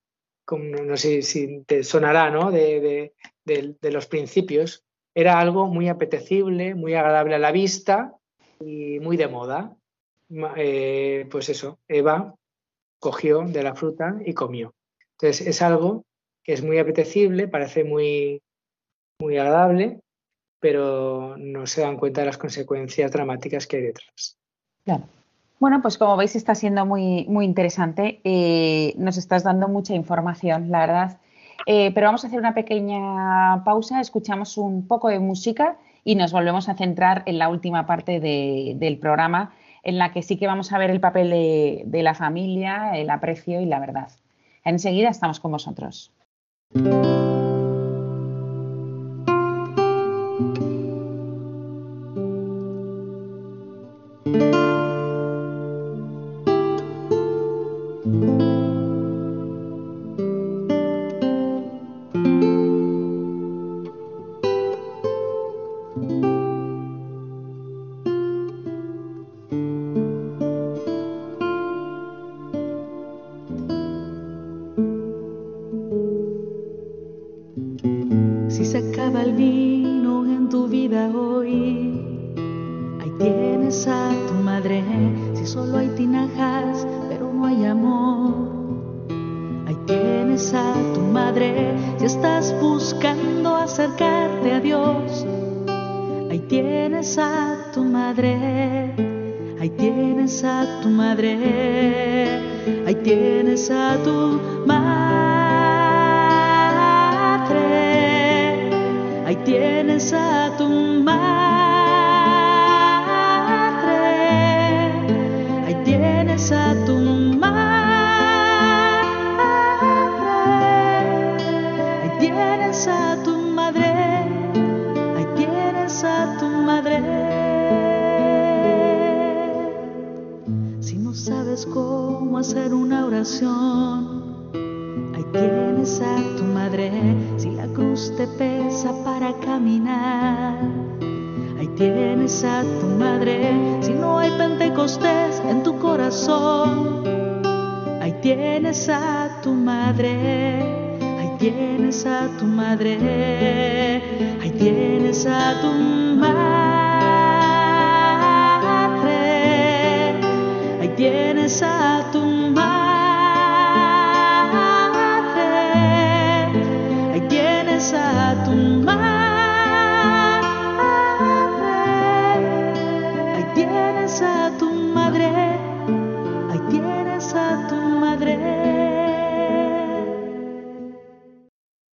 como, 0.44 0.64
no 0.82 0.96
sé 0.96 1.22
si 1.22 1.62
te 1.64 1.82
sonará, 1.84 2.30
¿no? 2.30 2.50
De, 2.50 3.12
de, 3.44 3.90
los 3.90 4.06
principios. 4.06 4.84
Era 5.14 5.38
algo 5.38 5.66
muy 5.66 5.88
apetecible, 5.88 6.74
muy 6.74 6.94
agradable 6.94 7.34
a 7.34 7.38
la 7.38 7.52
vista 7.52 8.14
y 8.60 8.98
muy 9.00 9.16
de 9.16 9.28
moda. 9.28 9.76
Eh, 10.56 11.26
pues 11.30 11.48
eso, 11.48 11.78
Eva 11.88 12.34
cogió 12.98 13.42
de 13.42 13.62
la 13.62 13.74
fruta 13.74 14.16
y 14.24 14.34
comió. 14.34 14.74
Entonces 15.12 15.46
es 15.46 15.62
algo 15.62 16.04
que 16.42 16.52
es 16.52 16.62
muy 16.62 16.78
apetecible, 16.78 17.48
parece 17.48 17.84
muy, 17.84 18.42
muy 19.20 19.38
agradable, 19.38 20.00
pero 20.60 21.36
no 21.38 21.66
se 21.66 21.82
dan 21.82 21.96
cuenta 21.96 22.22
de 22.22 22.26
las 22.26 22.38
consecuencias 22.38 23.12
dramáticas 23.12 23.66
que 23.66 23.76
hay 23.76 23.82
detrás. 23.84 24.36
Claro. 24.84 25.04
Bueno, 25.60 25.82
pues 25.82 25.98
como 25.98 26.16
veis 26.16 26.36
está 26.36 26.54
siendo 26.54 26.86
muy, 26.86 27.26
muy 27.28 27.44
interesante. 27.44 28.20
Eh, 28.22 28.94
nos 28.96 29.16
estás 29.16 29.42
dando 29.42 29.68
mucha 29.68 29.94
información, 29.94 30.70
la 30.70 30.80
verdad. 30.80 31.20
Eh, 31.66 31.90
pero 31.94 32.06
vamos 32.06 32.24
a 32.24 32.28
hacer 32.28 32.38
una 32.38 32.54
pequeña 32.54 33.62
pausa, 33.64 34.00
escuchamos 34.00 34.56
un 34.56 34.86
poco 34.86 35.08
de 35.08 35.18
música 35.18 35.76
y 36.04 36.14
nos 36.14 36.32
volvemos 36.32 36.68
a 36.68 36.74
centrar 36.74 37.22
en 37.26 37.38
la 37.38 37.48
última 37.48 37.86
parte 37.86 38.20
del 38.20 38.98
programa, 38.98 39.52
en 39.82 39.98
la 39.98 40.12
que 40.12 40.22
sí 40.22 40.38
que 40.38 40.46
vamos 40.46 40.72
a 40.72 40.78
ver 40.78 40.90
el 40.90 41.00
papel 41.00 41.28
de, 41.30 42.02
la 42.02 42.14
familia, 42.14 42.92
el 42.94 43.10
aprecio 43.10 43.60
y 43.60 43.66
la 43.66 43.80
verdad. 43.80 44.10
Enseguida 44.64 45.10
estamos 45.10 45.40
con 45.40 45.52
vosotros. 45.52 46.12
Ahí 46.74 46.82
tienes 46.82 47.17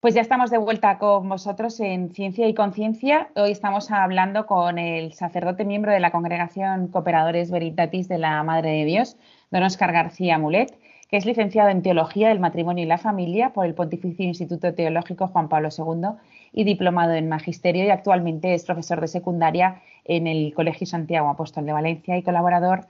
Pues 0.04 0.12
ya 0.14 0.20
estamos 0.20 0.50
de 0.50 0.58
vuelta 0.58 0.98
con 0.98 1.30
vosotros 1.30 1.80
en 1.80 2.10
Ciencia 2.10 2.46
y 2.46 2.52
Conciencia. 2.52 3.30
Hoy 3.36 3.52
estamos 3.52 3.90
hablando 3.90 4.44
con 4.44 4.78
el 4.78 5.14
sacerdote 5.14 5.64
miembro 5.64 5.92
de 5.92 6.00
la 6.00 6.10
Congregación 6.10 6.88
Cooperadores 6.88 7.50
Veritatis 7.50 8.06
de 8.06 8.18
la 8.18 8.42
Madre 8.42 8.72
de 8.72 8.84
Dios, 8.84 9.16
don 9.50 9.62
Oscar 9.62 9.92
García 9.92 10.36
Mulet, 10.36 10.78
que 11.08 11.16
es 11.16 11.24
licenciado 11.24 11.70
en 11.70 11.80
Teología 11.80 12.28
del 12.28 12.38
Matrimonio 12.38 12.84
y 12.84 12.86
la 12.86 12.98
Familia 12.98 13.54
por 13.54 13.64
el 13.64 13.72
Pontificio 13.72 14.26
Instituto 14.26 14.74
Teológico 14.74 15.28
Juan 15.28 15.48
Pablo 15.48 15.70
II 15.74 16.18
y 16.52 16.64
diplomado 16.64 17.14
en 17.14 17.30
Magisterio 17.30 17.86
y 17.86 17.88
actualmente 17.88 18.52
es 18.52 18.66
profesor 18.66 19.00
de 19.00 19.08
secundaria 19.08 19.80
en 20.04 20.26
el 20.26 20.52
Colegio 20.52 20.86
Santiago 20.86 21.30
Apóstol 21.30 21.64
de 21.64 21.72
Valencia 21.72 22.18
y 22.18 22.22
colaborador 22.22 22.80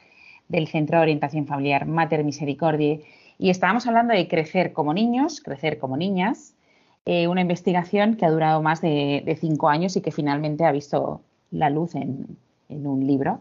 del 0.48 0.66
Centro 0.66 0.98
de 0.98 1.02
Orientación 1.02 1.46
Familiar 1.46 1.86
Mater 1.86 2.24
Misericordiae. 2.24 3.02
Y 3.38 3.50
estábamos 3.50 3.86
hablando 3.86 4.14
de 4.14 4.26
crecer 4.26 4.72
como 4.72 4.92
niños, 4.92 5.40
crecer 5.40 5.78
como 5.78 5.96
niñas, 5.96 6.56
eh, 7.06 7.28
una 7.28 7.42
investigación 7.42 8.16
que 8.16 8.24
ha 8.24 8.30
durado 8.30 8.62
más 8.62 8.80
de, 8.80 9.36
cinco 9.40 9.68
años 9.68 9.96
y 9.96 10.00
que 10.00 10.10
finalmente 10.10 10.64
ha 10.64 10.72
visto 10.72 11.20
la 11.50 11.70
luz 11.70 11.94
en, 11.94 12.36
un 12.68 13.06
libro 13.06 13.40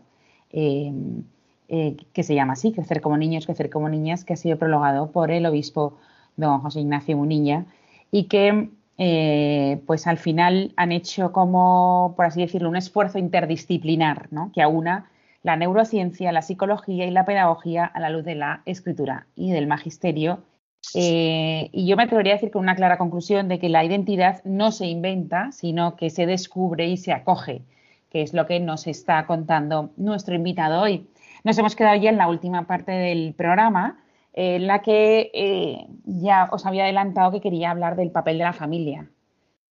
em, 0.52 1.24
eh, 1.70 1.96
que 2.14 2.24
se 2.24 2.36
llama 2.36 2.54
así, 2.54 2.72
Crecer 2.74 3.02
como 3.02 3.18
niños, 3.18 3.46
crecer 3.46 3.70
como 3.70 3.90
niñas, 3.90 4.26
que 4.26 4.34
ha 4.34 4.36
sido 4.38 4.58
prologado 4.58 5.12
por 5.12 5.32
el 5.32 5.46
obispo 5.46 5.98
don 6.36 6.60
José 6.60 6.82
Ignacio 6.82 7.18
Muniña 7.18 7.66
y 8.12 8.26
que 8.26 8.70
eh, 8.98 9.82
pues 9.88 10.08
al 10.08 10.18
final 10.18 10.74
han 10.76 10.92
hecho 10.92 11.32
como, 11.32 12.14
por 12.16 12.26
así 12.26 12.42
decirlo, 12.42 12.70
un 12.70 12.76
esfuerzo 12.76 13.18
interdisciplinar 13.18 14.28
¿no? 14.32 14.52
que 14.54 14.62
aúna 14.62 15.10
la 15.42 15.56
neurociencia, 15.56 16.32
la 16.32 16.42
psicología 16.42 17.06
y 17.06 17.12
la 17.12 17.26
pedagogía 17.26 17.86
a 17.86 18.00
la 18.00 18.10
luz 18.10 18.24
de 18.24 18.36
la 18.36 18.62
escritura 18.66 19.28
y 19.36 19.52
del 19.52 19.68
magisterio 19.68 20.40
eh, 20.94 21.70
y 21.72 21.88
yo 21.88 21.96
me 21.96 22.04
atrevería 22.04 22.34
a 22.34 22.36
decir 22.36 22.52
con 22.52 22.62
una 22.62 22.76
clara 22.76 22.98
conclusión 22.98 23.48
de 23.48 23.60
que 23.60 23.70
la 23.70 23.84
identidad 23.84 24.44
no 24.44 24.72
se 24.72 24.86
inventa, 24.86 25.52
sino 25.52 25.96
que 25.96 26.10
se 26.10 26.26
descubre 26.26 26.88
y 26.88 26.98
se 26.98 27.14
acoge, 27.14 27.62
que 28.10 28.22
es 28.22 28.34
lo 28.34 28.46
que 28.46 28.60
nos 28.60 28.88
está 28.88 29.26
contando 29.26 29.92
nuestro 29.98 30.36
invitado 30.36 30.82
hoy. 30.82 31.08
Nos 31.44 31.58
hemos 31.58 31.76
quedado 31.76 31.96
ya 31.96 32.10
en 32.10 32.18
la 32.18 32.28
última 32.28 32.68
parte 32.68 32.92
del 32.92 33.34
programa, 33.34 34.04
en 34.34 34.68
la 34.68 34.82
que 34.82 35.32
eh, 35.34 35.88
ya 36.06 36.50
os 36.52 36.66
había 36.66 36.84
adelantado 36.84 37.32
que 37.32 37.42
quería 37.42 37.72
hablar 37.72 37.96
del 37.96 38.12
papel 38.12 38.38
de 38.38 38.44
la 38.44 38.54
familia 38.54 39.10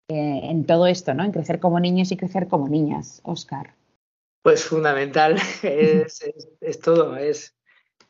eh, 0.08 0.40
en 0.44 0.66
todo 0.66 0.86
esto, 0.86 1.14
¿no? 1.14 1.24
En 1.24 1.32
crecer 1.32 1.58
como 1.60 1.80
niños 1.80 2.12
y 2.12 2.16
crecer 2.16 2.48
como 2.48 2.68
niñas, 2.68 3.20
Oscar. 3.24 3.74
Pues 4.42 4.64
fundamental, 4.64 5.36
es 5.62 6.80
todo, 6.80 7.16
es 7.16 7.54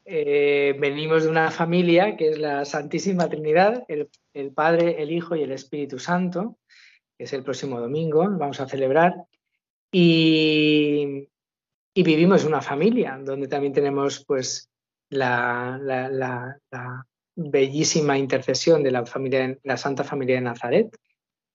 eh, 0.05 0.74
venimos 0.78 1.24
de 1.24 1.30
una 1.30 1.50
familia 1.50 2.16
que 2.16 2.30
es 2.30 2.38
la 2.38 2.64
Santísima 2.64 3.28
Trinidad, 3.28 3.84
el, 3.88 4.53
Padre, 4.53 5.03
el 5.03 5.12
Hijo 5.12 5.36
y 5.36 5.42
el 5.42 5.53
Espíritu 5.53 5.98
Santo, 5.98 6.59
es 7.18 7.32
el 7.32 7.44
próximo 7.44 7.80
domingo, 7.80 8.26
vamos 8.28 8.61
a 8.61 8.68
celebrar. 8.68 9.14
Y, 9.92 11.28
vivimos 11.94 12.44
una 12.44 12.62
familia 12.62 13.20
donde 13.22 13.48
también 13.48 13.74
tenemos 13.74 14.24
pues 14.24 14.70
la, 15.11 16.59
bellísima 17.36 18.18
intercesión 18.18 18.82
de 18.82 18.90
la, 18.90 19.07
familia, 19.07 19.57
la 19.62 19.76
Santa 19.76 20.03
Familia 20.03 20.36
de 20.36 20.40
Nazaret. 20.42 20.96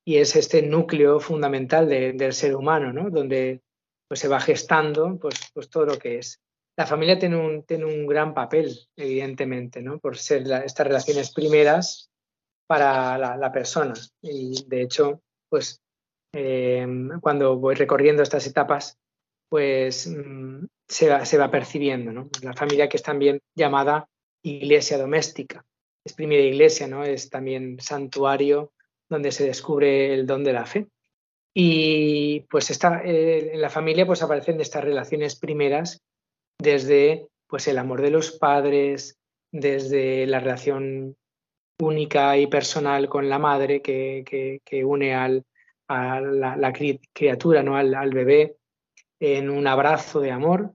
Y 0.06 0.18
es 0.18 0.38
este 0.38 0.62
núcleo 0.62 1.20
fundamental 1.20 1.90
del 1.90 2.34
ser 2.34 2.56
humano, 2.56 2.94
¿no? 2.94 3.10
donde 3.10 3.62
pues, 4.08 4.22
se 4.22 4.30
va 4.30 4.40
gestando 4.40 5.18
pues, 5.20 5.36
pues 5.54 5.70
todo 5.70 5.86
lo 5.86 6.00
que 6.00 6.20
es 6.20 6.40
la 6.78 6.86
familia 6.86 7.18
tiene 7.18 7.38
un, 7.38 7.64
tiene 7.64 7.86
un 7.86 8.06
gran 8.06 8.36
papel, 8.36 8.88
evidentemente, 8.96 9.82
¿no? 9.82 10.00
por 10.00 10.16
ser 10.16 10.44
estas 10.64 10.86
relaciones 10.86 11.34
primeras 11.34 12.12
para 12.68 13.18
la, 13.18 13.52
persona. 13.52 13.96
Y 14.22 14.64
de 14.68 14.84
hecho, 14.84 15.22
pues 15.50 15.82
em, 16.34 17.20
cuando 17.20 17.58
voy 17.58 17.74
recorriendo 17.74 18.22
estas 18.22 18.46
etapas, 18.46 18.96
pues 19.50 20.08
mm, 20.08 20.66
se, 20.88 21.10
va, 21.10 21.26
se, 21.26 21.40
va, 21.40 21.50
percibiendo. 21.50 22.12
¿no? 22.12 22.30
La 22.44 22.54
familia 22.54 22.88
que 22.88 22.98
es 22.98 23.04
también 23.04 23.42
llamada 23.56 24.08
iglesia 24.44 25.00
doméstica. 25.00 25.66
Es 26.06 26.14
primera 26.14 26.44
iglesia, 26.44 26.88
¿no? 26.88 27.04
es 27.04 27.32
también 27.32 27.80
santuario 27.80 28.72
donde 29.10 29.32
se 29.32 29.46
descubre 29.46 30.14
el 30.14 30.28
don 30.28 30.44
de 30.44 30.54
la 30.54 30.68
fe. 30.68 30.88
Y 31.56 32.42
pues 32.52 32.70
está, 32.70 33.02
eh, 33.04 33.54
en 33.54 33.62
la 33.62 33.72
familia 33.72 34.06
pues 34.06 34.22
aparecen 34.22 34.62
estas 34.62 34.84
relaciones 34.84 35.40
primeras 35.40 36.04
desde 36.60 37.28
pues 37.48 37.68
el 37.68 37.78
amor 37.78 38.02
de 38.02 38.12
los 38.12 38.32
padres, 38.32 39.18
desde 39.52 40.26
la 40.28 40.40
relación 40.40 41.16
única 41.80 42.38
y 42.38 42.48
personal 42.48 43.08
con 43.08 43.30
la 43.30 43.40
madre 43.40 43.82
que, 43.82 44.60
une 44.84 45.16
al, 45.16 45.46
a 45.88 46.20
la, 46.20 46.74
criatura, 46.74 47.64
¿no? 47.64 47.78
Al, 47.78 48.10
bebé, 48.10 48.58
en 49.20 49.50
un 49.50 49.68
abrazo 49.68 50.20
de 50.20 50.32
amor, 50.32 50.74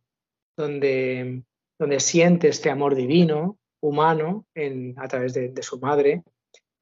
donde, 0.57 1.43
donde 1.79 2.01
siente 2.01 2.49
este 2.49 2.71
amor 2.71 2.95
divino, 2.95 3.59
humano, 3.81 4.47
en, 4.55 4.95
a 4.99 5.09
través 5.09 5.35
de, 5.35 5.63
su 5.63 5.79
madre, 5.81 6.23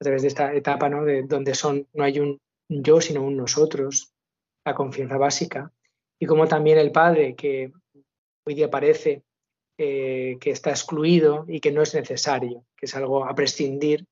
a 0.00 0.04
través 0.04 0.22
de 0.22 0.28
esta 0.28 0.54
etapa 0.54 0.88
¿no? 0.88 1.04
de, 1.04 1.22
donde 1.22 1.54
son, 1.54 1.86
no 1.94 2.04
hay 2.04 2.20
un 2.20 2.38
yo, 2.68 3.00
sino 3.00 3.22
un 3.22 3.36
nosotros, 3.36 4.12
la 4.64 4.74
confianza 4.74 5.16
básica, 5.16 5.72
y 6.18 6.26
como 6.26 6.46
también 6.46 6.78
el 6.78 6.92
padre 6.92 7.34
que 7.34 7.72
hoy 8.44 8.54
día 8.54 8.70
parece 8.70 9.22
eh, 9.78 10.36
que 10.40 10.50
está 10.50 10.70
excluido 10.70 11.44
y 11.48 11.60
que 11.60 11.72
no 11.72 11.82
es 11.82 11.94
necesario, 11.94 12.66
que 12.76 12.86
es 12.86 12.94
algo 12.96 13.24
a 13.24 13.34
prescindir, 13.34 14.04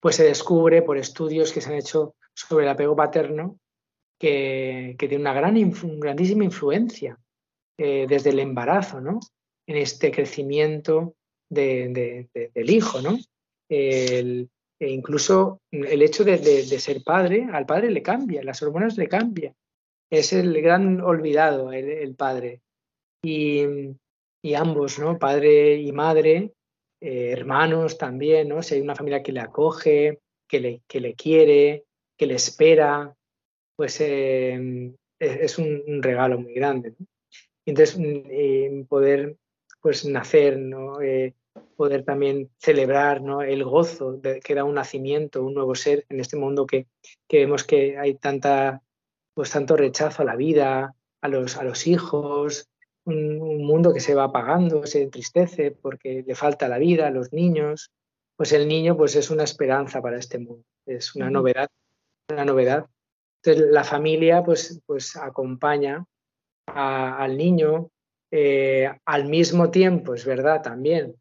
pues 0.00 0.16
se 0.16 0.24
descubre 0.24 0.82
por 0.82 0.96
estudios 0.96 1.52
que 1.52 1.60
se 1.60 1.70
han 1.70 1.78
hecho 1.78 2.14
sobre 2.34 2.64
el 2.64 2.70
apego 2.70 2.94
paterno 2.94 3.58
que, 4.18 4.94
tiene 4.98 5.16
una 5.16 5.34
gran, 5.34 5.56
grandísima 5.98 6.44
influencia 6.44 7.18
eh, 7.78 8.06
desde 8.08 8.30
el 8.30 8.38
embarazo, 8.38 9.00
¿no? 9.00 9.18
En 9.66 9.76
este 9.76 10.10
crecimiento 10.12 11.14
del 11.48 12.30
hijo, 12.54 13.00
¿no? 13.02 13.18
e 13.68 14.48
incluso 14.80 15.62
el 15.70 16.02
hecho 16.02 16.24
de, 16.24 16.38
ser 16.38 17.02
padre, 17.02 17.48
al 17.52 17.66
padre 17.66 17.90
le 17.90 18.02
cambia, 18.02 18.42
las 18.42 18.62
hormonas 18.62 18.96
le 18.98 19.08
cambian. 19.08 19.54
Es 20.10 20.32
el 20.32 20.60
gran 20.60 21.00
olvidado, 21.00 21.72
el 21.72 22.14
padre 22.14 22.60
y, 23.22 24.54
ambos, 24.54 24.98
¿no? 24.98 25.18
Padre 25.18 25.76
y 25.76 25.92
madre, 25.92 26.52
eh, 27.00 27.30
hermanos 27.30 27.96
también, 27.96 28.48
¿no? 28.48 28.62
Si 28.62 28.74
hay 28.74 28.80
una 28.80 28.96
familia 28.96 29.22
que 29.22 29.32
le 29.32 29.40
acoge, 29.40 30.18
que 30.48 30.60
le, 30.60 30.82
que 30.88 31.00
le 31.00 31.14
quiere, 31.14 31.84
que 32.18 32.26
le 32.26 32.34
espera, 32.34 33.14
pues 33.76 34.00
em, 34.00 34.94
es, 35.18 35.58
un, 35.58 36.02
regalo 36.02 36.38
muy 36.38 36.54
grande. 36.54 36.94
Entonces, 37.64 37.96
mm, 37.98 38.84
poder 38.84 39.36
pues 39.80 40.04
nacer, 40.04 40.58
¿no? 40.58 41.00
Eh, 41.00 41.34
poder 41.76 42.04
también 42.04 42.50
celebrar 42.58 43.22
¿no? 43.22 43.42
el 43.42 43.64
gozo 43.64 44.12
de, 44.12 44.40
que 44.40 44.54
da 44.54 44.64
un 44.64 44.74
nacimiento, 44.74 45.42
un 45.42 45.54
nuevo 45.54 45.74
ser 45.74 46.06
en 46.08 46.20
este 46.20 46.36
mundo 46.36 46.66
que, 46.66 46.86
que, 47.28 47.38
vemos 47.38 47.64
que 47.64 47.98
hay 47.98 48.14
tanta, 48.14 48.82
pues 49.34 49.50
tanto 49.50 49.76
rechazo 49.76 50.22
a 50.22 50.24
la 50.24 50.36
vida, 50.36 50.94
a 51.20 51.28
los, 51.28 51.56
a 51.56 51.64
los 51.64 51.86
hijos, 51.86 52.71
un, 53.04 53.64
mundo 53.64 53.92
que 53.92 54.00
se 54.00 54.14
va 54.14 54.24
apagando, 54.24 54.86
se 54.86 55.02
entristece 55.02 55.70
porque 55.70 56.24
le 56.26 56.34
falta 56.34 56.68
la 56.68 56.78
vida 56.78 57.06
a 57.06 57.10
los 57.10 57.32
niños, 57.32 57.90
pues 58.36 58.52
el 58.52 58.68
niño 58.68 58.96
pues 58.96 59.16
es 59.16 59.30
una 59.30 59.44
esperanza 59.44 60.00
para 60.00 60.18
este 60.18 60.38
mundo, 60.38 60.64
es 60.86 61.14
una 61.14 61.30
novedad, 61.30 61.68
una 62.30 62.44
novedad. 62.44 62.86
Entonces 63.42 63.70
la 63.70 63.84
familia 63.84 64.42
pues, 64.42 64.80
pues 64.86 65.16
acompaña 65.16 66.04
al 66.66 67.36
niño 67.36 67.90
eh, 68.34 68.90
al 69.04 69.26
mismo 69.26 69.70
tiempo, 69.70 70.14
es 70.14 70.24
verdad 70.24 70.62
también, 70.62 71.16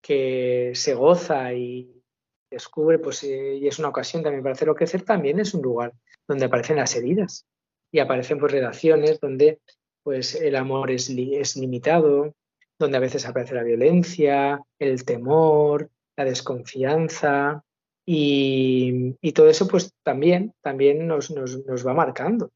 que 0.00 0.70
se 0.74 0.94
goza 0.94 1.52
y 1.52 2.00
descubre, 2.48 3.00
pues, 3.00 3.24
eh, 3.24 3.56
y 3.56 3.66
es 3.66 3.80
una 3.80 3.88
ocasión 3.88 4.22
también 4.22 4.44
para 4.44 4.52
hacerlo 4.52 4.76
crecer, 4.76 5.02
también 5.02 5.40
es 5.40 5.52
un 5.52 5.62
lugar 5.62 5.92
donde 6.28 6.44
aparecen 6.44 6.76
las 6.76 6.94
heridas 6.94 7.44
y 7.90 7.98
aparecen 7.98 8.38
pues 8.38 8.52
relaciones 8.52 9.18
donde 9.18 9.60
pues 10.04 10.34
el 10.34 10.54
amor 10.54 10.90
es, 10.90 11.08
limitado, 11.56 12.34
donde 12.78 12.96
a 12.98 13.00
veces 13.00 13.26
aparece 13.26 13.54
la 13.54 13.64
violencia, 13.64 14.60
el 14.78 15.04
temor, 15.04 15.90
la 16.16 16.24
desconfianza 16.24 17.64
y, 18.06 19.14
todo 19.32 19.48
eso 19.48 19.66
pues 19.66 19.92
también, 20.02 20.54
también 20.60 21.06
nos, 21.06 21.32
va 21.32 21.94
marcando. 21.94 22.52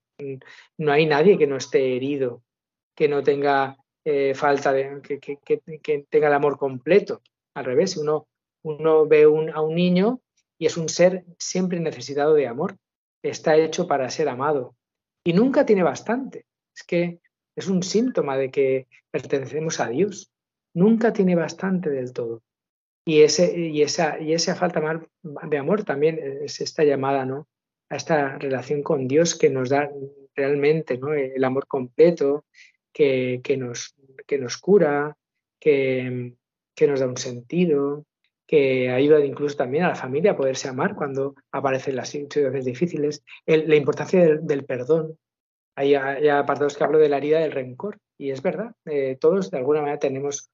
No 0.76 0.92
hay 0.92 1.06
nadie 1.06 1.38
que 1.38 1.46
no 1.46 1.56
esté 1.56 1.96
herido, 1.96 2.42
que 2.94 3.08
no 3.08 3.22
tenga 3.22 3.76
eh, 4.04 4.34
falta 4.34 4.72
de, 4.72 5.00
que, 5.02 6.04
tenga 6.10 6.28
el 6.28 6.34
amor 6.34 6.58
completo. 6.58 7.22
Al 7.54 7.64
revés, 7.64 7.96
uno, 7.96 8.28
uno 8.62 9.06
ve 9.06 9.22
a 9.22 9.62
un 9.62 9.74
niño 9.74 10.20
y 10.58 10.66
es 10.66 10.76
un 10.76 10.90
ser 10.90 11.24
siempre 11.38 11.80
necesitado 11.80 12.34
de 12.34 12.46
amor. 12.46 12.76
Está 13.22 13.56
hecho 13.56 13.88
para 13.88 14.10
ser 14.10 14.28
amado 14.28 14.76
y 15.24 15.32
nunca 15.32 15.64
tiene 15.64 15.82
bastante. 15.82 16.44
Es 16.74 16.84
que 16.84 17.20
es 17.58 17.68
un 17.68 17.82
síntoma 17.82 18.36
de 18.36 18.50
que 18.50 18.86
pertenecemos 19.10 19.80
a 19.80 19.88
Dios. 19.88 20.30
Nunca 20.74 21.12
tiene 21.12 21.34
bastante 21.34 21.90
del 21.90 22.12
todo. 22.12 22.42
Y, 23.04 23.22
ese, 23.22 23.58
y, 23.58 23.82
esa, 23.82 24.20
y 24.20 24.32
esa 24.32 24.54
falta 24.54 24.80
de 25.22 25.58
amor 25.58 25.84
también 25.84 26.18
es 26.42 26.60
esta 26.60 26.84
llamada, 26.84 27.24
¿no? 27.24 27.48
a 27.90 27.96
esta 27.96 28.38
relación 28.38 28.82
con 28.82 29.08
Dios 29.08 29.34
que 29.34 29.50
nos 29.50 29.70
da 29.70 29.90
realmente 30.34 30.98
¿no? 30.98 31.14
el 31.14 31.42
amor 31.42 31.66
completo, 31.66 32.44
que, 32.92 33.40
nos, 33.58 33.94
que 34.26 34.38
nos 34.38 34.58
cura, 34.58 35.16
que, 35.58 36.34
que 36.74 36.86
nos 36.86 37.00
da 37.00 37.06
un 37.06 37.16
sentido, 37.16 38.04
que 38.46 38.90
ayuda 38.90 39.24
incluso 39.24 39.56
también 39.56 39.84
a 39.84 39.88
la 39.88 39.94
familia 39.94 40.32
a 40.32 40.36
poderse 40.36 40.68
amar 40.68 40.96
cuando 40.96 41.34
aparecen 41.52 41.96
las 41.96 42.08
situaciones 42.08 42.64
difíciles, 42.64 43.22
la 43.46 43.76
importancia 43.76 44.36
del, 44.36 44.64
perdón. 44.64 45.18
Hay, 45.78 45.94
apartados 45.94 46.76
que 46.76 46.82
hablo 46.82 46.98
de 46.98 47.08
la 47.08 47.18
herida 47.18 47.38
del 47.38 47.52
rencor, 47.52 47.98
y 48.18 48.32
es 48.32 48.42
verdad, 48.42 48.74
eh, 48.84 49.16
todos 49.20 49.48
de 49.52 49.58
alguna 49.58 49.80
manera 49.80 50.00
tenemos 50.00 50.50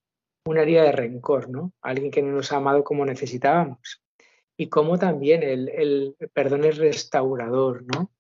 una 0.47 0.61
herida 0.61 0.83
de 0.83 0.93
rencor, 0.93 1.49
¿no? 1.49 1.73
Alguien 1.81 2.11
que 2.11 2.21
no 2.21 2.33
nos 2.33 2.53
ha 2.53 2.57
amado 2.57 2.85
como 2.85 3.07
necesitábamos. 3.07 4.03
Y 4.59 4.69
como 4.69 4.99
también 4.99 5.43
el, 5.43 6.15
perdón 6.35 6.65
es 6.65 6.77
restaurador, 6.77 7.85
¿no? 7.85 8.11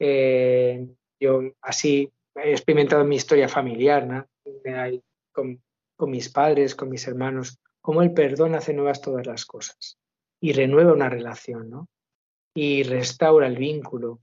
Eh, 0.00 0.88
yo 1.20 1.42
así 1.62 2.12
he 2.34 2.50
experimentado 2.50 3.02
en 3.02 3.08
mi 3.08 3.16
historia 3.16 3.48
familiar, 3.48 4.06
¿no? 4.06 4.26
con, 5.32 5.62
con 5.96 6.10
mis 6.10 6.28
padres, 6.28 6.74
con 6.74 6.88
mis 6.88 7.06
hermanos, 7.06 7.60
cómo 7.80 8.02
el 8.02 8.12
perdón 8.12 8.56
hace 8.56 8.74
nuevas 8.74 9.00
todas 9.00 9.26
las 9.28 9.46
cosas 9.46 9.96
y 10.40 10.52
renueva 10.54 10.92
una 10.92 11.08
relación, 11.08 11.70
¿no? 11.70 11.88
Y 12.52 12.82
restaura 12.82 13.46
el 13.46 13.56
vínculo. 13.56 14.18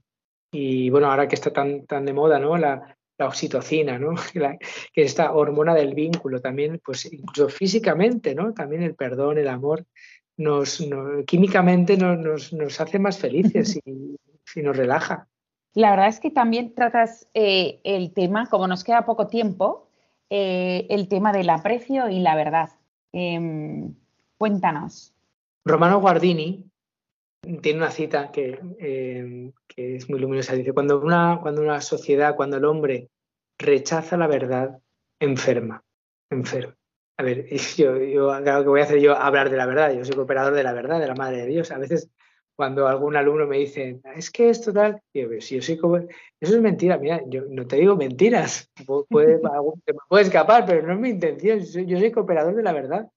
Y 0.58 0.88
bueno, 0.88 1.10
ahora 1.10 1.28
que 1.28 1.34
está 1.34 1.52
tan, 1.52 1.84
tan 1.84 2.06
de 2.06 2.14
moda, 2.14 2.38
¿no? 2.38 2.56
La, 2.56 2.96
oxitocina, 3.18 3.98
¿no? 3.98 4.14
que 4.92 5.02
esta 5.02 5.32
hormona 5.32 5.74
del 5.74 5.94
vínculo 5.94 6.40
también, 6.40 6.80
pues 6.84 7.10
incluso 7.12 7.48
físicamente, 7.48 8.34
¿no? 8.34 8.52
También 8.52 8.82
el 8.82 8.94
perdón, 8.94 9.38
el 9.38 9.48
amor, 9.48 9.84
nos, 10.38 10.82
químicamente 11.26 11.96
nos, 11.96 12.52
nos, 12.52 12.80
hace 12.80 12.98
más 12.98 13.18
felices 13.18 13.78
y, 13.84 14.16
nos 14.62 14.76
relaja. 14.76 15.28
La 15.74 15.90
verdad 15.90 16.08
es 16.08 16.20
que 16.20 16.30
también 16.30 16.74
tratas 16.74 17.28
eh, 17.34 17.80
el 17.84 18.12
tema, 18.14 18.46
como 18.46 18.66
nos 18.66 18.84
queda 18.84 19.04
poco 19.04 19.26
tiempo, 19.26 19.90
eh, 20.30 20.86
el 20.88 21.08
tema 21.08 21.32
del 21.32 21.50
aprecio 21.50 22.08
y 22.08 22.20
la 22.20 22.34
verdad. 22.34 22.70
Em, 23.12 23.94
cuéntanos. 24.38 25.12
Romano 25.66 26.00
Guardini 26.00 26.64
tiene 27.62 27.78
una 27.78 27.90
cita 27.90 28.30
que, 28.30 28.58
em, 28.78 29.52
que, 29.66 29.96
es 29.96 30.08
muy 30.08 30.18
luminosa. 30.18 30.54
Dice, 30.54 30.72
cuando 30.72 31.00
una, 31.00 31.38
cuando 31.40 31.62
una 31.62 31.80
sociedad, 31.80 32.36
cuando 32.36 32.56
el 32.56 32.64
hombre 32.64 33.08
rechaza 33.58 34.16
la 34.16 34.26
verdad, 34.26 34.78
enferma, 35.20 35.82
enferma. 36.30 36.76
A 37.18 37.22
ver, 37.22 37.46
yo, 37.76 37.98
yo 37.98 38.32
que 38.44 38.68
voy 38.68 38.80
a 38.80 38.84
hacer 38.84 39.00
yo 39.00 39.16
hablar 39.16 39.50
de 39.50 39.56
la 39.56 39.66
verdad. 39.66 39.92
Yo 39.92 40.04
soy 40.04 40.16
cooperador 40.16 40.54
de 40.54 40.62
la 40.62 40.72
verdad, 40.72 41.00
de 41.00 41.06
la 41.06 41.14
Madre 41.14 41.38
de 41.38 41.46
Dios. 41.46 41.70
A 41.70 41.78
veces 41.78 42.10
cuando 42.56 42.88
algún 42.88 43.14
alumno 43.16 43.46
me 43.46 43.58
dice, 43.58 44.00
es 44.16 44.30
que 44.30 44.48
esto 44.48 44.72
tal, 44.72 45.00
yo, 45.12 45.28
si 45.40 45.56
yo 45.56 45.62
soy 45.62 45.76
como... 45.76 45.98
Eso 45.98 46.54
es 46.54 46.60
mentira, 46.60 46.96
mira, 46.96 47.20
yo 47.26 47.42
no 47.50 47.66
te 47.66 47.76
digo 47.76 47.96
mentiras, 47.96 48.70
puede, 49.08 49.38
me 49.86 49.94
puede 50.08 50.24
escapar, 50.24 50.64
pero 50.66 50.86
no 50.86 50.94
es 50.94 50.98
mi 50.98 51.10
intención, 51.10 51.60
yo 51.86 51.98
soy, 51.98 52.10
cooperador 52.10 52.54
de 52.54 52.62
la 52.62 52.72
verdad. 52.72 53.08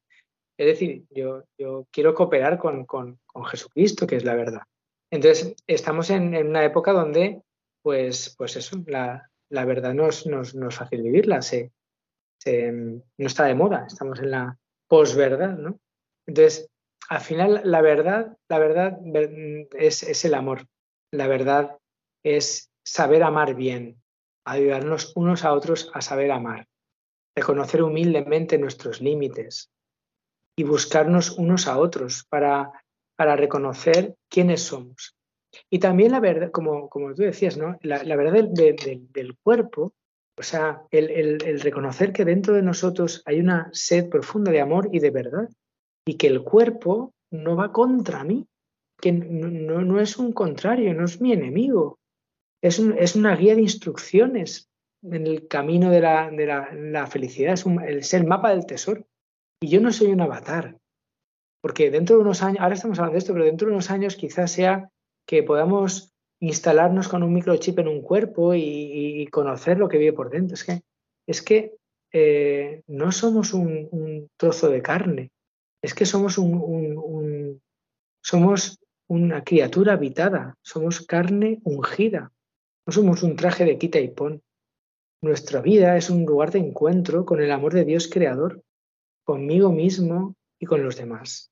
Es 0.58 0.68
decir, 0.68 1.06
yo, 1.10 1.44
yo 1.58 1.88
quiero 1.90 2.14
cooperar 2.14 2.58
con, 2.58 2.86
con, 2.86 3.18
Jesucristo, 3.44 4.08
que 4.08 4.16
es 4.16 4.24
la 4.24 4.36
verdad. 4.36 4.62
Entonces, 5.12 5.56
estamos 5.68 6.10
en, 6.10 6.36
una 6.36 6.64
época 6.64 6.92
donde, 6.94 7.42
pues, 7.82 8.36
pues 8.38 8.56
eso, 8.56 8.78
la, 8.86 9.30
la 9.50 9.66
verdad 9.66 9.94
no 9.94 10.08
es, 10.08 10.26
no, 10.26 10.42
no 10.54 10.68
es, 10.70 10.76
fácil 10.76 11.02
vivirla, 11.02 11.42
se, 11.42 11.72
se, 12.40 12.72
no 12.72 13.02
está 13.18 13.46
de 13.46 13.56
moda, 13.56 13.86
estamos 13.88 14.20
en 14.20 14.32
la 14.32 14.58
posverdad, 14.88 15.58
¿no? 15.58 15.80
Entonces, 16.28 16.70
al 17.10 17.22
final 17.22 17.62
la 17.64 17.82
verdad, 17.82 18.38
la 18.48 18.60
verdad 18.60 19.00
es, 19.72 20.26
el 20.26 20.34
amor. 20.36 20.68
La 21.12 21.28
verdad 21.28 21.78
es 22.24 22.72
saber 22.86 23.24
amar 23.24 23.56
bien, 23.56 24.02
ayudarnos 24.46 25.14
unos 25.16 25.44
a 25.44 25.54
otros 25.54 25.90
a 25.94 26.02
saber 26.02 26.32
amar, 26.32 26.68
reconocer 27.36 27.82
humildemente 27.82 28.60
nuestros 28.60 29.02
límites 29.02 29.72
y 30.56 30.64
buscarnos 30.64 31.32
unos 31.32 31.68
a 31.68 31.80
otros 31.80 32.26
para, 32.30 32.72
para 33.20 33.36
reconocer 33.36 34.16
quiénes 34.30 34.62
somos. 34.62 35.14
Y 35.70 35.80
también 35.80 36.14
la 36.14 36.22
verdad, 36.22 36.52
como, 36.52 36.88
como 36.88 37.14
tú 37.14 37.24
decías, 37.24 37.58
¿no? 37.58 37.78
la, 37.82 38.16
verdad 38.16 38.46
del 38.50 39.38
cuerpo, 39.44 39.92
o 40.38 40.42
sea, 40.42 40.84
el, 40.90 41.10
el 41.12 41.60
reconocer 41.60 42.14
que 42.14 42.24
dentro 42.24 42.54
de 42.54 42.62
nosotros 42.62 43.22
hay 43.26 43.42
una 43.42 43.70
sed 43.74 44.08
profunda 44.08 44.54
de 44.54 44.62
amor 44.62 44.88
y 44.94 45.00
de 45.00 45.12
verdad 45.12 45.50
y 46.08 46.16
que 46.16 46.28
el 46.28 46.44
cuerpo 46.44 47.14
no 47.30 47.58
va 47.58 47.74
contra 47.74 48.24
mí, 48.24 48.48
que 49.02 49.12
no, 49.12 49.82
no 49.82 50.00
es 50.00 50.16
un 50.16 50.32
contrario, 50.32 50.94
no 50.94 51.04
es 51.04 51.20
mi 51.20 51.34
enemigo, 51.34 52.00
es, 52.62 52.80
es, 52.80 53.18
una 53.18 53.36
guía 53.36 53.54
de 53.54 53.64
instrucciones 53.64 54.70
en 55.04 55.28
el 55.28 55.50
camino 55.50 55.92
de 55.92 56.00
la, 56.00 56.32
de 56.32 56.46
la, 56.46 57.08
felicidad, 57.08 57.56
es, 57.56 57.66
es, 57.86 58.14
el 58.14 58.26
mapa 58.26 58.52
del 58.52 58.66
tesoro. 58.66 59.06
Y 59.62 59.68
yo 59.68 59.82
no 59.82 59.92
soy 59.92 60.08
un 60.08 60.22
avatar, 60.22 60.78
porque 61.62 61.92
dentro 61.92 62.16
de 62.16 62.22
unos 62.22 62.42
años, 62.42 62.62
ahora 62.62 62.76
estamos 62.76 62.98
hablando 63.00 63.14
de 63.14 63.20
esto, 63.20 63.34
pero 63.34 63.46
dentro 63.46 63.68
de 63.68 63.74
unos 63.74 63.92
años 63.92 64.16
quizás 64.16 64.52
sea 64.52 64.90
que 65.26 65.44
podamos 65.44 66.14
instalarnos 66.42 67.08
con 67.08 67.24
un 67.24 67.34
microchip 67.34 67.80
en 67.80 67.88
un 67.88 68.02
cuerpo 68.02 68.54
y, 68.56 69.28
conocer 69.32 69.78
lo 69.78 69.90
que 69.90 69.98
vive 69.98 70.14
por 70.14 70.30
dentro. 70.30 70.56
Es 70.56 70.64
que, 70.64 70.82
es 71.28 71.42
que 71.42 71.76
eh, 72.12 72.82
no 72.88 73.12
somos 73.12 73.54
un, 73.54 74.30
trozo 74.38 74.70
de 74.70 74.82
carne, 74.82 75.32
es 75.84 75.94
que 75.94 76.06
somos 76.06 76.38
un, 76.38 77.62
somos 78.24 78.80
una 79.08 79.44
criatura 79.44 79.94
habitada, 79.94 80.56
somos 80.62 81.06
carne 81.06 81.60
ungida, 81.64 82.32
no 82.88 82.94
somos 82.94 83.22
un 83.22 83.36
traje 83.36 83.66
de 83.66 83.78
quita 83.78 84.00
y 84.00 84.08
pon. 84.08 84.42
Nuestra 85.22 85.62
vida 85.62 85.98
es 85.98 86.10
un 86.10 86.26
lugar 86.26 86.52
de 86.52 86.60
encuentro 86.60 87.26
con 87.26 87.42
el 87.42 87.52
amor 87.52 87.74
de 87.74 87.84
Dios 87.84 88.08
creador, 88.08 88.64
conmigo 89.26 89.72
mismo 89.72 90.36
y 90.60 90.66
con 90.66 90.84
los 90.84 90.98
demás. 90.98 91.52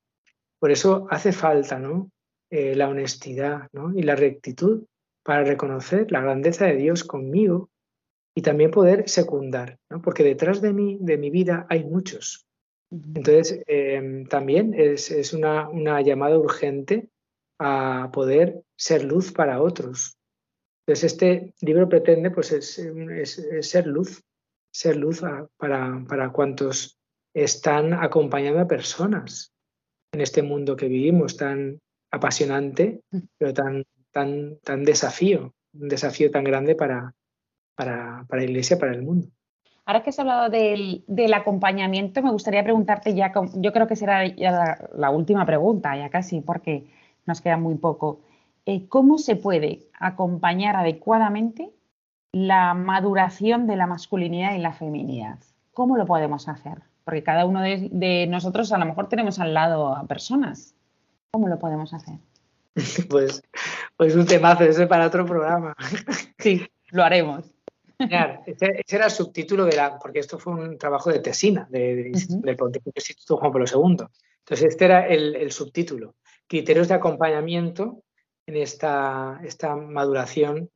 Por 0.60 0.70
eso 0.70 1.06
hace 1.10 1.32
falta 1.32 1.78
¿no? 1.78 2.10
Eh, 2.50 2.74
la 2.74 2.88
honestidad 2.88 3.68
y 3.94 4.02
la 4.02 4.16
rectitud 4.16 4.84
para 5.24 5.44
reconocer 5.44 6.10
la 6.10 6.20
grandeza 6.20 6.66
de 6.66 6.76
Dios 6.76 7.04
conmigo 7.04 7.70
y 8.34 8.42
también 8.42 8.70
poder 8.70 9.08
secundar, 9.08 9.78
porque 10.02 10.22
detrás 10.22 10.60
de 10.60 10.72
mí, 10.72 10.98
de 11.00 11.18
mi 11.18 11.28
vida, 11.28 11.66
hay 11.68 11.84
muchos, 11.84 12.48
entonces, 12.90 13.62
em, 13.66 14.26
también 14.26 14.72
es, 14.74 15.32
una, 15.34 16.00
llamada 16.00 16.38
urgente 16.38 17.08
a 17.58 18.10
poder 18.12 18.62
ser 18.76 19.04
luz 19.04 19.32
para 19.32 19.60
otros. 19.60 20.16
Entonces, 20.86 21.12
este 21.12 21.54
libro 21.60 21.88
pretende 21.88 22.30
pues, 22.30 22.48
ser 22.48 23.86
luz, 23.86 24.22
ser 24.72 24.96
luz 24.96 25.22
para, 25.58 26.02
para 26.08 26.32
cuantos 26.32 26.97
están 27.34 27.92
acompañando 27.94 28.60
a 28.60 28.68
personas 28.68 29.52
en 30.12 30.20
este 30.20 30.42
mundo 30.42 30.76
que 30.76 30.88
vivimos 30.88 31.36
tan 31.36 31.80
apasionante, 32.10 33.02
pero 33.36 33.52
tan, 33.52 33.84
tan, 34.10 34.58
tan 34.64 34.84
desafío, 34.84 35.54
un 35.74 35.88
desafío 35.88 36.30
tan 36.30 36.44
grande 36.44 36.74
para, 36.74 37.14
para, 37.74 38.24
para 38.28 38.42
la 38.42 38.48
Iglesia, 38.48 38.78
para 38.78 38.92
el 38.92 39.02
mundo. 39.02 39.28
Ahora 39.88 40.02
que 40.02 40.10
has 40.10 40.18
hablado 40.18 40.50
del, 40.50 41.32
acompañamiento, 41.32 42.22
me 42.22 42.30
gustaría 42.30 42.62
preguntarte 42.62 43.14
ya, 43.14 43.32
yo 43.54 43.72
creo 43.72 43.86
que 43.86 43.96
será 43.96 44.26
ya 44.26 44.86
la, 44.94 45.08
última 45.08 45.46
pregunta, 45.46 45.96
ya 45.96 46.10
casi, 46.10 46.42
porque 46.42 46.86
nos 47.24 47.40
queda 47.40 47.56
muy 47.56 47.76
poco. 47.76 48.20
Eh, 48.66 48.86
¿Cómo 48.88 49.16
se 49.16 49.34
puede 49.34 49.88
acompañar 49.98 50.76
adecuadamente 50.76 51.70
la 52.32 52.74
maduración 52.74 53.66
de 53.66 53.76
la 53.76 53.86
masculinidad 53.86 54.54
y 54.54 54.58
la 54.58 54.74
feminidad? 54.74 55.38
¿Cómo 55.72 55.96
lo 55.96 56.04
podemos 56.04 56.48
hacer? 56.48 56.82
Porque 57.08 57.22
cada 57.22 57.46
uno 57.46 57.62
de, 57.62 58.26
nosotros 58.28 58.70
a 58.70 58.76
lo 58.76 58.84
mejor 58.84 59.08
tenemos 59.08 59.38
al 59.38 59.54
lado 59.54 59.96
a 59.96 60.06
personas. 60.06 60.74
¿Cómo 61.30 61.48
lo 61.48 61.58
podemos 61.58 61.94
hacer? 61.94 62.16
Pues, 63.08 63.42
pues 63.96 64.14
un 64.14 64.26
temazo, 64.26 64.64
ese 64.64 64.86
para 64.86 65.06
otro 65.06 65.24
programa. 65.24 65.74
Sí, 66.38 66.68
lo 66.90 67.02
haremos. 67.02 67.46
Ese, 67.98 68.82
era 68.86 69.06
el 69.06 69.10
subtítulo 69.10 69.64
de 69.64 69.74
la, 69.74 69.98
porque 69.98 70.18
esto 70.18 70.38
fue 70.38 70.52
un 70.52 70.76
trabajo 70.76 71.10
de 71.10 71.20
tesina 71.20 71.66
del 71.70 72.12
Pontificio 72.58 72.92
Instituto 72.94 73.38
Juan 73.38 73.52
Pablo 73.52 73.64
II. 73.66 74.04
Entonces, 74.40 74.68
este 74.68 74.84
era 74.84 75.08
el, 75.08 75.50
subtítulo, 75.50 76.14
criterios 76.46 76.88
de 76.88 76.94
acompañamiento 76.94 78.02
en 78.44 78.58
esta, 78.58 79.40
esta 79.44 79.74
maduración 79.76 80.68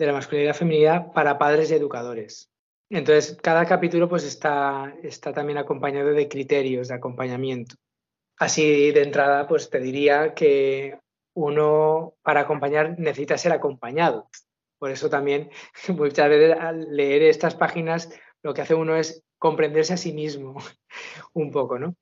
de 0.00 0.06
la 0.06 0.14
masculinidad 0.14 0.56
y 0.56 0.58
feminidad 0.58 1.12
para 1.12 1.38
padres 1.38 1.70
y 1.70 1.74
educadores. 1.74 2.50
Entonces, 2.90 3.36
cada 3.42 3.66
capítulo 3.66 4.08
pues 4.08 4.24
está, 4.24 4.94
está 5.02 5.32
también 5.32 5.58
acompañado 5.58 6.10
de 6.12 6.28
criterios 6.28 6.88
de 6.88 6.94
acompañamiento. 6.94 7.74
Así 8.38 8.92
de 8.92 9.02
entrada, 9.02 9.48
pues 9.48 9.70
te 9.70 9.80
diría 9.80 10.34
que 10.34 10.98
uno 11.34 12.14
para 12.22 12.40
acompañar 12.40 12.98
necesita 12.98 13.38
ser 13.38 13.52
acompañado. 13.52 14.28
Por 14.78 14.90
eso 14.90 15.10
también 15.10 15.50
muchas 15.88 16.28
veces 16.28 16.56
al 16.58 16.94
leer 16.94 17.22
estas 17.22 17.54
páginas 17.54 18.10
lo 18.42 18.54
que 18.54 18.62
hace 18.62 18.74
uno 18.74 18.96
es 18.96 19.24
comprenderse 19.38 19.94
a 19.94 19.96
sí 19.96 20.12
mismo 20.12 20.56
un 21.32 21.50
poco, 21.50 21.78
¿no? 21.78 21.96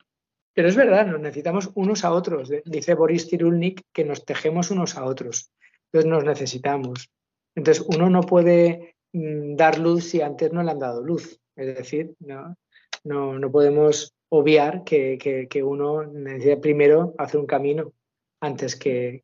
Pero 0.54 0.68
es 0.68 0.76
verdad, 0.76 1.06
nos 1.06 1.20
necesitamos 1.20 1.70
unos 1.74 2.04
a 2.04 2.12
otros. 2.12 2.48
Dice 2.64 2.94
Boris 2.94 3.28
Tirulnik 3.28 3.82
que 3.92 4.04
nos 4.04 4.24
tejemos 4.24 4.70
unos 4.70 4.96
a 4.96 5.04
otros. 5.04 5.50
Entonces 5.86 6.10
nos 6.10 6.24
necesitamos. 6.24 7.10
Entonces 7.56 7.84
uno 7.88 8.08
no 8.08 8.20
puede 8.20 8.93
dar 9.14 9.78
luz 9.78 10.10
si 10.10 10.20
antes 10.20 10.52
no 10.52 10.62
le 10.62 10.70
han 10.70 10.78
dado 10.78 11.02
luz. 11.02 11.40
Es 11.56 11.76
decir, 11.76 12.14
no, 12.18 12.56
no, 13.04 13.50
podemos 13.50 14.14
obviar 14.28 14.82
que, 14.84 15.48
uno 15.64 16.04
necesita 16.04 16.60
primero 16.60 17.14
hacer 17.18 17.40
un 17.40 17.46
camino 17.46 17.92
antes 18.40 18.76
que, 18.76 19.22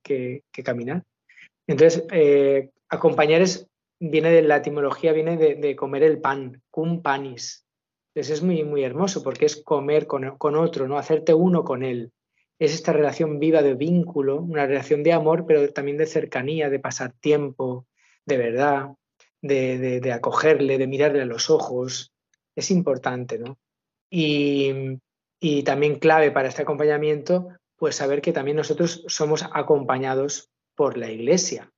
caminar. 0.65 1.03
Entonces, 1.67 2.05
eh, 2.13 2.71
acompañar 2.89 3.43
es, 3.43 3.67
viene 3.99 4.31
de 4.31 4.43
la 4.43 4.57
etimología, 4.57 5.13
viene 5.13 5.37
de, 5.37 5.77
comer 5.77 6.05
el 6.05 6.21
pan, 6.21 6.63
cum 6.71 7.03
panis. 7.03 7.67
Entonces 8.15 8.39
es 8.39 8.43
muy, 8.43 8.65
muy 8.65 8.83
hermoso 8.83 9.23
porque 9.23 9.47
es 9.47 9.63
comer 9.63 10.07
con, 10.07 10.37
con 10.37 10.57
otro, 10.57 10.89
¿no? 10.89 10.99
Hacerte 10.99 11.33
uno 11.35 11.65
con 11.65 11.85
él 11.85 12.13
es 12.61 12.75
esta 12.75 12.93
relación 12.93 13.41
viva 13.41 13.63
de 13.63 13.75
vínculo, 13.75 14.43
una 14.43 14.67
relación 14.67 15.03
de 15.03 15.15
amor, 15.15 15.47
pero 15.47 15.73
también 15.73 15.97
de 15.97 16.07
cercanía, 16.07 16.69
de 16.69 16.79
pasar 16.79 17.13
tiempo, 17.13 17.87
de 18.27 18.37
verdad, 18.37 18.91
de, 19.43 20.13
acogerle, 20.13 20.79
de 20.79 20.87
mirarle 20.87 21.23
a 21.23 21.27
los 21.27 21.51
ojos. 21.51 22.13
Es 22.55 22.71
importante, 22.71 23.39
¿no? 23.39 23.59
Y, 24.11 24.99
y, 25.41 25.63
también 25.63 25.99
clave 25.99 26.31
para 26.31 26.49
este 26.49 26.63
acompañamiento, 26.63 27.49
pues 27.77 27.97
saber 27.97 28.21
que 28.21 28.33
también 28.33 28.57
nosotros 28.57 29.05
somos 29.07 29.45
acompañados 29.53 30.51
por 30.75 30.97
la 30.97 31.11
Iglesia, 31.11 31.71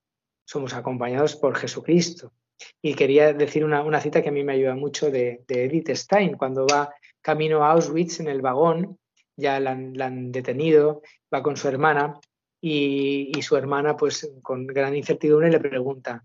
somos 0.46 0.74
acompañados 0.74 1.36
por 1.36 1.56
Jesucristo. 1.56 2.32
Y 2.80 2.94
quería 2.94 3.32
decir 3.32 3.64
una, 3.64 3.82
una 3.82 4.00
cita 4.00 4.22
que 4.22 4.30
a 4.30 4.32
mí 4.32 4.44
me 4.44 4.54
ayuda 4.54 4.74
mucho 4.74 5.10
de, 5.10 5.42
de 5.46 5.64
Edith 5.64 5.90
Stein, 5.90 6.36
cuando 6.36 6.66
va 6.66 6.94
camino 7.20 7.64
a 7.64 7.72
Auschwitz 7.72 8.20
en 8.20 8.28
el 8.28 8.40
vagón 8.40 8.98
ya 9.36 9.60
la 9.60 9.72
han, 9.72 10.32
detenido, 10.32 11.02
va 11.32 11.42
con 11.42 11.56
su 11.56 11.68
hermana 11.68 12.18
y, 12.60 13.32
su 13.42 13.56
hermana 13.56 13.96
pues 13.96 14.30
con 14.42 14.66
gran 14.66 14.94
incertidumbre 14.94 15.50
le 15.50 15.60
pregunta, 15.60 16.24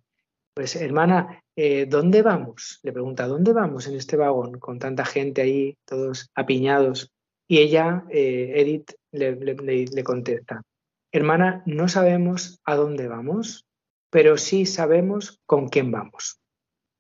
pues 0.58 0.76
hermana, 0.76 1.44
eh, 1.56 1.86
¿dónde 1.86 2.24
vamos? 2.24 2.80
Le 2.82 2.92
pregunta, 2.92 3.28
¿dónde 3.28 3.54
vamos 3.54 3.86
en 3.86 3.94
este 3.94 4.18
vagón 4.18 4.58
con 4.58 4.80
tanta 4.80 5.06
gente 5.06 5.44
ahí, 5.44 5.78
todos 5.86 6.32
apiñados? 6.34 7.12
Y 7.48 7.60
ella, 7.60 8.06
eh, 8.10 8.54
Edith, 8.56 8.94
le, 9.12 10.04
contesta, 10.04 10.64
hermana, 11.12 11.62
no 11.68 11.88
sabemos 11.88 12.60
a 12.66 12.76
dónde 12.76 13.08
vamos, 13.08 13.68
pero 14.10 14.40
sí 14.40 14.66
sabemos 14.66 15.40
con 15.46 15.68
quién 15.68 15.92
vamos. 15.92 16.40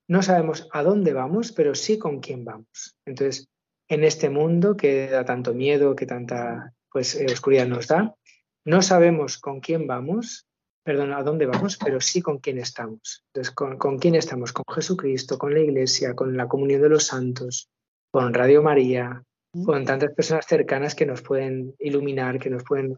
No 0.07 0.21
sabemos 0.21 0.69
a 0.71 0.83
dónde 0.83 1.13
vamos, 1.13 1.51
pero 1.51 1.73
sí 1.73 1.97
con 1.97 2.19
quién 2.19 2.45
vamos. 2.45 2.95
Entonces, 3.07 3.47
en 3.87 4.03
este 4.03 4.29
mundo 4.29 4.77
que 4.77 5.07
da 5.07 5.25
tanto 5.25 5.55
miedo, 5.55 5.95
que 5.95 6.05
tanta 6.05 6.75
pues, 6.91 7.15
eh, 7.15 7.25
oscuridad 7.25 7.65
nos 7.65 7.87
da. 7.87 8.13
No 8.65 8.83
sabemos 8.83 9.39
con 9.39 9.61
quién 9.61 9.87
vamos, 9.87 10.46
perdón, 10.87 11.11
a 11.11 11.21
dónde 11.21 11.45
vamos, 11.45 11.75
pero 11.75 11.99
sí 11.99 12.21
con 12.21 12.37
quién 12.37 12.59
estamos. 12.59 13.25
Entonces, 13.33 13.53
¿con, 13.53 13.97
quién 13.97 14.15
estamos? 14.15 14.53
Con 14.53 14.63
Jesucristo, 14.73 15.37
con 15.37 15.53
la 15.53 15.59
Iglesia, 15.59 16.15
con 16.15 16.37
la 16.37 16.47
comunión 16.47 16.81
de 16.81 16.87
los 16.87 17.03
santos, 17.03 17.67
con 18.09 18.33
Radio 18.33 18.63
María, 18.63 19.21
con 19.65 19.83
tantas 19.83 20.13
personas 20.13 20.45
cercanas 20.45 20.95
que 20.95 21.05
nos 21.05 21.21
pueden 21.21 21.75
iluminar, 21.79 22.39
que 22.39 22.49
nos 22.49 22.63
pueden... 22.63 22.97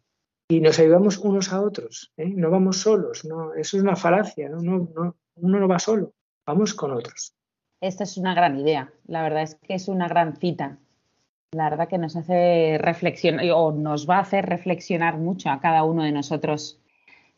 Y 0.52 0.62
nos 0.62 0.78
ayudamos 0.78 1.18
unos 1.18 1.52
a 1.52 1.62
otros, 1.62 2.12
¿eh? 2.16 2.30
no 2.30 2.52
vamos 2.52 2.78
solos, 2.78 3.26
no, 3.26 3.56
eso 3.56 3.78
es 3.78 3.82
una 3.82 3.96
falacia, 3.96 4.50
¿no? 4.50 4.62
No, 4.62 5.16
uno 5.38 5.60
no 5.60 5.68
va 5.68 5.80
solo, 5.80 6.14
vamos 6.46 6.76
con 6.76 6.92
otros. 6.92 7.34
Esta 7.82 8.04
es 8.04 8.18
una 8.18 8.36
gran 8.36 8.60
idea. 8.60 8.94
La 9.08 9.24
verdad 9.24 9.42
es 9.42 9.56
que 9.56 9.74
es 9.74 9.88
una 9.88 10.08
gran 10.08 10.36
cita. 10.36 10.78
La 11.54 11.72
verdad 11.72 11.88
que 11.88 11.98
nos 11.98 12.16
hace 12.16 12.78
reflexionar 12.80 13.46
o 13.52 13.72
nos 13.72 14.08
va 14.08 14.18
a 14.18 14.22
hacer 14.22 14.46
reflexionar 14.46 15.18
mucho 15.18 15.50
a 15.50 15.60
cada 15.60 15.84
uno 15.84 16.04
de 16.04 16.12
nosotros. 16.12 16.79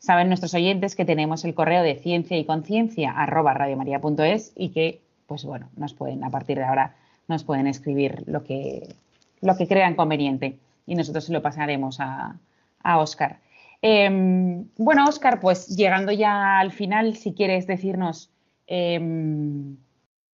Saben 0.02 0.26
nuestros 0.26 0.52
oyentes 0.54 0.96
que 0.96 1.04
tenemos 1.04 1.44
el 1.44 1.54
correo 1.54 1.84
de 1.84 1.94
ciencia 1.94 2.36
y 2.36 2.44
conciencia 2.44 3.12
arroba 3.12 3.54
radiomaria.es 3.54 4.52
y 4.56 4.70
que, 4.70 5.00
pues 5.28 5.44
bueno, 5.44 5.68
nos 5.76 5.94
pueden, 5.94 6.24
a 6.24 6.30
partir 6.30 6.58
de 6.58 6.64
ahora, 6.64 6.96
nos 7.28 7.44
pueden 7.44 7.68
escribir 7.68 8.24
lo 8.26 8.42
que, 8.42 8.96
lo 9.42 9.56
que 9.56 9.68
crean 9.68 9.94
conveniente 9.94 10.58
y 10.88 10.96
nosotros 10.96 11.26
se 11.26 11.32
lo 11.32 11.40
pasaremos 11.40 12.00
a, 12.00 12.34
a 12.82 12.98
Oscar. 12.98 13.38
Em, 13.80 14.66
bueno, 14.76 15.04
Oscar, 15.04 15.38
pues 15.38 15.68
llegando 15.68 16.10
ya 16.10 16.58
al 16.58 16.72
final, 16.72 17.14
si 17.14 17.32
quieres 17.32 17.68
decirnos 17.68 18.28
em, 18.66 19.76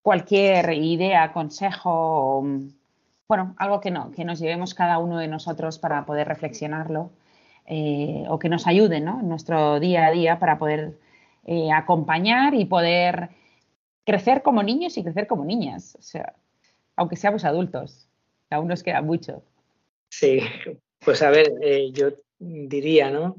cualquier 0.02 0.72
idea, 0.76 1.34
consejo, 1.34 2.42
bueno, 3.28 3.54
algo 3.58 3.82
que, 3.82 3.92
no, 3.92 4.12
que 4.12 4.24
nos 4.24 4.40
llevemos 4.40 4.74
cada 4.74 4.98
uno 4.98 5.18
de 5.18 5.28
nosotros 5.28 5.78
para 5.78 6.06
poder 6.06 6.30
reflexionarlo 6.30 7.10
eh, 7.68 8.24
o 8.30 8.40
que 8.40 8.50
nos 8.50 8.66
ayude 8.66 9.00
¿no? 9.02 9.20
en 9.20 9.30
nuestro 9.30 9.80
día 9.80 10.08
a 10.08 10.12
día 10.12 10.40
para 10.40 10.58
poder 10.58 10.98
eh, 11.46 11.72
acompañar 11.72 12.54
y 12.54 12.66
poder 12.66 13.30
crecer 14.06 14.42
como 14.42 14.64
niños 14.64 14.98
y 14.98 15.04
crecer 15.04 15.28
como 15.28 15.46
niñas, 15.46 15.96
o 16.00 16.02
sea, 16.02 16.34
aunque 16.96 17.18
seamos 17.18 17.44
adultos, 17.44 18.08
aún 18.50 18.70
nos 18.70 18.84
queda 18.84 19.02
mucho. 19.02 19.44
Sí, 20.10 20.40
pues 21.00 21.22
a 21.22 21.30
ver, 21.30 21.54
eh, 21.62 21.92
yo 21.92 22.12
diría, 22.40 23.12
¿no? 23.12 23.36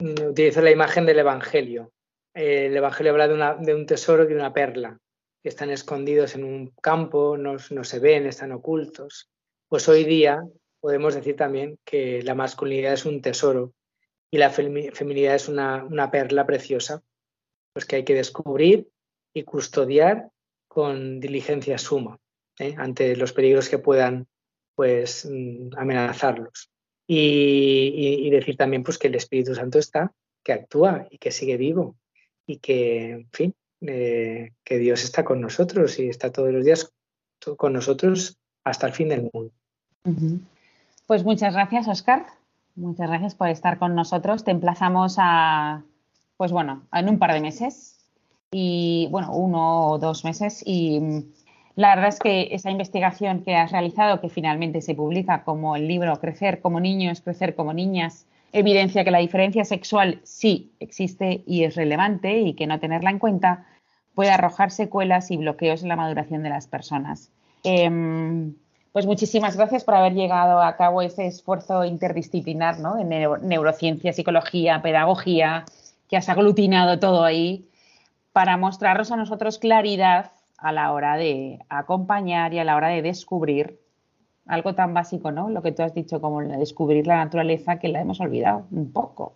Utilizo 0.00 0.62
la 0.62 0.70
imagen 0.70 1.04
del 1.04 1.18
Evangelio. 1.18 1.92
el 2.32 2.74
Evangelio 2.74 3.12
habla 3.12 3.28
de, 3.28 3.34
una, 3.34 3.54
de 3.54 3.74
un 3.74 3.84
tesoro 3.84 4.24
y 4.24 4.28
de 4.28 4.36
una 4.36 4.54
perla 4.54 4.98
que 5.42 5.48
están 5.48 5.70
escondidos 5.70 6.34
en 6.34 6.44
un 6.44 6.72
campo, 6.82 7.36
no, 7.36 7.58
se 7.58 7.98
ven, 7.98 8.26
están 8.26 8.52
ocultos. 8.52 9.28
Pues 9.68 9.88
hoy 9.88 10.04
día 10.04 10.42
podemos 10.80 11.14
decir 11.14 11.36
también 11.36 11.78
que 11.84 12.22
la 12.22 12.34
masculinidad 12.34 12.94
es 12.94 13.04
un 13.04 13.20
tesoro 13.20 13.72
y 14.30 14.38
la 14.38 14.50
feminidad 14.50 15.34
es 15.34 15.48
una, 15.48 16.10
perla 16.10 16.46
preciosa, 16.46 17.02
pues 17.72 17.84
que 17.84 17.96
hay 17.96 18.04
que 18.04 18.14
descubrir 18.14 18.88
y 19.34 19.42
custodiar 19.42 20.30
con 20.68 21.20
diligencia 21.20 21.78
suma 21.78 22.18
¿eh? 22.58 22.74
ante 22.78 23.16
los 23.16 23.32
peligros 23.32 23.68
que 23.68 23.78
puedan 23.78 24.28
pues 24.74 25.28
mm, 25.28 25.70
amenazarlos. 25.76 26.70
Y, 27.12 28.30
decir 28.30 28.56
también 28.56 28.84
pues 28.84 28.98
que 28.98 29.08
el 29.08 29.16
Espíritu 29.16 29.52
Santo 29.52 29.80
está, 29.80 30.12
que 30.44 30.52
actúa 30.52 31.08
y 31.10 31.18
que 31.18 31.32
sigue 31.32 31.56
vivo 31.56 31.96
y 32.46 32.58
que, 32.58 33.10
en 33.10 33.30
fin, 33.32 33.54
eh, 33.80 34.52
que 34.62 34.78
Dios 34.78 35.02
está 35.02 35.24
con 35.24 35.40
nosotros 35.40 35.98
y 35.98 36.08
está 36.08 36.30
todos 36.30 36.52
los 36.52 36.64
días 36.64 36.92
con 37.56 37.72
nosotros 37.72 38.38
hasta 38.62 38.86
el 38.86 38.92
fin 38.92 39.08
del 39.08 39.28
mundo. 39.32 39.52
Pues 41.10 41.24
muchas 41.24 41.54
gracias, 41.54 41.88
Oscar. 41.88 42.24
Muchas 42.76 43.08
gracias 43.08 43.34
por 43.34 43.48
estar 43.48 43.80
con 43.80 43.96
nosotros. 43.96 44.44
Te 44.44 44.52
emplazamos 44.52 45.16
a, 45.18 45.82
pues 46.36 46.52
bueno, 46.52 46.82
en 46.92 47.08
un 47.08 47.18
par 47.18 47.32
de 47.32 47.40
meses 47.40 47.98
y, 48.52 49.08
bueno, 49.10 49.34
uno 49.34 49.88
o 49.88 49.98
dos 49.98 50.24
meses. 50.24 50.62
Y 50.64 51.00
la 51.74 51.96
verdad 51.96 52.10
es 52.10 52.20
que 52.20 52.50
esa 52.52 52.70
investigación 52.70 53.42
que 53.42 53.56
has 53.56 53.72
realizado, 53.72 54.20
que 54.20 54.28
finalmente 54.28 54.82
se 54.82 54.94
publica 54.94 55.42
como 55.42 55.74
el 55.74 55.88
libro 55.88 56.20
Crecer 56.20 56.60
como 56.60 56.78
niños, 56.78 57.22
crecer 57.22 57.56
como 57.56 57.72
niñas, 57.72 58.28
evidencia 58.52 59.02
que 59.02 59.10
la 59.10 59.18
diferencia 59.18 59.64
sexual 59.64 60.20
sí 60.22 60.70
existe 60.78 61.42
y 61.44 61.64
es 61.64 61.74
relevante 61.74 62.38
y 62.38 62.54
que 62.54 62.68
no 62.68 62.78
tenerla 62.78 63.10
en 63.10 63.18
cuenta 63.18 63.66
puede 64.14 64.30
arrojar 64.30 64.70
secuelas 64.70 65.32
y 65.32 65.38
bloqueos 65.38 65.82
en 65.82 65.88
la 65.88 65.96
maduración 65.96 66.44
de 66.44 66.50
las 66.50 66.68
personas. 66.68 67.32
Em, 67.64 68.54
pues 68.92 69.06
muchísimas 69.06 69.56
gracias 69.56 69.84
por 69.84 69.94
haber 69.94 70.14
llegado 70.14 70.60
a 70.60 70.76
cabo 70.76 71.02
ese 71.02 71.26
esfuerzo 71.26 71.84
interdisciplinar 71.84 72.80
¿no? 72.80 72.96
de 72.96 73.04
neurociencia, 73.04 74.12
psicología, 74.12 74.82
pedagogía, 74.82 75.64
que 76.08 76.16
has 76.16 76.28
aglutinado 76.28 76.98
todo 76.98 77.24
ahí 77.24 77.68
para 78.32 78.56
mostrarnos 78.56 79.12
a 79.12 79.16
nosotros 79.16 79.58
claridad 79.58 80.32
a 80.58 80.72
la 80.72 80.92
hora 80.92 81.16
de 81.16 81.60
acompañar 81.68 82.52
y 82.52 82.58
a 82.58 82.64
la 82.64 82.76
hora 82.76 82.88
de 82.88 83.02
descubrir 83.02 83.80
algo 84.46 84.74
tan 84.74 84.92
básico, 84.92 85.30
¿no? 85.30 85.48
Lo 85.48 85.62
que 85.62 85.72
tú 85.72 85.82
has 85.82 85.94
dicho, 85.94 86.20
como 86.20 86.40
descubrir 86.42 87.06
la 87.06 87.24
naturaleza, 87.24 87.78
que 87.78 87.88
la 87.88 88.00
hemos 88.00 88.20
olvidado 88.20 88.66
un 88.72 88.92
poco. 88.92 89.34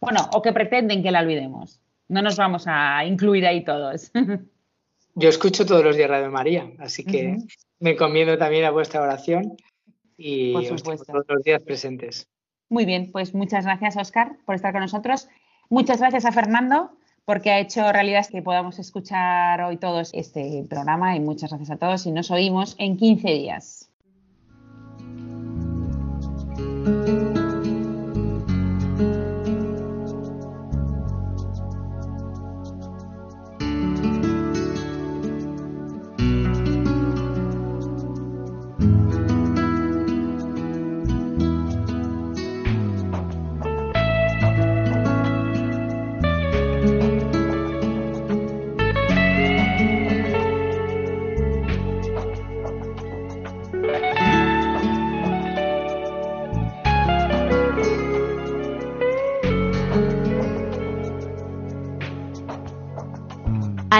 Bueno, 0.00 0.28
o 0.34 0.42
que 0.42 0.52
pretenden 0.52 1.02
que 1.02 1.10
la 1.10 1.20
olvidemos. 1.20 1.80
No 2.08 2.20
nos 2.20 2.36
vamos 2.36 2.64
a 2.66 3.04
incluir 3.04 3.46
ahí 3.46 3.64
todos. 3.64 4.12
Yo 5.14 5.28
escucho 5.28 5.66
todos 5.66 5.84
los 5.84 5.96
días 5.96 6.08
Radio 6.08 6.30
María, 6.30 6.72
así 6.78 7.04
que 7.04 7.38
me 7.80 7.90
encomiendo 7.90 8.38
también 8.38 8.64
a 8.64 8.70
vuestra 8.70 9.02
oración 9.02 9.56
y 10.16 10.52
todos 10.52 11.26
los 11.28 11.42
días 11.44 11.62
presentes. 11.62 12.28
Muy 12.68 12.86
bien, 12.86 13.12
pues 13.12 13.34
muchas 13.34 13.64
gracias, 13.64 13.96
Oscar, 13.96 14.36
por 14.46 14.54
estar 14.54 14.72
con 14.72 14.80
nosotros. 14.80 15.28
Muchas 15.68 16.00
gracias 16.00 16.24
a 16.24 16.32
Fernando, 16.32 16.92
porque 17.24 17.50
ha 17.50 17.60
hecho 17.60 17.92
realidad 17.92 18.26
que 18.26 18.42
podamos 18.42 18.78
escuchar 18.78 19.60
hoy 19.62 19.76
todos 19.76 20.10
este 20.14 20.64
programa 20.68 21.14
y 21.14 21.20
muchas 21.20 21.50
gracias 21.50 21.70
a 21.70 21.76
todos 21.76 22.06
y 22.06 22.12
nos 22.12 22.30
oímos 22.30 22.74
en 22.78 22.96
15 22.96 23.28
días. 23.28 23.91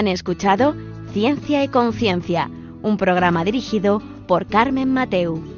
Han 0.03 0.09
escuchado 0.09 0.75
Ciencia 1.13 1.63
y 1.63 1.69
Conciencia, 1.69 2.51
un 2.81 2.97
programa 2.97 3.45
dirigido 3.45 4.01
por 4.27 4.45
Carmen 4.47 4.91
Mateu. 4.91 5.52